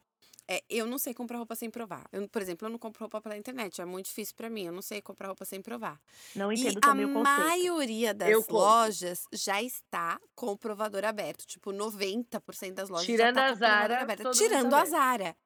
[0.56, 2.06] é, eu não sei comprar roupa sem provar.
[2.12, 3.80] Eu, por exemplo, eu não compro roupa pela internet.
[3.80, 4.66] É muito difícil pra mim.
[4.66, 6.00] Eu não sei comprar roupa sem provar.
[6.34, 7.40] Não E entendo a também o conceito.
[7.40, 8.56] maioria das Eu compro.
[8.56, 11.46] lojas já está com o provador aberto.
[11.46, 14.30] Tipo, 90% das lojas Tirando já a tá com o provador Zara, aberto.
[14.32, 14.84] Tirando a.
[14.84, 15.36] Zara.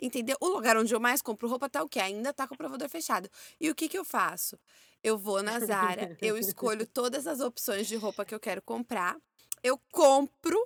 [0.00, 0.36] Entendeu?
[0.40, 1.98] O lugar onde eu mais compro roupa tá o quê?
[1.98, 3.28] Ainda tá com o provador fechado.
[3.60, 4.56] E o que que eu faço?
[5.02, 9.16] Eu vou na Zara, eu escolho todas as opções de roupa que eu quero comprar,
[9.62, 10.58] eu compro,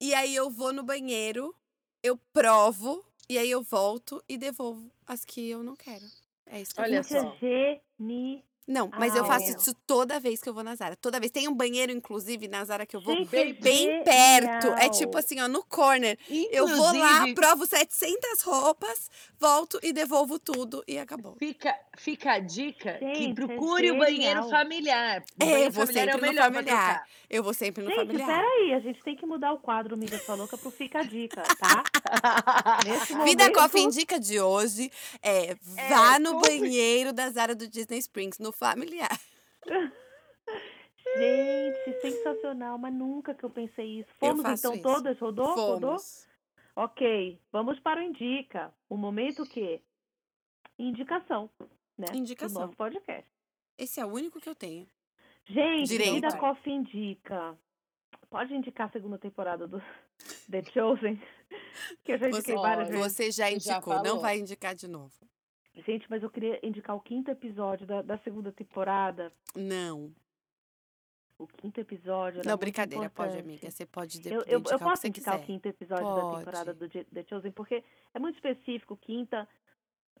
[0.00, 1.54] e aí eu vou no banheiro,
[2.02, 6.04] eu provo, e aí eu volto e devolvo as que eu não quero.
[6.46, 7.44] É isso que eu Olha Gente, faço.
[7.46, 8.42] é genial.
[8.70, 10.94] Não, mas eu faço Ah, isso toda vez que eu vou na Zara.
[10.94, 11.32] Toda vez.
[11.32, 14.68] Tem um banheiro, inclusive, na Zara que eu vou Gente, bem- bem perto.
[14.78, 16.16] É tipo assim, ó, no corner.
[16.52, 19.10] Eu vou lá, Inclusive, provo 700 roupas,
[19.40, 21.34] volto e devolvo tudo e acabou.
[21.38, 25.20] Fica, fica a dica que Gente, é procure o banheiro familiar.
[25.40, 27.06] O É, banheiro eu vou familiar é o sempre no melhor pra familiar.
[27.28, 28.26] Eu vou sempre no Gente, familiar.
[28.26, 31.42] peraí, a gente tem que mudar o quadro Amiga Sua Louca pro Fica a Dica,
[31.58, 31.84] tá?
[32.84, 34.90] Nesse Vida Coffee Indica de hoje
[35.22, 35.56] é
[35.88, 39.18] vá no banheiro da Zara do Disney Springs, no familiar.
[41.16, 44.10] Gente, sensacional, mas nunca que eu pensei isso.
[44.18, 44.82] Fomos então isso.
[44.82, 45.18] todas?
[45.18, 45.54] Rodou?
[45.54, 45.80] Rodou?
[45.98, 46.28] Fomos.
[46.76, 48.72] Ok, vamos para o Indica.
[48.88, 49.82] O momento que?
[50.78, 51.50] Indicação,
[51.98, 52.06] né?
[52.14, 52.60] Indicação.
[52.62, 53.28] Do nosso podcast.
[53.76, 54.86] Esse é o único que eu tenho.
[55.46, 56.14] Gente, Direito.
[56.14, 57.58] Vida Coffee indica.
[58.28, 59.82] Pode indicar a segunda temporada do
[60.50, 61.20] The Chosen?
[62.04, 63.12] Que eu já Você, indiquei várias Olha, vezes.
[63.16, 65.12] você já Você já indicou, não vai indicar de novo.
[65.86, 69.32] Gente, mas eu queria indicar o quinto episódio da, da segunda temporada.
[69.54, 70.12] Não.
[71.38, 72.42] O quinto episódio.
[72.44, 73.70] Não, brincadeira, pode, amiga.
[73.70, 75.42] Você pode de- Eu, eu, eu posso indicar quiser.
[75.44, 76.38] o quinto episódio da Pode.
[76.38, 77.82] temporada do The Chosen, porque
[78.12, 78.94] é muito específico.
[78.98, 79.48] Quinta,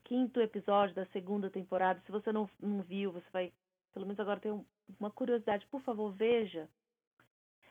[0.04, 2.00] quinto episódio da segunda temporada.
[2.06, 3.52] Se você não, não viu, você vai.
[3.92, 4.64] Pelo menos agora tem um-
[4.98, 5.66] uma curiosidade.
[5.66, 6.68] Por favor, veja.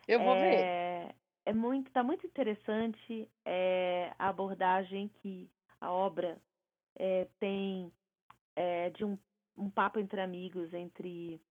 [0.08, 0.54] Eu vou ver.
[0.56, 5.50] é, É muito, tá muito interessante é, a abordagem que
[5.82, 6.38] a obra
[7.00, 7.92] é, tem
[8.56, 9.18] é, de um,
[9.58, 11.42] um papo entre amigos entre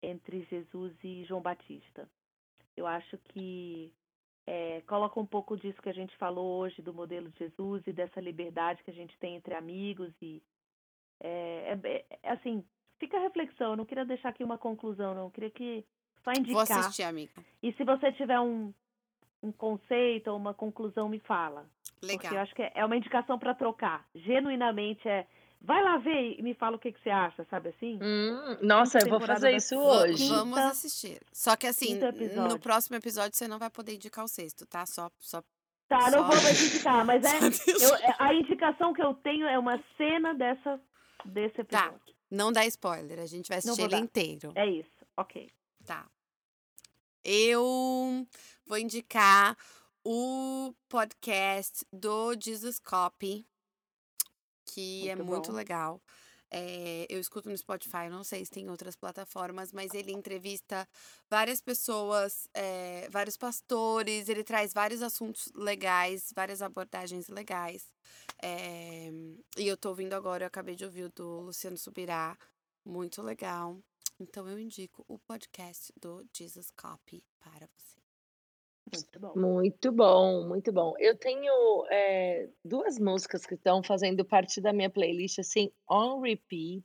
[0.00, 2.08] entre Jesus e João Batista.
[2.76, 3.92] Eu acho que
[4.46, 7.92] é, coloca um pouco disso que a gente falou hoje do modelo de Jesus e
[7.92, 10.40] dessa liberdade que a gente tem entre amigos e
[11.20, 12.64] é, é- é- assim
[12.98, 13.70] fica a reflexão.
[13.72, 15.24] Eu não queria deixar aqui uma conclusão, não.
[15.24, 15.84] Eu queria que
[16.22, 16.78] só Vou indicar.
[16.80, 17.32] assistir, amiga.
[17.62, 18.72] E se você tiver um,
[19.42, 21.68] um conceito ou uma conclusão, me fala.
[22.00, 22.42] Porque eu Legal.
[22.42, 24.06] acho que é uma indicação para trocar.
[24.14, 25.26] Genuinamente é.
[25.60, 27.98] Vai lá ver e me fala o que, que você acha, sabe assim?
[28.00, 30.28] Hum, nossa, eu vou fazer isso hoje.
[30.28, 31.20] Vamos Quinta- assistir.
[31.32, 31.98] Só que assim,
[32.48, 34.86] no próximo episódio você não vai poder indicar o sexto, tá?
[34.86, 35.42] Só, só
[35.88, 37.30] Tá, Só- não vou mais indicar, mas é.
[37.82, 40.78] eu- é- a indicação que eu tenho é uma cena dessa,
[41.24, 41.86] desse Tá.
[41.86, 42.14] episódio.
[42.30, 43.98] Não dá spoiler, a gente vai assistir ele dar.
[43.98, 44.52] inteiro.
[44.54, 45.50] É isso, ok.
[45.86, 46.06] Tá.
[47.24, 48.26] Eu
[48.66, 49.56] vou indicar
[50.04, 53.46] o podcast do Jesus Copy,
[54.64, 55.56] que é Muito muito bom.
[55.56, 56.02] legal.
[56.50, 60.88] É, eu escuto no Spotify, não sei se tem outras plataformas, mas ele entrevista
[61.28, 67.92] várias pessoas, é, vários pastores, ele traz vários assuntos legais, várias abordagens legais.
[68.42, 69.10] É,
[69.58, 72.36] e eu tô ouvindo agora, eu acabei de ouvir o do Luciano Subirá,
[72.84, 73.78] muito legal.
[74.18, 77.97] Então eu indico o podcast do Jesus Copy para você.
[78.92, 79.32] Muito bom.
[79.36, 80.94] Muito bom, muito bom.
[80.98, 86.84] Eu tenho é, duas músicas que estão fazendo parte da minha playlist, assim, on repeat.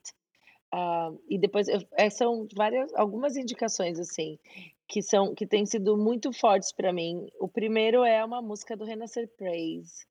[0.75, 4.39] ah, e depois eu- é, são várias, algumas indicações, assim,
[4.87, 7.27] que são que têm sido muito fortes para mim.
[7.39, 10.05] O primeiro é uma música do Renascer Praise,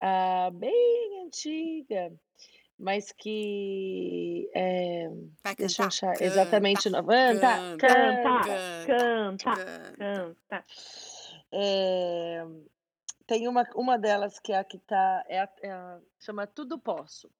[0.00, 2.12] ah, bem antiga,
[2.76, 5.08] mas que é,
[5.44, 8.44] Vai deixa eu achar Canta, exatamente canta, Canta, canta.
[8.86, 9.94] canta, canta.
[9.96, 10.64] canta.
[11.52, 12.44] É,
[13.26, 16.78] tem uma, uma delas que é a que tá, é a, é a- chama Tudo
[16.78, 17.30] Posso.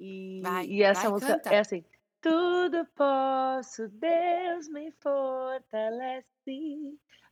[0.00, 1.54] E, Vai, e essa música canta.
[1.54, 1.84] é assim:
[2.20, 6.26] Tudo posso, Deus me fortalece.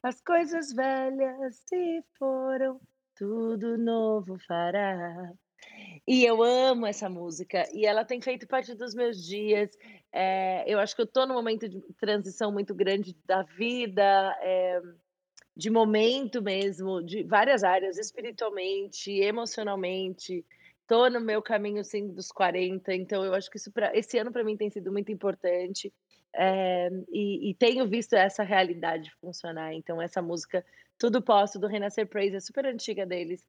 [0.03, 2.81] As coisas velhas se foram,
[3.15, 5.33] tudo novo fará.
[6.07, 9.71] E eu amo essa música, e ela tem feito parte dos meus dias.
[10.13, 14.03] É, eu acho que eu estou num momento de transição muito grande da vida,
[14.41, 14.81] é,
[15.57, 20.45] de momento mesmo, de várias áreas, espiritualmente, emocionalmente.
[20.87, 24.33] tô no meu caminho, sim, dos 40, então eu acho que isso pra esse ano
[24.33, 25.93] para mim tem sido muito importante,
[26.35, 30.65] eh, e e tenho visto essa realidade funcionar, então essa música
[30.99, 33.47] Tudo Posso, do Renascer Praise, é super antiga deles,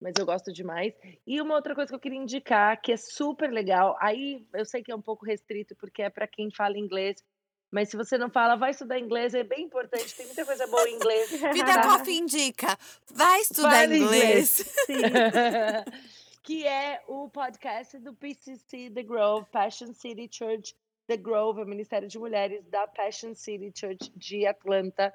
[0.00, 0.94] mas eu gosto demais.
[1.26, 4.82] E uma outra coisa que eu queria indicar, que é super legal, aí eu sei
[4.82, 7.22] que é um pouco restrito, porque é para quem fala inglês,
[7.70, 10.88] mas se você não fala, vai estudar inglês, é bem importante, tem muita coisa boa
[10.88, 11.30] em inglês.
[11.52, 12.78] Vida Coffee indica,
[13.12, 14.50] vai estudar inglês.
[14.86, 14.94] Sim.
[16.42, 20.74] que é o podcast do PCC The Grove, Passion City Church
[21.06, 25.12] The Grove, é o Ministério de Mulheres da Passion City Church de Atlanta.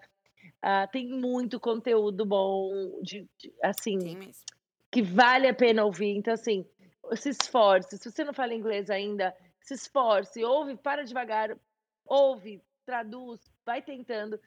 [0.61, 4.31] Ah, tem muito conteúdo bom, de, de- assim,
[4.91, 6.15] que vale a pena ouvir.
[6.15, 6.65] Então, assim,
[7.15, 7.97] se esforce.
[7.97, 11.57] Se você não fala inglês ainda, se esforce, ouve, para devagar,
[12.05, 14.39] ouve, traduz, vai tentando,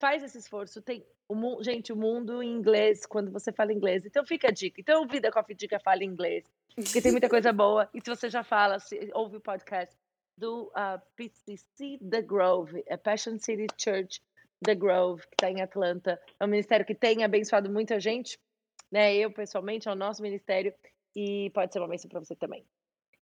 [0.00, 0.82] faz esse esforço.
[0.82, 4.04] Tem o gente, o mundo em inglês quando você fala inglês.
[4.04, 4.80] Então fica a dica.
[4.80, 6.44] Então, Vida Coffee Dica fala inglês,
[6.74, 7.88] porque tem muita coisa boa.
[7.92, 9.94] E se você já fala, se- ouve o podcast
[10.38, 14.20] do ah, PCC The Grove, é Passion City Church
[14.62, 16.20] The Grove, que está em Atlanta.
[16.38, 18.38] É um ministério que tem abençoado muita gente
[18.90, 19.14] né?
[19.14, 20.72] Eu, pessoalmente, é o nosso ministério
[21.14, 22.64] e pode ser uma bênção para você também.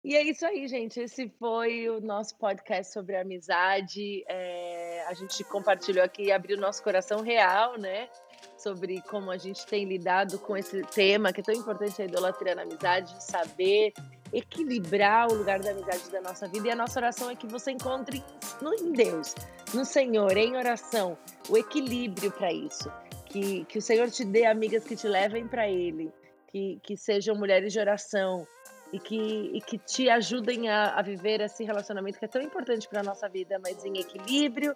[0.04, 1.00] E é isso aí, gente.
[1.00, 4.22] Esse foi o nosso podcast sobre amizade.
[4.28, 8.10] É, a gente compartilhou aqui e abriu nosso coração real, né?
[8.58, 12.54] Sobre como a gente tem lidado com esse tema que é tão importante, a idolatria
[12.54, 13.94] na amizade, saber
[14.30, 16.68] equilibrar o lugar da amizade da nossa vida.
[16.68, 18.22] E a nossa oração é que você encontre
[18.62, 19.34] em Deus,
[19.72, 21.16] no Senhor, em oração,
[21.48, 22.92] o equilíbrio para isso.
[23.24, 26.12] Que, que o Senhor te dê amigas que te levem para Ele,
[26.48, 28.46] que, que sejam mulheres de oração
[28.92, 32.88] e que, e que te ajudem a, a viver esse relacionamento que é tão importante
[32.88, 34.74] para a nossa vida, mas em equilíbrio,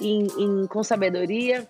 [0.00, 1.68] em, em- com sabedoria.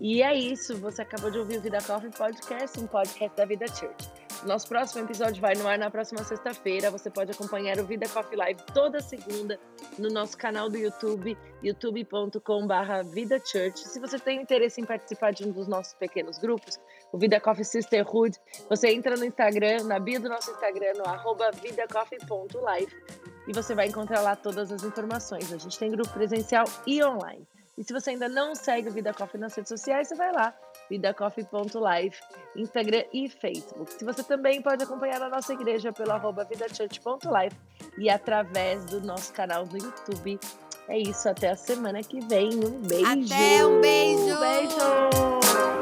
[0.00, 3.66] E é isso, você acabou de ouvir o Vida Coffee Podcast, um podcast da Vida
[3.68, 4.10] Church.
[4.44, 6.90] Nosso próximo episódio vai no ar na próxima sexta-feira.
[6.90, 9.58] Você pode acompanhar o Vida Coffee Live toda segunda
[9.98, 13.78] no nosso canal do YouTube, youtube.com.br Vida Church.
[13.88, 16.78] Se você tem interesse em participar de um dos nossos pequenos grupos,
[17.12, 18.38] o Vida Coffee Sisterhood,
[18.68, 22.92] você entra no Instagram, na bio do nosso Instagram, no arroba vidacoffee.live
[23.46, 25.52] e você vai encontrar lá todas as informações.
[25.52, 27.46] A gente tem grupo presencial e online.
[27.78, 30.54] E se você ainda não segue o Vida Coffee nas redes sociais, você vai lá,
[30.88, 32.16] vidacoffee.live,
[32.56, 33.92] Instagram e Facebook.
[33.92, 37.54] Se você também pode acompanhar a nossa igreja pelo arroba vidachurch.live
[37.98, 40.40] e através do nosso canal do YouTube.
[40.88, 42.64] É isso, até a semana que vem.
[42.64, 43.04] Um beijo!
[43.04, 44.38] Até um beijo!
[44.38, 45.75] Beijo!